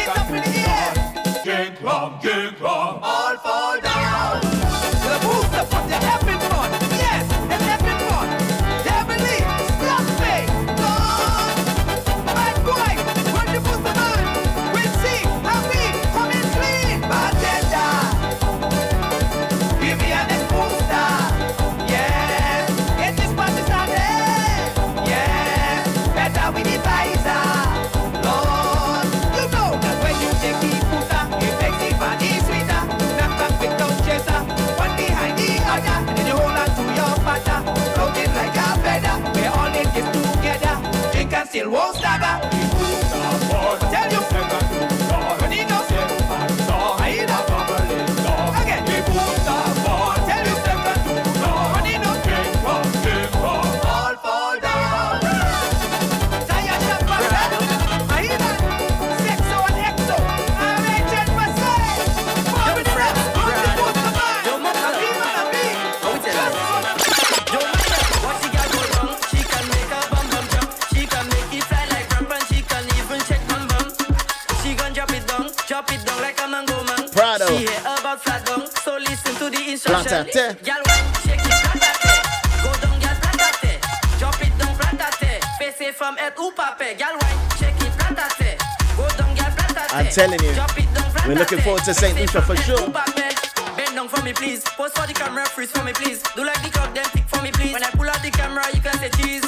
telling 90.17 90.41
you. 90.41 90.53
We're 91.27 91.37
looking 91.37 91.59
forward 91.59 91.83
to 91.83 91.93
St. 91.93 92.17
Lucia 92.17 92.41
for 92.41 92.55
sure. 92.57 92.89
Bend 93.77 93.93
down 93.93 94.09
for 94.09 94.23
me, 94.23 94.33
please. 94.33 94.63
Post 94.63 94.97
for 94.97 95.05
the 95.05 95.13
camera, 95.13 95.45
freeze 95.45 95.69
for 95.69 95.83
me, 95.83 95.93
please. 95.93 96.23
Do 96.35 96.43
like 96.43 96.59
the 96.63 96.69
club, 96.69 96.95
then 96.95 97.05
pick 97.13 97.25
for 97.25 97.39
me, 97.43 97.51
please. 97.51 97.71
When 97.71 97.83
I 97.83 97.91
pull 97.91 98.09
out 98.09 98.23
the 98.23 98.31
camera, 98.31 98.65
you 98.73 98.81
can 98.81 98.97
say 98.97 99.09
cheese. 99.21 99.45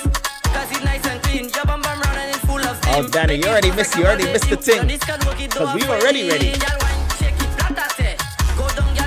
Cause 0.54 0.70
it's 0.70 0.84
nice 0.86 1.04
and 1.08 1.20
clean. 1.24 1.50
Your 1.50 1.66
bum 1.66 1.82
bum 1.82 2.00
round 2.00 2.18
and 2.22 2.30
it's 2.36 2.46
full 2.46 2.62
of 2.62 2.78
steam. 2.78 2.94
Oh, 2.94 3.08
Danny, 3.10 3.38
you 3.41 3.46
already 3.46 3.72
missed, 3.72 3.98
you 3.98 4.06
already 4.06 4.26
missed 4.26 4.50
the 4.50 4.58
thing. 4.58 4.86
Cause 5.50 5.74
we 5.74 5.82
were 5.90 5.98
already 5.98 6.30
ready. 6.30 6.54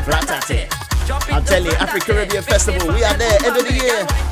Ratate. 0.02 0.66
I'm 1.30 1.44
telling 1.44 1.66
you, 1.66 1.78
Afro 1.78 2.00
Caribbean 2.00 2.42
Festival, 2.42 2.88
we 2.92 3.04
are 3.04 3.14
there, 3.14 3.38
end 3.46 3.56
of 3.56 3.64
the 3.64 3.72
year. 3.72 4.31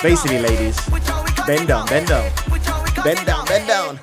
Basically, 0.00 0.38
ladies, 0.38 0.78
bend 1.44 1.66
down, 1.66 1.84
bend 1.88 2.06
down. 2.06 2.30
Bend 3.02 3.26
down, 3.26 3.44
bend 3.46 3.66
down. 3.66 3.98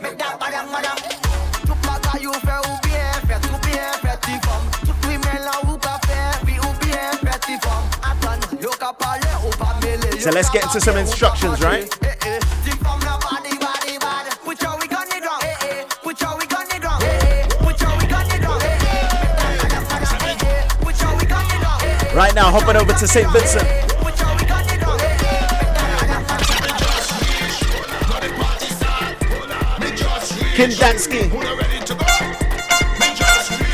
So 10.20 10.32
let's 10.32 10.50
get 10.50 10.64
into 10.64 10.82
some 10.82 10.98
instructions, 10.98 11.62
right? 11.62 11.90
Petit 12.02 12.72
femme 12.84 13.00
là, 13.06 13.18
body, 13.22 13.58
body, 13.58 13.98
body. 14.00 14.32
Put 14.44 14.60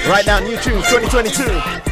Right 0.10 0.26
now, 0.26 0.40
new 0.40 0.58
tunes 0.58 0.84
2022. 0.90 1.91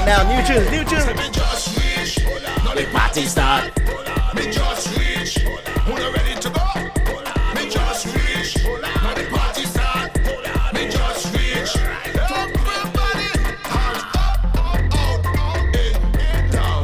Right 0.00 0.08
now, 0.08 0.22
new 0.34 0.40
tunes, 0.46 0.70
new 0.70 0.82
tunes. 0.82 1.06
Me 1.14 1.28
just 1.30 1.76
reach. 1.76 2.24
Now 2.64 2.72
the 2.74 2.86
party 2.90 3.26
start. 3.26 3.64
Me 4.34 4.50
just 4.50 4.96
reach. 4.96 5.38
Who 5.40 5.92
not 5.92 6.16
ready 6.16 6.40
to 6.40 6.48
go? 6.48 6.64
Me 7.54 7.68
just 7.68 8.06
reach. 8.06 8.64
Now 8.64 9.12
the 9.12 9.26
party 9.30 9.64
start. 9.66 10.16
Me 10.72 10.88
just 10.88 11.36
reach. 11.36 11.76
Everybody, 12.16 13.28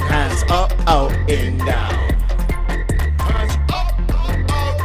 hands 0.05 0.43
up, 0.43 0.73
out, 0.87 0.87
out, 0.87 1.13
in, 1.31 1.57
down. 1.57 2.13
Hands 3.19 3.57
up, 3.73 3.93
out, 4.11 4.29
in, 4.29 4.45
down. 4.45 4.77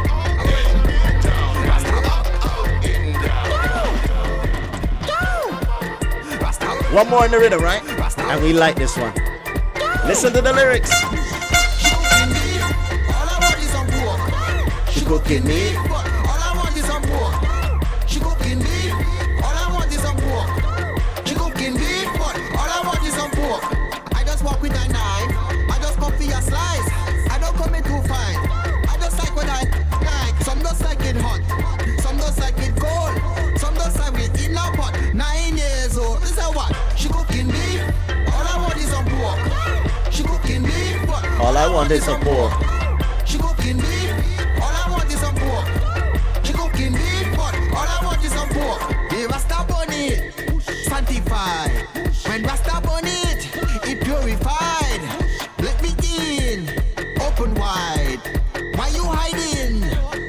Hands 1.66 1.84
up, 1.84 1.84
out, 1.84 1.84
out, 1.84 1.84
in, 1.84 1.84
down. 1.84 1.84
Hands 1.84 1.86
up, 1.86 2.16
out, 2.46 2.84
in, 2.86 3.12
down. 6.48 6.94
One 6.94 7.08
more 7.10 7.24
in 7.26 7.30
the 7.30 7.38
rhythm, 7.38 7.60
right? 7.60 7.82
And 8.32 8.42
we 8.42 8.54
like 8.54 8.76
this 8.76 8.96
one. 8.96 9.12
Listen 10.06 10.32
to 10.32 10.40
the 10.40 10.54
lyrics. 10.54 10.90
She 14.90 15.04
cooking 15.04 15.46
me. 15.46 15.91
All 41.92 41.98
I 41.98 42.00
want 42.00 42.00
is 42.00 42.04
some 42.06 42.20
pork. 42.22 43.26
she 43.26 43.36
cooking 43.36 43.76
beef. 43.76 44.62
All 44.62 44.72
I 44.72 44.88
want 44.90 45.12
is 45.12 45.20
some 45.20 45.34
pork. 45.34 45.66
She 46.42 46.52
cooking 46.54 46.92
beef, 46.94 47.36
but 47.36 47.54
all 47.76 47.86
I 47.86 48.00
want 48.02 48.24
is 48.24 48.32
some 48.32 48.48
pork. 48.48 48.80
The 49.10 49.26
Rasta 49.28 49.66
bunny, 49.68 50.16
sanctified. 50.88 51.86
When 52.24 52.44
Rasta 52.44 52.80
bunny 52.80 53.10
it, 53.28 53.44
it 53.86 54.02
purified. 54.04 55.02
Let 55.58 55.82
me 55.82 55.92
in, 56.48 56.70
open 57.20 57.54
wide. 57.56 58.20
Why 58.76 58.88
you 58.88 59.04
hiding? 59.04 59.80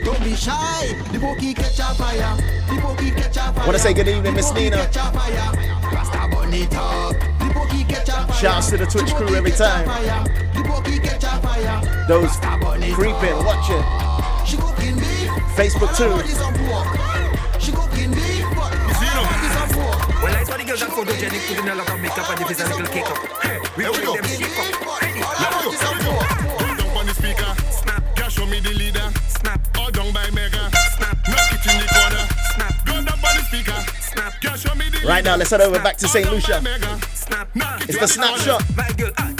Don't 0.03 0.21
be 0.21 0.35
shy. 0.35 0.93
The 1.13 1.19
pokey 1.19 1.53
catch 1.53 1.79
a 1.79 1.95
fire. 1.95 2.35
The 2.67 2.81
pokey 2.81 3.11
catch 3.11 3.37
a 3.37 3.53
fire. 3.53 3.65
Wanna 3.65 3.79
say 3.79 3.93
good 3.93 4.09
evening, 4.09 4.33
Miss 4.33 4.51
Nina. 4.51 4.75
Rasta 4.75 6.27
bunny 6.29 6.65
talk. 6.67 7.17
The 7.39 7.51
pokey 7.53 7.85
catch 7.85 8.09
a 8.09 8.27
fire. 8.27 8.33
Shouts 8.33 8.69
to 8.71 8.75
the 8.75 8.85
Twitch 8.85 9.15
crew 9.15 9.33
every 9.33 9.51
time. 9.51 10.42
Those 12.05 12.35
creeping, 12.91 13.45
watching. 13.45 13.81
She 14.45 14.57
cooking 14.57 14.95
beef. 14.95 15.31
Facebook 15.55 15.95
too. 15.95 16.11
She 17.59 17.71
cooking 17.71 18.11
beef, 18.11 18.43
but 18.55 18.75
Well, 20.21 20.35
I 20.35 20.43
saw 20.43 20.57
the 20.57 20.65
girls 20.67 20.81
that 20.81 20.89
photogenic, 20.89 21.47
putting 21.47 21.69
a 21.69 21.75
lot 21.75 21.89
of 21.89 22.01
makeup 22.01 22.29
and 22.29 22.39
the 22.39 22.45
face 22.45 22.59
a 22.59 22.67
little 22.67 22.87
cake 22.87 23.07
up. 23.07 23.17
Hey, 23.41 23.59
we 23.77 23.85
bring 23.85 24.03
them 24.03 24.25
shake 24.25 24.51
up. 24.59 24.83
Go. 25.63 25.71
Go 26.59 26.75
down 26.75 26.97
on 26.97 27.05
the 27.05 27.13
speaker. 27.13 27.55
Snap. 27.71 28.03
Yeah, 28.17 28.27
show 28.27 28.45
me 28.47 28.59
the 28.59 28.73
leader. 28.73 29.09
Snap. 29.29 29.61
All 29.77 29.89
down 29.89 30.11
by 30.11 30.29
Mega. 30.31 30.69
Snap. 30.97 31.17
Knock 31.31 31.53
it 31.55 31.63
in 31.71 31.77
the 31.79 31.87
corner. 31.87 32.27
Snap. 32.51 32.85
Go 32.85 32.93
down 32.99 33.15
on 33.15 33.33
the 33.37 33.43
speaker. 33.47 33.79
Snap. 34.01 34.33
Yeah, 34.43 34.55
show 34.57 34.75
me 34.75 34.89
the 34.89 35.07
Right 35.07 35.23
now, 35.23 35.37
let's 35.37 35.51
head 35.51 35.61
over 35.61 35.79
back 35.79 35.95
to 35.97 36.07
St. 36.09 36.29
Lucia. 36.29 36.59
It's 37.87 37.97
the 37.97 38.07
snapshot. 38.07 38.61
My 38.75 38.91
girl, 38.91 39.11
take 39.11 39.15
snapshot, 39.15 39.32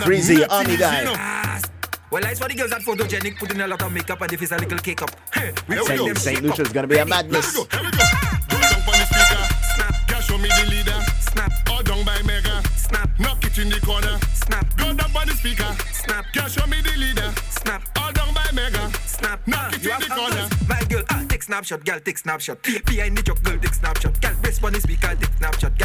them 0.00 0.12
young 0.12 0.26
girl 0.26 0.36
in 0.36 0.38
that 0.40 0.46
Freezy, 0.46 0.46
army 0.50 0.76
guy. 0.76 0.98
you 1.00 1.04
know. 1.06 1.16
Well, 2.10 2.24
I 2.24 2.34
saw 2.34 2.46
the 2.46 2.54
girls 2.54 2.70
that 2.70 2.82
photogenic, 2.82 3.38
putting 3.38 3.60
a 3.60 3.66
lot 3.66 3.82
of 3.82 3.92
makeup 3.92 4.20
and 4.20 4.30
the 4.30 4.36
face 4.36 4.52
a 4.52 4.56
little 4.56 4.78
cake 4.78 5.02
up. 5.02 5.10
Hey, 5.34 5.52
we 5.68 5.76
bring 5.84 6.06
them 6.06 6.16
St. 6.16 6.36
St. 6.38 6.42
Lucia's 6.42 6.72
gonna 6.72 6.86
be 6.86 6.98
a 6.98 7.04
madness. 7.04 7.56
Go 7.56 7.64
down 7.66 7.86
on 7.86 7.92
the 7.92 9.06
speaker. 9.10 9.42
Snap. 9.74 9.94
Yeah, 10.08 10.20
show 10.20 10.38
me 10.38 10.48
the 10.48 10.70
leader. 10.70 10.98
Snap. 11.20 11.52
All 11.68 11.82
down 11.82 12.04
by 12.04 12.22
Mega. 12.22 12.62
Snap. 12.76 13.10
Knock 13.18 13.44
it 13.44 13.58
in 13.58 13.68
the 13.68 13.80
corner. 13.80 14.18
Snap. 14.32 14.76
Go 14.76 14.94
down 14.94 15.10
on 15.16 15.26
the 15.26 15.34
speaker. 15.34 15.76
Snap. 15.92 16.26
Yeah, 16.34 16.46
show 16.48 16.66
me 16.66 16.80
the 16.80 16.96
leader. 16.96 17.34
Snap. 17.50 17.82
All 17.98 18.12
down 18.12 18.32
by 18.32 18.46
Mega. 18.54 18.90
Snap. 19.04 19.40
Knock 19.46 19.74
it 19.74 19.84
in 19.84 20.00
the 20.00 20.06
corner. 20.14 20.48
My 20.68 20.80
girl, 20.88 21.02
ah, 21.10 21.24
take 21.28 21.42
snapshot, 21.42 21.84
girl, 21.84 21.98
take 22.00 22.18
snapshot. 22.18 22.62
Behind 22.86 23.16
the 23.16 23.22
truck, 23.22 23.42
girl, 23.42 23.58
take 23.58 23.74
snapshot. 23.74 24.20
Girl, 24.20 24.34
press 24.42 24.62
on 24.62 24.72
the 24.72 24.80
speaker, 24.80 25.14
take 25.16 25.32
snapshot 25.38 25.75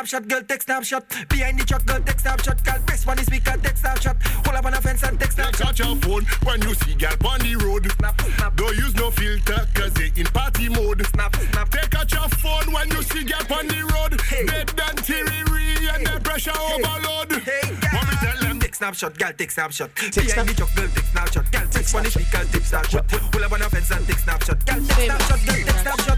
snapshot, 0.00 0.28
girl, 0.28 0.42
take 0.48 0.62
snapshot. 0.62 1.04
Behind 1.28 1.58
the 1.58 1.64
truck, 1.64 1.84
girl, 1.84 2.00
take 2.00 2.18
snapshot. 2.18 2.64
Girl, 2.64 2.78
best 2.86 3.06
one 3.06 3.18
is 3.18 3.28
we 3.28 3.38
can 3.38 3.60
take 3.60 3.76
snapshot. 3.76 4.16
Hold 4.22 4.56
up 4.56 4.64
on 4.64 4.72
a 4.72 4.80
fence 4.80 5.02
and 5.02 5.20
take 5.20 5.32
snapshot. 5.32 5.76
Catch 5.76 5.78
your 5.80 5.96
phone 5.96 6.24
when 6.44 6.62
you 6.62 6.74
see 6.74 6.94
girl 6.94 7.12
on 7.28 7.40
the 7.40 7.54
road. 7.56 7.84
Snap, 7.98 8.20
snap. 8.20 8.56
Don't 8.56 8.76
use 8.76 8.94
no 8.94 9.10
filter, 9.10 9.68
cause 9.74 9.92
they 9.92 10.10
in 10.16 10.26
party 10.32 10.70
mode. 10.70 11.04
Snap, 11.06 11.36
snap. 11.36 11.68
Take 11.68 11.94
out 11.94 12.10
your 12.12 12.28
phone 12.40 12.72
when 12.72 12.88
you 12.90 13.02
see 13.02 13.24
girl 13.24 13.58
on 13.58 13.68
the 13.68 13.80
road. 13.92 14.20
Hey. 14.22 14.46
Dead 14.46 14.70
and 14.70 14.98
and 15.00 15.04
hey. 15.04 16.14
the 16.14 16.20
pressure 16.24 16.50
hey. 16.50 16.80
overload. 16.80 17.32
Hey, 17.42 17.60
girl. 17.68 17.90
Mommy 17.92 18.16
tell 18.24 18.40
them. 18.40 18.60
Take 18.60 18.74
snapshot, 18.74 19.18
girl, 19.18 19.32
take 19.36 19.50
snapshot. 19.50 19.90
Take 19.96 20.14
Behind 20.14 20.30
snap. 20.30 20.46
the 20.46 20.54
truck, 20.54 20.74
girl, 20.76 20.88
take 20.88 21.04
snapshot. 21.12 21.52
Girl, 21.52 21.66
take 21.68 21.88
one 21.92 22.06
is 22.06 22.16
we 22.16 22.24
can 22.24 22.46
take 22.48 22.64
snapshot. 22.64 23.10
Hold 23.10 23.44
up 23.44 23.52
on 23.52 23.62
a 23.62 23.68
fence 23.68 23.90
and 23.90 24.06
take 24.06 24.18
snapshot. 24.18 24.64
Girl, 24.64 24.80
take 24.80 25.12
snapshot, 25.12 25.40
girl, 25.44 25.56
take 25.56 25.78
snapshot. 25.84 26.09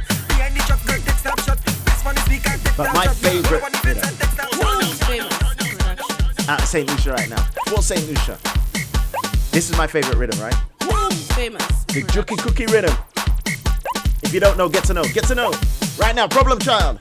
But 2.76 2.94
my 2.94 3.06
favorite. 3.06 3.62
You 5.08 5.20
know, 6.48 6.56
St. 6.64 6.88
Lucia 6.88 7.12
right 7.12 7.28
now. 7.28 7.42
For 7.68 7.82
St. 7.82 8.06
Lucia. 8.08 8.38
This 9.50 9.68
is 9.68 9.76
my 9.76 9.86
favorite 9.86 10.16
rhythm, 10.16 10.40
right? 10.40 10.54
Famous. 11.34 11.84
The 11.84 12.02
Jookie 12.12 12.36
Cookie 12.36 12.66
rhythm. 12.66 12.96
If 14.22 14.32
you 14.32 14.40
don't 14.40 14.56
know, 14.56 14.68
get 14.68 14.84
to 14.84 14.94
know. 14.94 15.04
Get 15.04 15.24
to 15.24 15.34
know. 15.34 15.52
Right 15.98 16.14
now, 16.14 16.26
problem 16.26 16.58
child. 16.58 17.00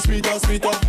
sweeter, 0.00 0.38
sweeter. 0.40 0.85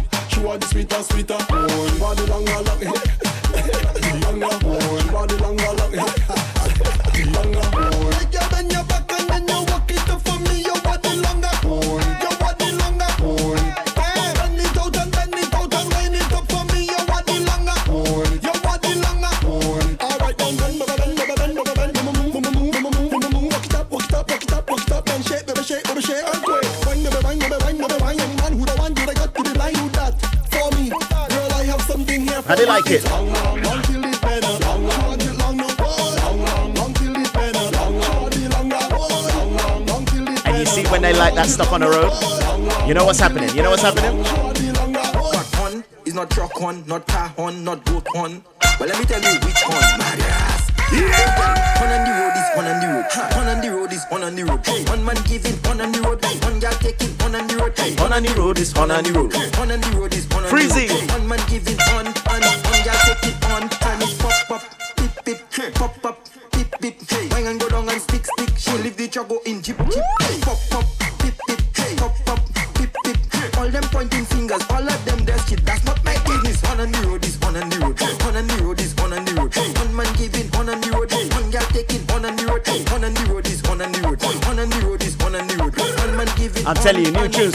and 58.98 59.06
the 59.06 59.14
road. 59.14 59.27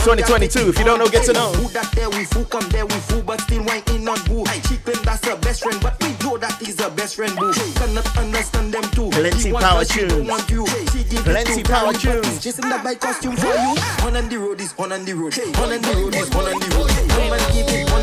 2022. 0.02 0.68
If 0.70 0.78
you 0.78 0.84
don't 0.84 0.98
know, 0.98 1.06
get 1.06 1.24
to 1.26 1.32
know. 1.32 1.52
Who 1.54 1.68
that 1.70 1.86
there 1.92 2.10
we 2.10 2.24
fool, 2.24 2.44
come 2.46 2.68
there 2.70 2.84
we 2.84 2.98
fool, 3.06 3.22
but 3.22 3.40
still 3.42 3.62
in 3.62 4.08
on 4.08 4.18
boo. 4.26 4.42
She 4.66 4.76
claim 4.82 4.98
that's 5.06 5.24
her 5.26 5.36
best 5.38 5.62
friend, 5.62 5.78
but 5.80 5.94
we 6.02 6.10
know 6.26 6.34
her 6.82 6.90
best 6.90 7.14
friend 7.14 7.30
boo. 7.38 7.52
Cannot 7.78 8.10
understand 8.18 8.74
them 8.74 8.82
too. 8.90 9.10
Plenty 9.10 9.52
power 9.52 9.84
tunes. 9.84 10.26
Plenty 11.22 11.62
power 11.62 11.92
tunes. 11.92 12.42
Just 12.42 12.58
in 12.58 12.68
the 12.68 12.74
ah. 12.74 12.82
bike 12.82 12.98
costume 12.98 13.36
for 13.36 13.46
you. 13.46 13.78
Ah. 13.78 14.06
On 14.06 14.14
the 14.28 14.38
road 14.38 14.60
is 14.60 14.74
on 14.76 14.90
the 14.90 15.14
road. 15.14 15.38
On 15.62 15.70
the 15.70 15.78
road 15.94 16.14
is 16.18 16.30
on 16.34 16.50
the 16.50 16.68
road. 16.74 16.90
Come 16.90 17.32
and 17.32 17.70
it 17.70 17.92
on 17.94 18.02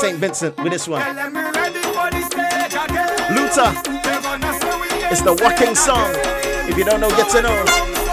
St. 0.00 0.16
Vincent 0.18 0.56
with 0.62 0.72
this 0.72 0.86
one. 0.86 1.00
Luther. 3.34 3.72
It's 5.10 5.22
the 5.22 5.36
walking 5.42 5.74
song. 5.74 6.08
If 6.68 6.78
you 6.78 6.84
don't 6.84 7.00
know, 7.00 7.10
get 7.10 7.28
to 7.30 7.42
know. 7.42 8.07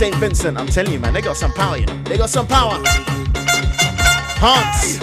St. 0.00 0.14
Vincent, 0.14 0.56
I'm 0.56 0.66
telling 0.66 0.92
you, 0.92 0.98
man, 0.98 1.12
they 1.12 1.20
got 1.20 1.36
some 1.36 1.52
power, 1.52 1.76
you 1.76 1.84
know. 1.84 2.02
They 2.04 2.16
got 2.16 2.30
some 2.30 2.46
power. 2.46 2.80
Hunts. 4.40 4.98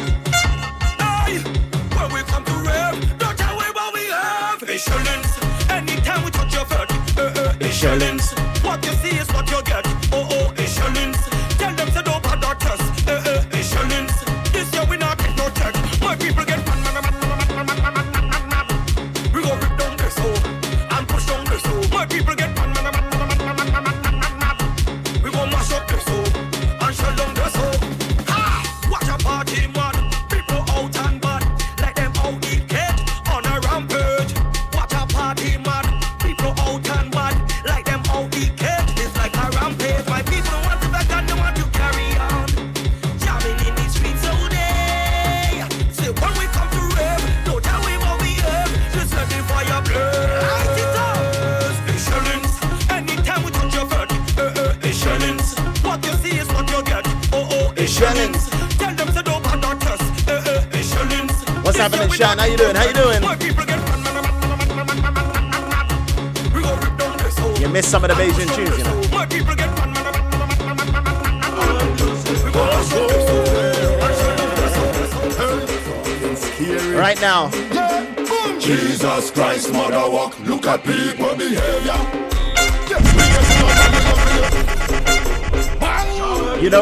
Insurance. 7.62 8.17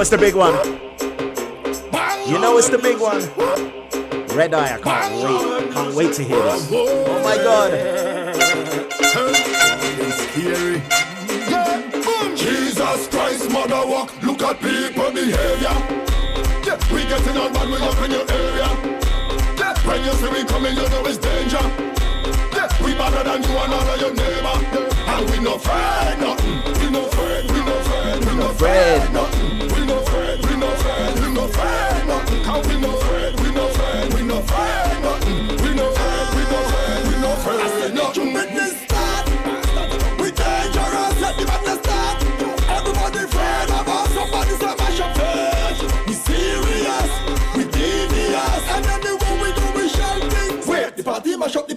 it's 0.06 0.12
the 0.12 0.18
big 0.20 0.36
one. 0.36 0.54
You 2.30 2.38
know 2.38 2.60
it's 2.60 2.70
the 2.70 2.78
big 2.78 3.00
one. 3.00 3.22
Red 4.38 4.54
Eye, 4.54 4.76
I 4.76 4.78
can't 4.80 5.16
wait. 5.16 5.74
Can't 5.74 5.96
wait 5.96 6.14
to 6.14 6.24
hear 6.24 6.44
this. 6.44 6.70
Oh 6.72 7.24
my 7.24 7.38
god. 7.38 7.95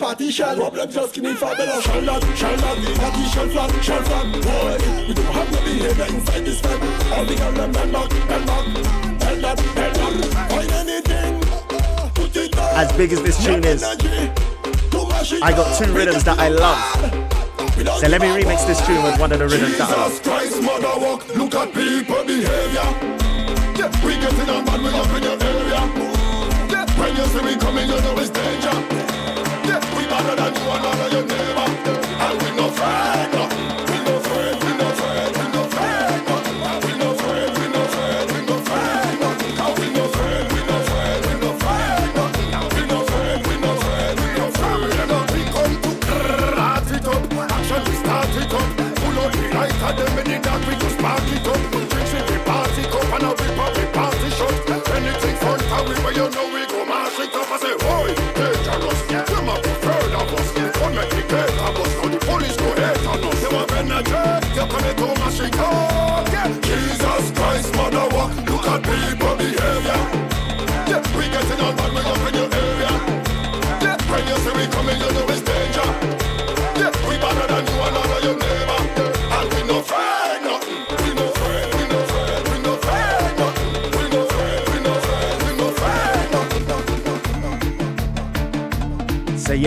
party 0.08 0.30
shell 0.30 0.56
Problem 0.56 0.90
just 0.90 1.14
give 1.14 1.24
me 1.24 1.34
shell 1.36 1.54
shell 1.54 1.76
Party 2.98 3.24
shell 3.28 3.48
shell 3.50 4.24
Boy, 4.40 4.78
we 5.06 5.12
don't 5.12 5.32
have 5.36 5.52
no 5.52 5.60
behavior 5.60 6.06
inside 6.16 6.44
this 6.46 6.64
All 7.12 7.24
the 7.26 7.34
them 7.34 7.76
up, 7.76 7.94
up 7.94 8.08
Find 10.50 10.72
anything, 10.72 11.40
put 12.14 12.36
it 12.36 12.56
As 12.56 12.92
big 12.96 13.12
as 13.12 13.22
this 13.22 13.44
tune 13.44 13.64
is 13.64 13.82
I 15.42 15.52
got 15.52 15.78
two 15.78 15.92
rhythms 15.92 16.24
that 16.24 16.38
I 16.38 16.48
love 16.48 17.24
so 17.78 18.08
let 18.08 18.20
me 18.20 18.26
remix 18.26 18.66
this 18.66 18.84
tune 18.84 19.04
with 19.04 19.20
one 19.20 19.30
of 19.30 19.38
the 19.38 19.46
rhythms 19.46 19.78
that 19.78 19.88
I 19.88 19.94
love. 19.94 20.22
Christ, 20.24 20.60
mother 20.62 20.98
walk, 20.98 21.28
look 21.36 21.54
at 21.54 21.72
people 21.72 22.24
behavior. 22.24 22.88
Yeah, 23.78 24.04
we 24.04 24.14
get 24.18 24.34
in 24.34 24.48
a 24.48 24.58
we 24.66 24.88
in 25.16 25.22
your 25.22 25.38
area. 25.40 25.80
Yeah, 26.68 26.98
when 26.98 27.14
you 27.14 27.24
see 27.26 27.42
me 27.42 27.56
coming, 27.56 27.88
you 27.88 28.00
know 28.00 28.18
it's 28.18 28.30
danger 28.30 28.97
one 30.66 30.80
another, 30.80 31.08
you 31.16 31.26
never. 31.26 32.56
No 32.56 32.70
friend. 32.70 33.37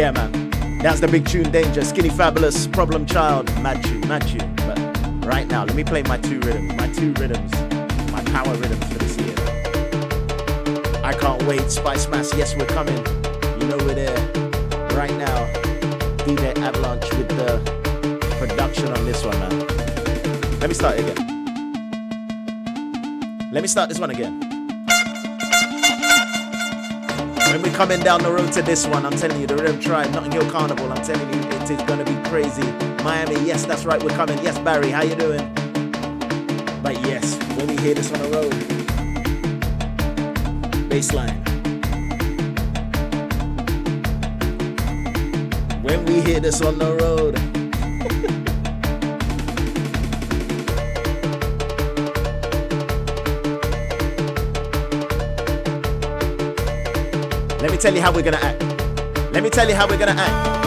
Yeah, 0.01 0.09
man. 0.09 0.79
That's 0.79 0.99
the 0.99 1.07
big 1.07 1.27
tune, 1.27 1.51
Danger. 1.51 1.83
Skinny 1.83 2.09
Fabulous, 2.09 2.65
Problem 2.65 3.05
Child, 3.05 3.45
Mad 3.61 3.83
Tune, 3.83 4.01
Mad 4.07 4.27
Tune. 4.27 4.55
But 4.55 4.79
right 5.27 5.45
now, 5.45 5.63
let 5.63 5.75
me 5.75 5.83
play 5.83 6.01
my 6.01 6.17
two 6.17 6.39
rhythms, 6.39 6.73
my 6.73 6.91
two 6.91 7.13
rhythms, 7.21 7.51
my 8.11 8.23
power 8.33 8.51
rhythms 8.55 8.83
for 8.91 8.97
this 8.97 9.15
year. 9.19 9.35
I 11.03 11.13
can't 11.13 11.43
wait. 11.43 11.69
Spice 11.69 12.07
Mass, 12.07 12.35
yes, 12.35 12.55
we're 12.55 12.65
coming. 12.65 12.97
You 13.61 13.67
know 13.67 13.77
we're 13.85 13.93
there. 13.93 14.17
Right 14.97 15.15
now, 15.19 15.45
DJ 16.25 16.57
Avalanche 16.57 17.07
with 17.13 17.29
the 17.29 17.59
production 18.39 18.87
on 18.87 19.05
this 19.05 19.23
one, 19.23 19.37
man. 19.37 19.67
Let 20.61 20.67
me 20.67 20.73
start 20.73 20.97
again. 20.97 21.15
Let 23.51 23.61
me 23.61 23.67
start 23.67 23.87
this 23.89 23.99
one 23.99 24.09
again. 24.09 24.50
coming 27.81 27.99
down 27.99 28.21
the 28.21 28.31
road 28.31 28.53
to 28.53 28.61
this 28.61 28.85
one. 28.85 29.07
I'm 29.07 29.17
telling 29.17 29.41
you, 29.41 29.47
the 29.47 29.55
Rhythm 29.55 29.79
Tribe, 29.79 30.11
Notting 30.11 30.31
Hill 30.31 30.47
Carnival. 30.51 30.93
I'm 30.93 31.03
telling 31.03 31.27
you, 31.33 31.39
it 31.49 31.67
is 31.67 31.81
gonna 31.89 32.05
be 32.05 32.15
crazy. 32.29 32.61
Miami, 33.03 33.43
yes, 33.43 33.65
that's 33.65 33.85
right, 33.85 33.99
we're 34.03 34.09
coming. 34.09 34.37
Yes, 34.43 34.59
Barry, 34.59 34.91
how 34.91 35.01
you 35.01 35.15
doing? 35.15 35.41
But 36.83 37.01
yes, 37.07 37.35
when 37.57 37.65
we 37.65 37.77
hear 37.77 37.95
this 37.95 38.11
on 38.11 38.19
the 38.21 38.29
road, 38.37 38.51
baseline. 40.91 41.41
When 45.81 46.05
we 46.05 46.21
hear 46.21 46.39
this 46.39 46.61
on 46.61 46.77
the 46.77 46.93
road. 47.01 47.20
Tell 57.81 57.95
you 57.95 58.01
how 58.01 58.13
we're 58.13 58.21
gonna 58.21 58.37
act. 58.37 58.61
Let 59.33 59.41
me 59.41 59.49
tell 59.49 59.67
you 59.67 59.73
how 59.73 59.87
we're 59.87 59.97
gonna 59.97 60.11
act. 60.15 60.61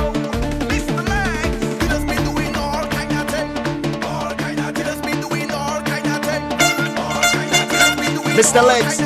Mr. 8.34 8.66
Legz. 8.66 8.98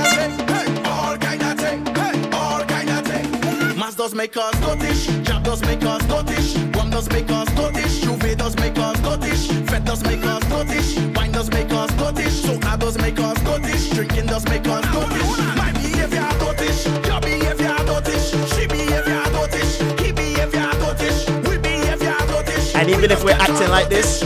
Mass 3.76 3.94
does 3.94 4.14
make 4.14 4.34
us 4.38 4.56
Scottish, 4.56 5.06
Jab 5.26 5.44
does 5.44 5.60
make 5.60 5.84
us 5.84 6.02
Scottish, 6.04 6.56
Rum 6.74 6.88
does 6.88 7.10
make 7.10 7.30
us 7.30 7.46
Scottish, 7.50 8.00
Juve 8.00 8.38
does 8.38 8.56
make 8.56 8.78
us 8.78 8.96
Scottish, 9.00 9.48
Fed 9.68 9.84
does 9.84 10.02
make 10.04 10.24
us 10.24 10.42
Scottish, 10.44 10.96
does 11.38 11.50
make 11.52 11.70
us 11.70 11.88
Scottish, 11.92 12.42
Soca 12.42 12.76
does 12.80 12.98
make 12.98 13.20
us 13.20 13.38
Scottish, 13.38 13.90
Drinking 13.90 14.26
does 14.26 14.44
make 14.46 14.66
us 14.66 14.84
Scottish. 14.86 15.56
My 15.56 15.70
behavior 15.70 16.28
Scottish, 16.32 16.86
your 17.06 17.20
behavior 17.20 17.76
Scottish, 17.78 18.30
she 18.54 18.66
behavior 18.66 19.22
Scottish, 19.26 19.78
he 20.00 20.10
behavior 20.10 20.68
Scottish, 20.72 21.28
we 21.48 21.58
behavior 21.58 22.16
Scottish. 22.26 22.74
And 22.74 22.90
even 22.90 23.12
if 23.12 23.22
we're 23.22 23.38
acting 23.38 23.70
like 23.70 23.88
this, 23.88 24.18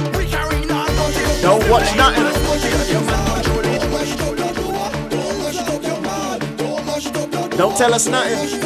don't 1.43 1.69
watch 1.69 1.95
nothing. 1.99 2.25
Don't 7.59 7.77
tell 7.77 7.93
us 7.93 8.07
nothing. 8.07 8.62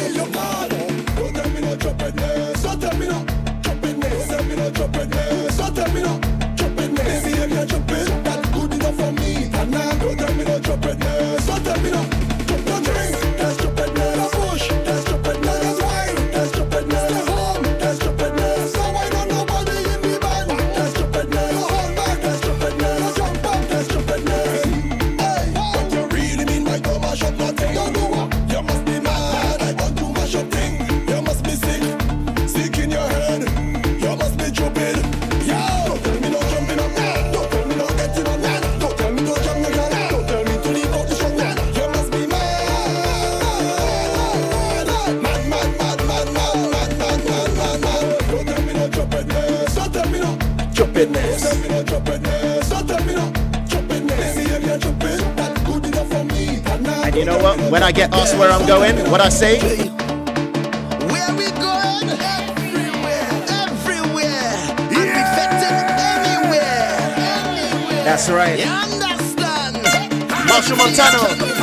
Where 58.37 58.51
I'm 58.51 58.67
going, 58.67 58.95
what 59.09 59.19
I 59.19 59.29
say? 59.29 59.57
Where 61.09 61.31
we 61.35 61.49
going? 61.57 62.09
Everywhere, 62.21 63.29
everywhere. 63.49 64.53
And 64.93 65.09
we 65.15 65.21
fetting 65.33 65.77
anywhere. 66.13 66.93
That's 68.05 68.29
right. 68.29 68.59
You 68.59 68.65
understand? 68.65 69.77
Machel 70.47 70.77
Montano. 70.77 71.56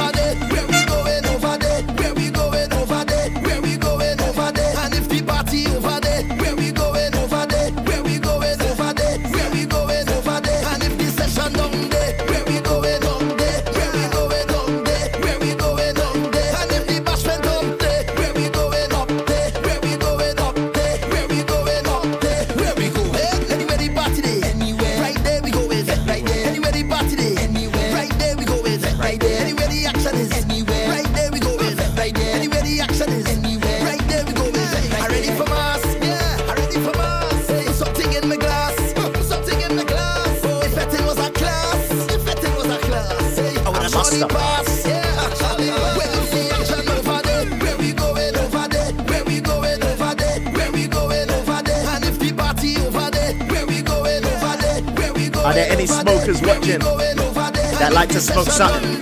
Smoke 58.34 58.50
something? 58.50 59.00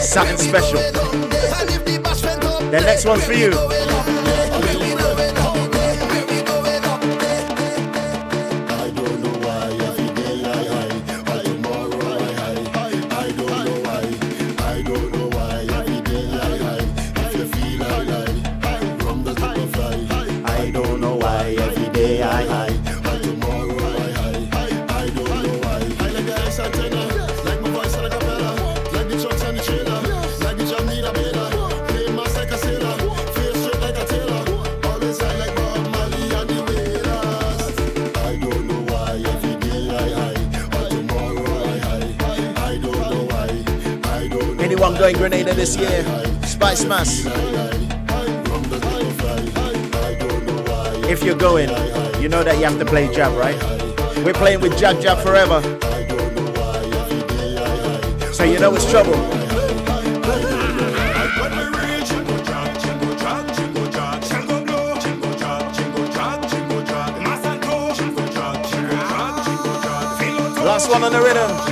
Something 0.00 0.36
special. 0.36 0.78
The 2.70 2.80
next 2.84 3.04
one's 3.04 3.24
for 3.24 3.32
you. 3.32 3.81
This 45.62 45.76
year? 45.76 46.02
Spicemas. 46.42 47.24
If 51.08 51.22
you're 51.22 51.36
going, 51.36 51.68
you 52.20 52.28
know 52.28 52.42
that 52.42 52.56
you 52.58 52.64
have 52.64 52.80
to 52.80 52.84
play 52.84 53.06
jab, 53.14 53.38
right? 53.38 53.54
We're 54.24 54.32
playing 54.32 54.60
with 54.60 54.76
jab 54.76 55.00
jab 55.00 55.18
forever. 55.18 55.62
So 58.32 58.42
you 58.42 58.58
know 58.58 58.74
it's 58.74 58.90
trouble. 58.90 59.12
Last 70.64 70.90
one 70.90 71.04
on 71.04 71.12
the 71.12 71.20
rhythm. 71.22 71.71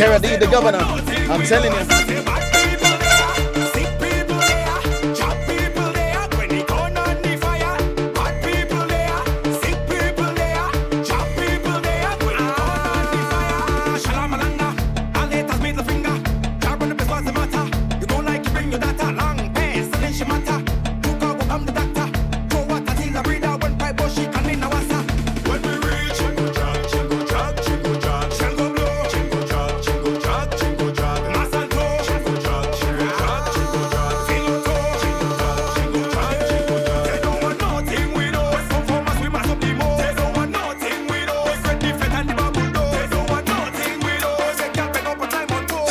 Terra 0.00 0.18
D, 0.18 0.34
the 0.36 0.46
governor. 0.46 0.78
I'm 1.28 1.42
telling 1.42 1.74
you. 1.74 2.19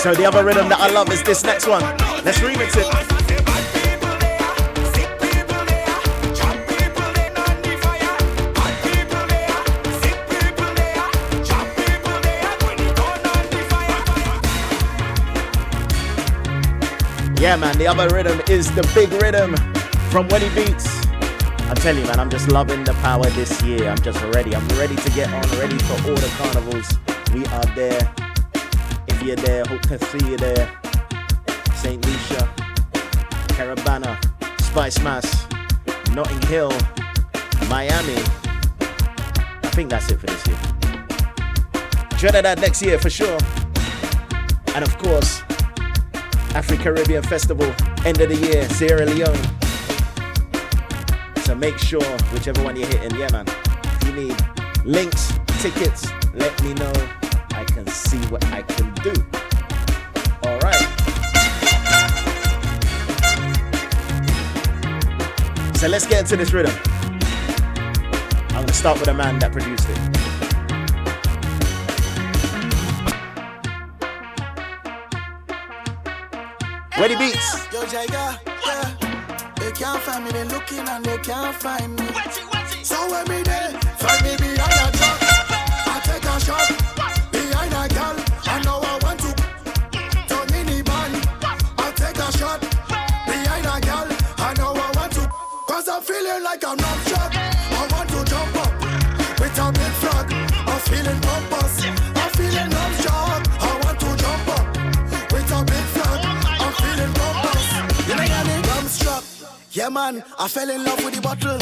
So 0.10 0.16
the 0.16 0.26
other 0.26 0.44
rhythm 0.44 0.68
that 0.70 0.80
I 0.80 0.90
love 0.90 1.12
is 1.12 1.22
this 1.22 1.44
next 1.44 1.68
one. 1.68 1.84
Let's 2.26 2.40
remix 2.40 2.74
it. 2.76 2.88
Yeah, 17.40 17.56
man, 17.58 17.78
the 17.78 17.86
other 17.86 18.08
rhythm 18.10 18.42
is 18.50 18.74
the 18.74 18.82
big 18.96 19.12
rhythm 19.22 19.56
from 20.10 20.28
Wenny 20.30 20.50
Beats. 20.56 21.06
I 21.70 21.76
tell 21.76 21.96
you, 21.96 22.04
man, 22.06 22.20
I'm 22.20 22.32
just 22.32 22.48
loving 22.52 22.84
the 22.84 22.94
power 22.94 23.30
this 23.30 23.62
year. 23.62 23.88
I'm 23.88 24.02
just 24.02 24.20
ready. 24.34 24.56
I'm 24.56 24.68
ready 24.70 24.96
to 24.96 25.10
get 25.12 25.32
on, 25.32 25.60
ready 25.60 25.78
for 25.78 25.94
all 26.10 26.16
the 26.16 26.34
carnivals. 26.40 26.98
We 27.32 27.46
are 27.46 27.66
there. 27.76 28.19
If 29.20 29.26
you're 29.26 29.36
there, 29.36 29.66
hope 29.66 29.82
to 29.82 30.00
see 30.06 30.30
you 30.30 30.38
there. 30.38 30.80
St. 31.76 32.06
Lucia, 32.06 32.50
Caribana, 33.50 34.18
Spice 34.62 35.04
Mass, 35.04 35.46
Notting 36.14 36.42
Hill, 36.44 36.72
Miami. 37.68 38.16
I 38.80 39.72
think 39.74 39.90
that's 39.90 40.10
it 40.10 40.22
for 40.22 40.28
this 40.28 40.48
year. 40.48 40.58
Trinidad 42.12 42.62
next 42.62 42.82
year 42.82 42.98
for 42.98 43.10
sure. 43.10 43.38
And 44.74 44.86
of 44.86 44.98
course, 45.00 45.42
Afri 46.56 46.80
Caribbean 46.80 47.24
Festival, 47.24 47.70
end 48.06 48.22
of 48.22 48.30
the 48.30 48.38
year, 48.38 48.70
Sierra 48.70 49.06
Leone. 49.06 49.36
So 51.44 51.56
make 51.56 51.78
sure, 51.78 52.10
whichever 52.32 52.64
one 52.64 52.78
you're 52.78 52.88
hitting, 52.88 53.20
yeah, 53.20 53.28
man. 53.34 53.46
If 53.84 54.04
you 54.06 54.14
need 54.14 54.86
links, 54.86 55.34
tickets, 55.60 56.08
let 56.36 56.64
me 56.64 56.74
know. 56.76 57.19
I 58.10 58.12
can 58.12 58.22
see 58.22 58.32
what 58.32 58.46
I 58.46 58.62
can 58.64 58.94
do. 59.04 59.14
All 60.44 60.58
right. 60.60 60.86
So 65.78 65.88
let's 65.88 66.08
get 66.08 66.22
into 66.22 66.38
this 66.38 66.52
rhythm. 66.52 66.74
I'm 68.50 68.66
gonna 68.66 68.74
start 68.74 69.00
with 69.00 69.10
a 69.10 69.14
man 69.14 69.38
that 69.40 69.52
produced 69.52 69.88
it. 69.90 69.98
Ready 77.00 77.16
beats. 77.16 77.68
Yo, 77.72 77.84
Jaiga, 77.84 78.40
yeah. 78.66 79.54
They 79.60 79.72
can't 79.72 80.02
find 80.02 80.26
me, 80.26 80.32
they 80.32 80.46
looking 80.46 80.80
and 80.80 81.06
they 81.06 81.18
can't 81.20 81.56
find 81.56 81.96
me. 82.00 82.08
So 82.84 82.96
when 83.12 83.28
me 83.30 83.44
there, 83.44 83.72
find 83.98 84.24
me 84.24 84.36
behind 84.36 84.96
a 84.96 84.98
truck. 84.98 85.19
Yeah 109.90 110.12
man, 110.12 110.24
I 110.38 110.48
fell 110.48 110.70
in 110.70 110.84
love 110.84 111.04
with 111.04 111.16
the 111.16 111.22
bottle. 111.22 111.58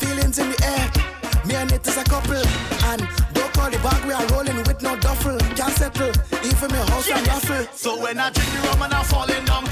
Feelings 0.00 0.38
in 0.38 0.48
the 0.48 0.58
air. 0.64 1.46
Me 1.46 1.56
and 1.56 1.70
it 1.72 1.86
is 1.86 1.98
a 1.98 2.04
couple. 2.04 2.40
And 2.88 3.04
don't 3.34 3.52
call 3.52 3.68
the 3.68 3.76
bag 3.84 4.02
we 4.06 4.12
are 4.12 4.26
rolling 4.28 4.56
with 4.64 4.80
no 4.80 4.96
duffel. 4.96 5.36
Can't 5.54 5.72
settle. 5.76 6.08
Even 6.40 6.72
me 6.72 6.80
house 6.88 7.10
and 7.10 7.26
raffle. 7.26 7.66
So 7.74 8.00
when 8.00 8.18
I 8.18 8.30
drink 8.30 8.50
the 8.52 8.68
rum 8.68 8.80
and 8.80 8.94
I'm 8.94 9.04
falling 9.04 9.44
down, 9.44 9.64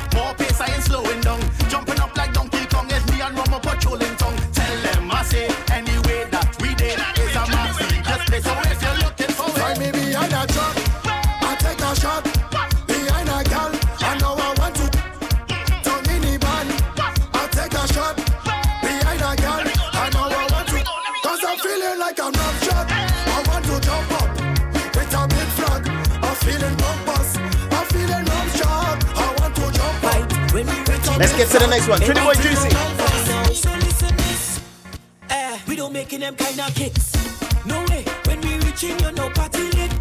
Let's 31.16 31.36
get 31.36 31.49
to 31.51 31.59
the 31.61 31.69
next 31.69 31.86
one. 31.86 32.01
Trinity 32.01 32.27
Boy 32.27 32.35
Juicy. 32.35 32.70
So 33.55 33.70
listen 33.74 34.16
this. 34.16 34.61
Eh, 35.31 35.59
we 35.69 35.77
don't 35.77 35.93
making 35.93 36.20
them 36.20 36.35
kind 36.35 36.59
of 36.59 36.74
kicks. 36.74 37.12
No 37.65 37.85
way. 37.89 38.05
When 38.27 38.41
we 38.41 38.57
reaching, 38.66 38.99
you 38.99 39.12
know 39.12 39.31
party 39.31 39.62
lit. 39.62 39.93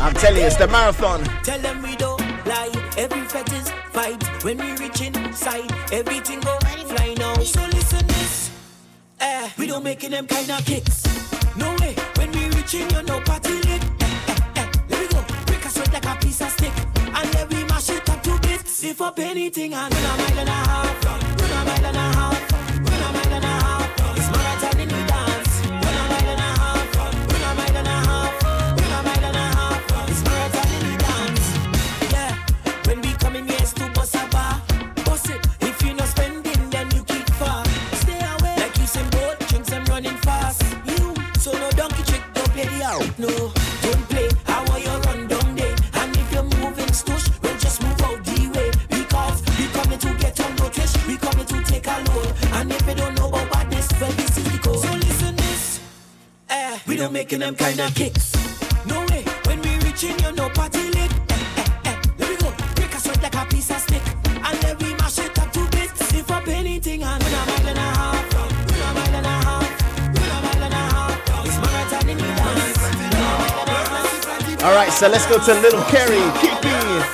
I'm 0.00 0.14
telling 0.14 0.40
you, 0.42 0.46
it's 0.46 0.56
the 0.56 0.68
marathon. 0.70 1.24
Tell 1.42 1.58
them 1.58 1.82
we 1.82 1.96
don't 1.96 2.20
lie. 2.46 2.70
Every 2.96 3.22
fetish 3.22 3.68
fight. 3.90 4.22
When 4.44 4.58
we 4.58 4.72
reach 4.76 5.00
inside, 5.00 5.72
everything 5.92 6.38
go 6.40 6.56
fly 6.86 7.14
now. 7.18 7.34
So 7.42 7.62
listen 7.66 8.06
this. 8.06 8.52
Eh, 9.18 9.50
we 9.58 9.66
don't 9.66 9.82
making 9.82 10.12
them 10.12 10.28
kind 10.28 10.50
of 10.52 10.64
kicks. 10.64 11.02
No 11.56 11.74
way. 11.80 11.96
When 12.14 12.30
we 12.30 12.46
reaching, 12.50 12.88
you 12.90 13.02
know 13.02 13.20
party 13.22 13.54
lit. 13.54 13.82
Eh, 13.82 14.20
eh, 14.28 14.36
eh. 14.56 14.70
Let 14.88 15.00
me 15.00 15.06
go. 15.08 15.24
Break 15.46 15.64
a 15.64 15.68
sweat 15.68 15.92
like 15.92 16.06
a 16.06 16.14
piece 16.20 16.40
of 16.40 16.50
stick. 16.50 16.83
And 17.16 17.28
then 17.32 17.48
we 17.48 17.64
mash 17.64 17.90
it 17.90 18.08
up 18.08 18.22
to 18.22 18.38
bits. 18.40 18.84
If 18.84 19.00
up 19.00 19.18
anything 19.18 19.74
and 19.74 19.94
run 19.94 20.04
a 20.04 20.16
mile 20.18 20.38
and 20.40 20.48
a 20.48 20.52
half. 20.52 21.04
Run 21.04 21.20
a 21.22 21.64
mile 21.64 21.86
and 21.86 21.96
a 21.96 22.00
half. 22.00 22.33
Them 57.44 57.54
kind 57.54 57.78
of 57.78 57.94
kicks. 57.94 58.32
No 58.86 59.00
way. 59.10 59.22
When 59.44 59.60
we 59.60 59.68
you 60.00 60.32
know 60.32 60.48
party 60.48 60.84
lit. 60.96 61.12
Eh, 61.28 61.36
eh, 61.60 61.90
eh. 61.90 61.96
Let 62.18 62.30
me 62.30 62.36
go. 62.36 62.50
Break 62.74 62.94
a 62.94 62.98
sweat 62.98 63.22
like 63.22 63.34
a 63.34 63.44
piece 63.44 63.70
of 63.70 63.80
stick. 63.80 64.02
And 64.46 64.58
then 64.62 64.76
we 64.78 64.94
mash 64.94 65.18
it 65.18 65.38
up 65.38 65.52
to 65.52 65.60
bits. 65.70 66.14
If 66.14 66.30
up 66.30 66.48
anything 66.48 67.00
mile 67.00 67.20
and 67.20 67.22
a 67.22 67.28
half. 68.00 68.32
Mile 68.32 69.16
and 69.18 69.26
a 69.26 69.36
half. 69.44 69.68
Mile 70.16 70.64
and 70.64 70.72
a 70.72 70.84
half. 70.94 71.20
It's 71.44 71.56
in 72.10 72.16
the 72.16 72.28
dance. 72.40 72.82
All 74.64 74.74
right, 74.74 74.92
so 74.92 75.08
let's 75.08 75.26
go 75.26 75.38
to 75.38 75.54
Little 75.60 75.84
Kerry. 75.92 76.24
Kiki. 76.40 76.74
It's 76.96 77.13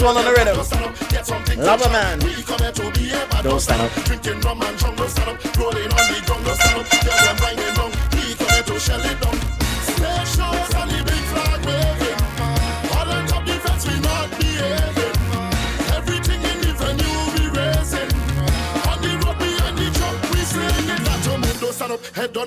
this 0.00 0.06
one 0.06 0.16
on 0.16 0.24
the 0.24 0.32
rhythm. 0.32 0.56
Lover 1.62 1.90
man. 1.90 2.18
Don't 3.42 3.60
stand 3.60 3.82
up. 3.82 4.79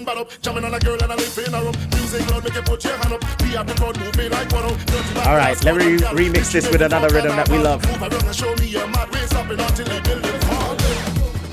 and 0.03 0.05
bad 0.05 0.17
up. 0.17 0.29
Jamming 0.41 0.65
on 0.65 0.73
a 0.73 0.79
girl 0.79 0.99
and 1.01 1.09
live 1.09 1.37
in 1.37 1.53
a 1.53 1.61
room. 1.61 1.75
Music 1.95 2.29
loud, 2.31 2.43
make 2.43 2.55
you 2.55 2.61
put 2.61 2.83
your 2.83 2.97
hand 2.97 3.13
up. 3.13 3.21
We 3.41 3.49
have 3.55 3.67
the 3.67 3.73
crowd 3.73 3.99
moving 3.99 4.31
like 4.31 4.51
one 4.51 4.65
up. 4.65 5.27
All 5.27 5.35
right, 5.35 5.57
let 5.63 5.75
me 5.75 5.97
remix 6.19 6.51
this 6.51 6.69
with 6.69 6.81
another 6.81 7.09
rhythm 7.13 7.35
that 7.35 7.49
we 7.49 7.57
love. 7.57 7.85
Move 7.87 8.01
around 8.01 8.23
and 8.23 8.35
show 8.35 8.53
me 8.55 8.67
your 8.67 8.87
mad 8.87 9.09
ways 9.11 9.33
up 9.33 9.49
until 9.49 9.85
the 9.85 10.01
building 10.03 10.39
fall. 10.47 10.75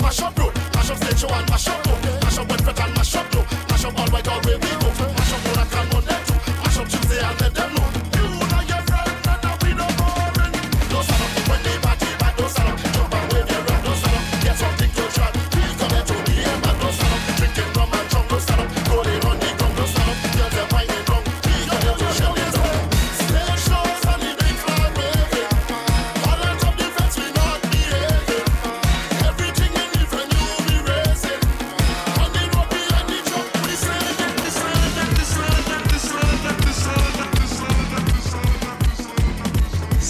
Mash 0.02 0.20
up 0.22 0.36
mash 0.74 0.90
up 0.90 0.96
stage 0.98 1.20
show 1.20 1.28
and 1.28 1.48
mash 1.50 1.68
up. 1.68 1.86
Mash 2.24 2.38
up 2.38 2.48
wet 2.48 2.66
and 2.66 2.94
mash 2.96 3.16
up. 3.16 3.34
Mash 3.70 3.84
up 3.84 3.98
all 3.98 4.08
white 4.10 4.28
all 4.28 4.40
we 4.40 4.58
go. 4.58 4.88
Mash 5.18 5.32
up 5.32 5.46
I 5.46 5.64
can 5.70 5.86
too. 5.90 6.34
Mash 6.62 6.78
up 6.78 6.88
Tuesday 6.88 7.20
let 7.22 7.54
them 7.54 7.74
know. 7.74 7.79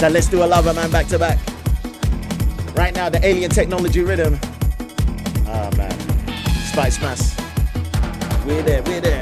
So 0.01 0.09
let's 0.09 0.29
do 0.29 0.43
a 0.43 0.47
lover 0.47 0.73
man 0.73 0.91
back 0.91 1.09
to 1.09 1.19
back. 1.19 1.39
Right 2.75 2.95
now, 2.95 3.11
the 3.11 3.21
alien 3.23 3.51
technology 3.51 4.01
rhythm. 4.01 4.39
Ah 5.47 5.69
oh, 5.71 5.77
man. 5.77 5.93
Spicemas. 6.73 7.37
We're 8.47 8.63
there, 8.63 8.83
we're 8.85 9.03
there. 9.03 9.20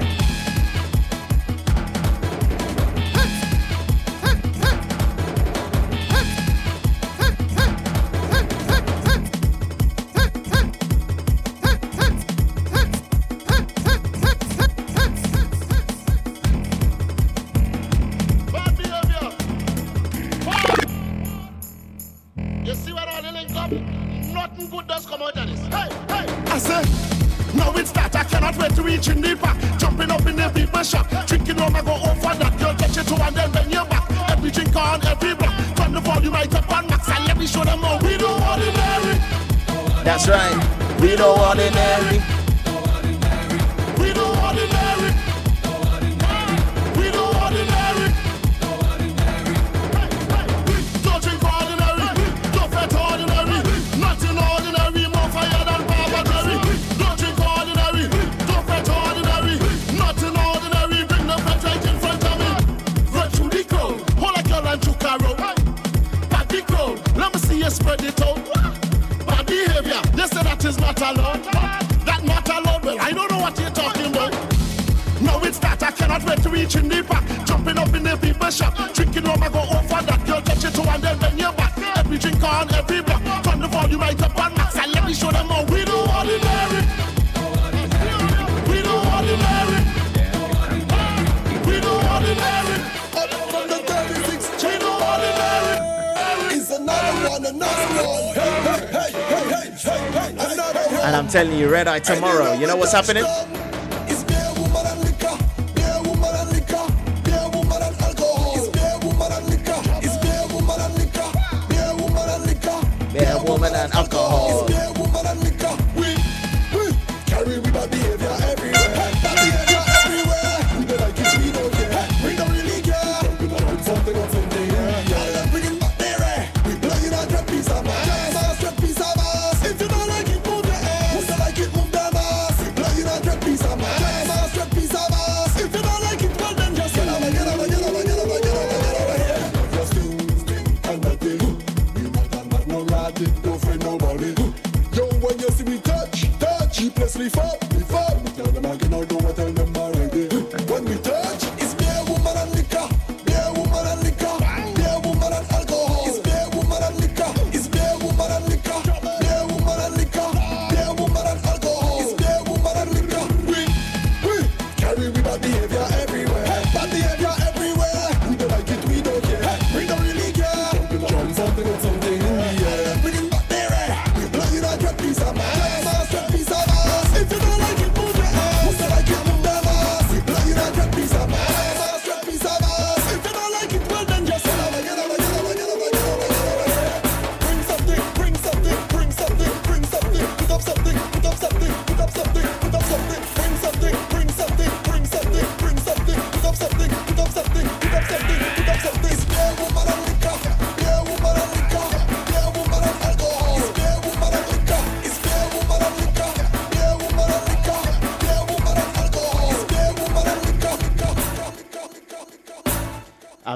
Red 101.79 101.87
Eye 101.87 102.01
tomorrow. 102.01 102.55
You 102.55 102.67
know 102.67 102.77
what's 102.77 102.91
happening? 102.91 103.23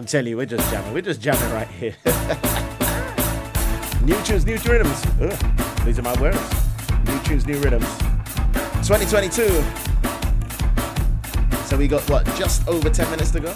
I'm 0.03 0.07
telling 0.07 0.27
you, 0.27 0.37
we're 0.37 0.47
just 0.47 0.69
jamming. 0.69 0.95
We're 0.95 1.01
just 1.01 1.21
jamming 1.21 1.49
right 1.53 1.69
here. 1.69 1.95
new 4.03 4.21
tunes, 4.25 4.45
new 4.45 4.57
rhythms. 4.57 5.07
Ugh, 5.21 5.85
these 5.85 5.97
are 6.01 6.03
my 6.03 6.21
words. 6.21 6.41
New 7.07 7.17
tunes, 7.21 7.47
new 7.47 7.57
rhythms. 7.61 7.87
2022. 8.85 9.47
So 11.67 11.77
we 11.77 11.87
got 11.87 12.03
what? 12.11 12.27
Just 12.35 12.67
over 12.67 12.91
10 12.91 13.13
minutes 13.13 13.31
to 13.31 13.39
go. 13.39 13.55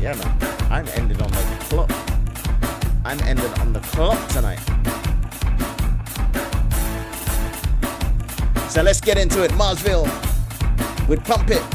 Yeah, 0.00 0.14
man. 0.14 0.36
I'm 0.68 0.88
ended 0.98 1.22
on 1.22 1.30
the 1.30 1.38
clock. 1.68 1.88
I'm 3.04 3.20
ended 3.20 3.56
on 3.60 3.72
the 3.72 3.78
clock 3.78 4.18
tonight. 4.30 4.58
So 8.68 8.82
let's 8.82 9.00
get 9.00 9.16
into 9.16 9.44
it. 9.44 9.52
Marsville 9.52 10.08
with 11.06 11.24
Pump 11.24 11.50
It. 11.50 11.73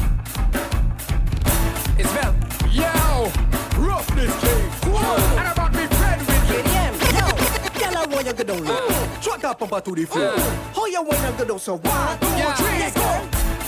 acá, 9.40 9.54
papá, 9.54 9.80
tutti 9.80 10.04
frutti. 10.04 10.40
Hoy 10.74 10.94
a 10.94 11.02
buena 11.02 11.30
godosa, 11.32 11.72
one, 11.72 12.18
two, 12.20 12.26
yeah. 12.36 12.90
go. 12.94 13.00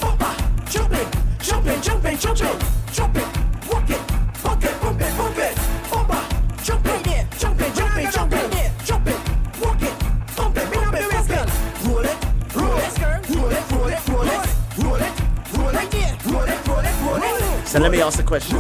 Papa, 0.01 0.37
jumping, 0.71 1.09
jumping, 1.41 1.81
jumping, 1.81 2.19
jumping, 2.19 2.59
jumping, 2.93 3.29
walk 3.71 3.91
it, 3.91 4.01
walk 4.45 4.61
jumping, 6.63 7.27
jumping, 7.39 7.73
jumping, 7.75 8.11
jumping, 8.11 8.51
jumping, 8.85 9.21
walk 9.61 9.83
it, 9.83 9.95
bump 10.37 10.57
it, 10.57 10.69
So 17.67 17.79
let 17.79 17.91
me 17.91 18.03
ask 18.03 18.19
the 18.19 18.23
question. 18.23 18.59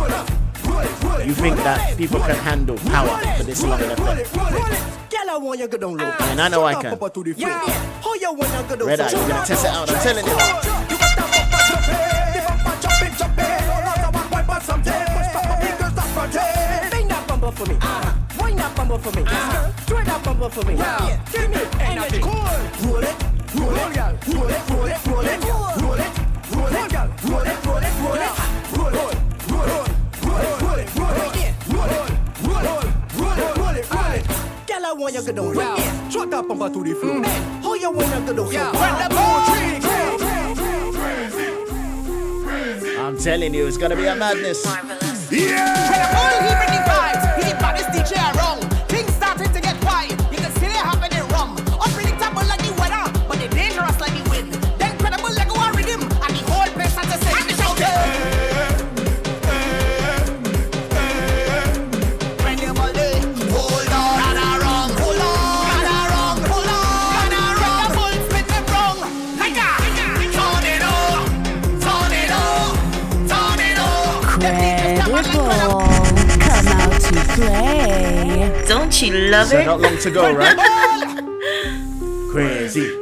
You 1.27 1.35
think 1.35 1.57
that 1.57 1.99
people 1.99 2.21
can 2.21 2.37
handle 2.37 2.79
power 2.79 3.19
for 3.37 3.43
this 3.45 3.63
long 3.63 3.81
enough? 3.83 5.02
Want 5.41 5.59
you 5.59 5.67
good 5.67 5.83
on 5.83 5.97
low. 5.97 6.05
And 6.05 6.41
I 6.41 6.49
know 6.49 6.63
I 6.65 6.75
can. 6.75 6.99
Yeah. 7.37 7.59
How 8.01 8.15
you 8.15 8.33
want 8.35 8.53
you 8.53 8.63
good 8.69 8.83
on 8.83 8.87
Red 8.87 9.01
eye, 9.01 9.11
you're 9.11 9.29
gonna 9.29 9.45
test 9.47 9.65
it 9.65 9.71
out. 9.71 9.91
I'm 9.91 9.99
telling 10.03 10.25
you. 10.27 10.31
You 10.31 10.37
got 10.39 11.17
that 11.17 11.29
papa 11.33 11.59
jumping, 12.83 13.13
bumble 17.27 17.51
for 17.53 17.67
me. 17.67 17.77
Wind 18.41 18.59
that 18.59 18.77
bumble 18.77 18.99
for 18.99 19.13
me. 19.17 19.23
Uh-huh. 19.23 19.33
Uh-huh. 19.33 19.71
Throw 19.87 20.05
that. 20.05 20.23
Give 21.33 21.51
me 21.51 21.61
energy. 21.81 22.21
Cool. 22.21 22.33
Roll 22.93 23.03
it, 23.03 23.17
roll 23.55 23.77
it, 23.77 24.29
roll 24.29 24.51
it. 24.51 24.72
yeah. 35.63 35.77
The 36.83 36.95
floor. 36.95 37.15
Mm. 37.15 38.53
Yeah. 38.53 38.71
When 38.73 38.95
the 39.03 39.09
ball 39.15 39.41
I'm 43.07 43.17
telling 43.19 43.53
you, 43.55 43.67
it's 43.67 43.77
gonna 43.77 43.97
be 43.97 44.07
a 44.07 44.15
madness. 44.17 44.65
Yeah! 45.31 46.72
Don't 79.03 79.15
you 79.15 79.31
love 79.33 79.49
so 79.49 79.59
it? 79.59 79.67
Not 79.67 79.81
long 79.81 79.99
to 79.99 80.11
go, 80.13 80.33
right? 80.33 80.57
Crazy. 82.31 83.02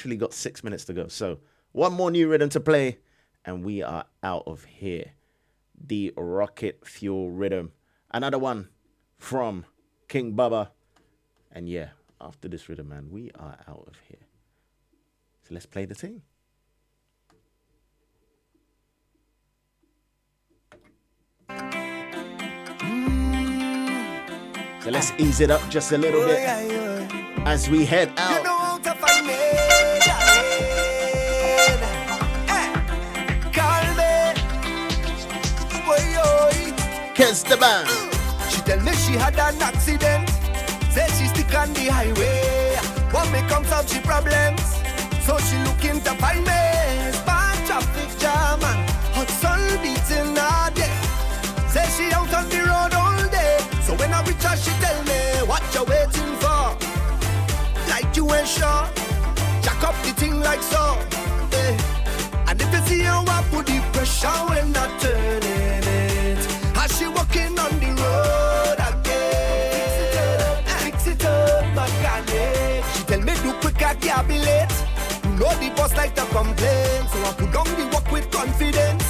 literally 0.00 0.16
got 0.16 0.32
six 0.32 0.64
minutes 0.64 0.86
to 0.86 0.94
go. 0.94 1.08
So 1.08 1.40
one 1.72 1.92
more 1.92 2.10
new 2.10 2.26
rhythm 2.26 2.48
to 2.50 2.60
play, 2.60 3.00
and 3.44 3.62
we 3.62 3.82
are 3.82 4.06
out 4.22 4.44
of 4.46 4.64
here. 4.64 5.12
The 5.78 6.14
Rocket 6.16 6.86
Fuel 6.86 7.30
rhythm, 7.30 7.72
another 8.10 8.38
one 8.38 8.70
from 9.18 9.66
King 10.08 10.34
Bubba, 10.34 10.70
and 11.52 11.68
yeah, 11.68 11.90
after 12.18 12.48
this 12.48 12.66
rhythm, 12.66 12.88
man, 12.88 13.10
we 13.10 13.30
are 13.38 13.58
out 13.68 13.84
of 13.86 14.00
here. 14.08 14.26
So 15.42 15.52
let's 15.52 15.66
play 15.66 15.84
the 15.84 15.94
thing. 15.94 16.22
So 24.82 24.88
let's 24.88 25.12
ease 25.18 25.40
it 25.40 25.50
up 25.50 25.60
just 25.68 25.92
a 25.92 25.98
little 25.98 26.24
bit 26.24 26.40
oh, 26.42 27.42
as 27.44 27.68
we 27.68 27.84
head 27.84 28.10
out. 28.16 28.49
Band. 37.30 37.86
She 38.50 38.60
tell 38.62 38.80
me 38.80 38.90
she 38.90 39.12
had 39.12 39.38
an 39.38 39.62
accident. 39.62 40.28
Say 40.90 41.06
she 41.14 41.28
stick 41.28 41.54
on 41.54 41.72
the 41.74 41.86
highway. 41.86 42.74
What 43.12 43.30
may 43.30 43.46
come 43.48 43.64
some 43.66 43.86
she 43.86 44.00
problems. 44.00 44.60
So 45.22 45.38
she 45.38 45.56
looking 45.58 46.00
to 46.00 46.10
find 46.18 46.40
me. 46.40 46.62
Span 47.12 47.54
traffic 47.68 48.18
jam 48.18 48.58
and 48.64 48.82
hot 49.14 49.30
sun 49.30 49.62
beating 49.78 50.34
her 50.34 50.70
day. 50.74 50.90
Say 51.70 51.86
she 51.94 52.12
out 52.12 52.34
on 52.34 52.48
the 52.48 52.66
road 52.66 52.94
all 52.98 53.22
day. 53.30 53.58
So 53.86 53.94
when 53.94 54.12
I 54.12 54.24
reach 54.24 54.42
her, 54.42 54.56
she 54.56 54.72
tell 54.82 55.00
me 55.04 55.46
what 55.46 55.62
you 55.72 55.84
waiting 55.84 56.34
for. 56.42 56.74
Like 57.88 58.10
you 58.16 58.26
ain't 58.34 58.48
sure. 58.48 58.90
Jack 59.62 59.84
up 59.84 59.94
the 60.02 60.12
thing 60.18 60.40
like 60.40 60.62
so. 60.62 60.98
Eh. 61.52 61.78
And 62.48 62.60
if 62.60 62.72
you 62.74 62.82
see 62.88 63.02
her, 63.04 63.22
I 63.24 63.46
put 63.52 63.66
the 63.66 63.78
pressure 63.92 64.26
when 64.50 64.76
I 64.76 64.98
turn 64.98 65.42
it. 65.44 65.69
Like 76.00 76.14
to 76.14 76.24
complain, 76.32 77.00
so 77.12 77.18
I 77.28 77.32
put 77.36 77.52
down 77.52 77.68
the 77.78 77.84
work 77.92 78.08
with 78.10 78.26
confidence. 78.30 79.04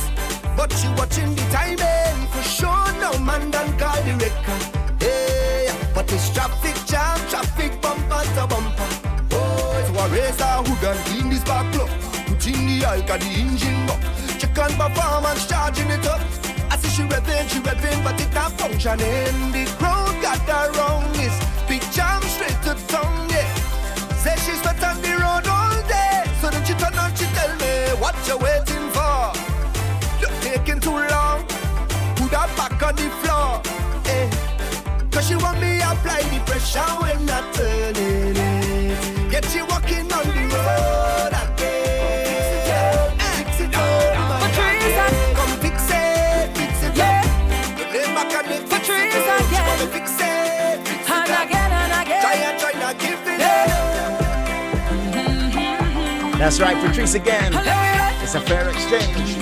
But 0.57 0.73
she 0.79 0.89
watching 0.99 1.31
the 1.39 1.45
timing 1.55 2.19
for 2.33 2.43
sure. 2.57 2.87
No 3.03 3.11
man 3.29 3.43
done 3.55 3.71
call 3.79 4.01
the 4.07 4.15
record. 4.23 4.63
Hey, 4.99 5.71
but 5.95 6.11
it's 6.13 6.27
traffic 6.35 6.77
jam, 6.91 7.19
traffic 7.31 7.73
bumper 7.81 8.23
to 8.37 8.45
bumper. 8.53 8.91
Oh, 9.31 9.85
so 9.87 9.93
I 10.03 10.07
raise 10.15 10.41
her 10.43 10.59
hood 10.67 10.85
and 10.91 11.01
clean 11.07 11.27
this 11.31 11.45
back 11.45 11.67
plug. 11.73 11.91
Put 12.27 12.45
in 12.49 12.67
the 12.67 12.79
got 13.09 13.21
the 13.21 13.31
engine 13.43 13.89
up. 13.93 14.01
Check 14.41 14.59
on 14.59 14.73
performance, 14.83 15.47
charging 15.47 15.91
it 15.97 16.07
up. 16.15 16.21
I 16.73 16.77
see 16.81 16.91
she 16.95 17.03
revving, 17.03 17.47
she 17.51 17.59
revving, 17.69 18.03
but 18.03 18.21
it 18.21 18.33
not 18.35 18.51
functioning. 18.59 19.37
The 19.55 19.65
crowd 19.79 20.17
got 20.27 20.43
her 20.51 20.67
wrong. 20.77 21.07
It's 21.25 21.39
big 21.69 21.83
jam 21.95 22.21
straight 22.35 22.61
to 22.67 22.75
tongue, 22.93 23.31
yeah. 23.31 23.49
Say 24.23 24.35
she's 24.45 24.61
sweat 24.61 24.83
on 24.83 24.97
the 25.03 25.10
she 26.71 26.77
turn 26.77 26.99
on, 26.99 27.15
she 27.17 27.25
tell 27.35 27.55
me, 27.57 28.01
what 28.01 28.15
you 28.29 28.37
waiting 28.39 28.89
for? 28.95 29.33
You're 30.21 30.37
taking 30.41 30.81
too 30.81 30.99
long. 31.15 31.43
Put 32.17 32.33
her 32.33 32.49
back 32.57 32.83
on 32.83 32.95
the 32.95 33.09
floor. 33.21 33.61
Eh. 34.07 34.31
Cause 35.11 35.27
she 35.29 35.37
want 35.37 35.61
me 35.61 35.81
apply 35.81 36.23
the 36.31 36.39
pressure 36.47 36.93
when 37.03 37.29
I 37.29 37.41
turn 37.53 37.97
it. 37.97 39.31
Get 39.31 39.55
you 39.55 39.67
walking 39.67 40.10
That's 56.41 56.59
right, 56.59 56.75
Patrice 56.83 57.13
again. 57.13 57.53
It's 58.23 58.35
a 58.35 58.41
fair 58.41 58.71
exchange. 58.71 59.40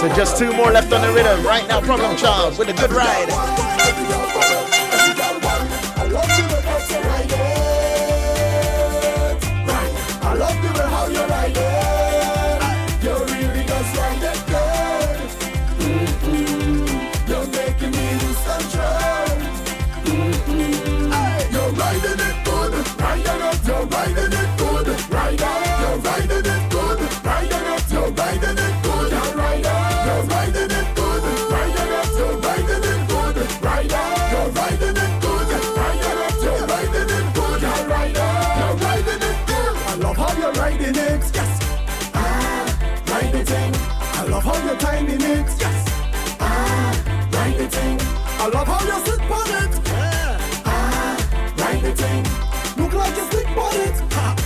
So 0.00 0.08
just 0.14 0.38
two 0.38 0.52
more 0.52 0.70
left 0.70 0.92
on 0.92 1.00
the 1.00 1.12
rhythm 1.12 1.44
right 1.44 1.66
now. 1.68 1.80
Problem 1.80 2.16
child 2.16 2.58
with 2.58 2.68
a 2.68 2.74
good 2.74 2.92
ride. 2.92 4.65
I 48.46 48.48
love 48.48 48.68
how 48.68 48.78
you 48.86 49.04
sit 49.04 49.20
on 49.22 49.50
it. 49.58 49.72
Ah, 50.64 51.18
ride 51.58 51.82
the 51.82 51.92
thing. 51.98 52.22
Look 52.78 52.92
like 52.94 53.16
you 53.16 53.24
stick 53.26 53.48
on 53.58 53.74
it. 53.74 53.98
Ah, 54.12 54.36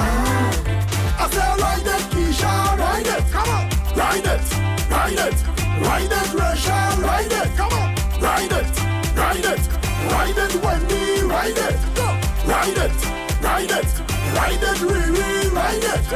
ah. 0.00 1.22
I 1.22 1.30
say 1.30 1.50
ride 1.62 1.86
it, 1.86 2.04
Keisha, 2.10 2.50
ride 2.82 3.06
it. 3.06 3.24
Come 3.30 3.50
on, 3.54 3.70
ride 3.94 4.26
it, 4.26 4.46
ride 4.90 5.22
it, 5.22 5.38
ride 5.86 6.14
it, 6.18 6.34
Russia, 6.34 6.78
ride 6.98 7.30
it. 7.30 7.50
Come 7.54 7.72
on, 7.78 7.94
ride 8.18 8.50
it, 8.58 8.74
ride 9.14 9.46
it, 9.46 9.62
ride 10.10 10.38
it, 10.42 10.54
Wendy, 10.58 11.22
ride 11.22 11.54
it. 11.54 11.78
Go, 11.94 12.06
ride 12.50 12.80
it, 12.84 12.98
ride 13.38 13.70
it, 13.70 13.90
ride 14.34 14.64
it, 14.66 14.78
Riri, 14.82 15.52
ride 15.54 15.84
it. 15.94 16.10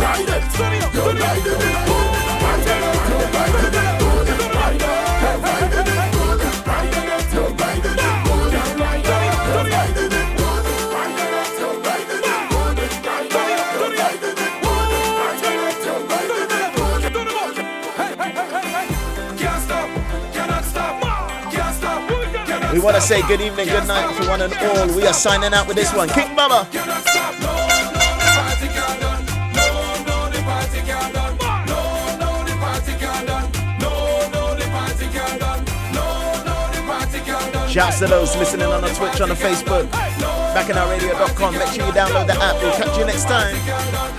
Ride 0.00 0.32
it, 0.32 0.44
riding 0.58 0.80
it. 0.80 1.20
Ride 1.20 1.46
it, 1.46 2.29
We 22.80 22.84
want 22.84 22.96
to 22.96 23.02
say 23.02 23.20
good 23.28 23.42
evening, 23.42 23.66
good 23.68 23.86
night 23.86 24.22
to 24.22 24.26
one 24.26 24.40
and 24.40 24.54
all. 24.54 24.96
We 24.96 25.06
are 25.06 25.12
signing 25.12 25.52
out 25.52 25.68
with 25.68 25.76
this 25.76 25.92
one. 25.92 26.08
King 26.08 26.34
Bubba. 26.34 26.64
Shouts 37.68 37.98
to 37.98 38.06
those 38.06 38.34
listening 38.36 38.66
on 38.68 38.80
the 38.80 38.88
Twitch, 38.94 39.20
on 39.20 39.28
the 39.28 39.34
Facebook, 39.34 39.86
backanoutradio.com. 40.54 41.58
Make 41.58 41.68
sure 41.68 41.84
you 41.84 41.92
download 41.92 42.28
the 42.28 42.42
app. 42.42 42.62
We'll 42.62 42.72
catch 42.72 42.96
you 42.96 43.04
next 43.04 43.24
time. 43.24 44.09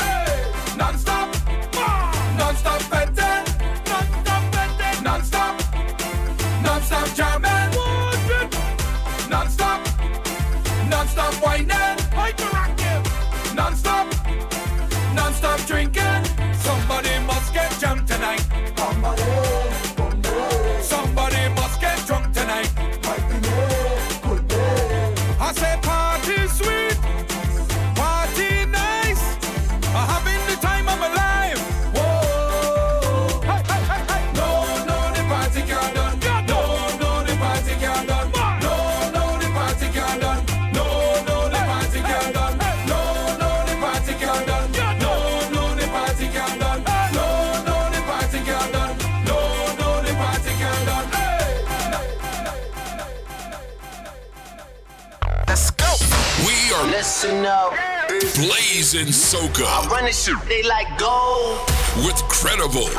This 60.11 60.25
shit, 60.25 60.35
they 60.49 60.61
like 60.63 60.97
gold. 60.97 61.57
with 62.03 62.21
credible. 62.27 62.89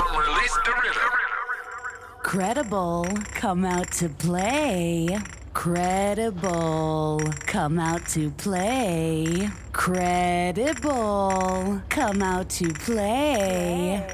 Credible, 2.23 3.07
come 3.35 3.67
out 3.67 3.93
to 3.93 4.09
play. 4.09 5.19
Credible, 5.53 7.21
come 7.41 7.79
out 7.79 8.07
to 8.09 8.31
play. 8.31 9.51
Credible, 9.73 10.93
come 11.91 12.23
out 12.23 12.49
to 12.49 12.73
play. 12.73 14.12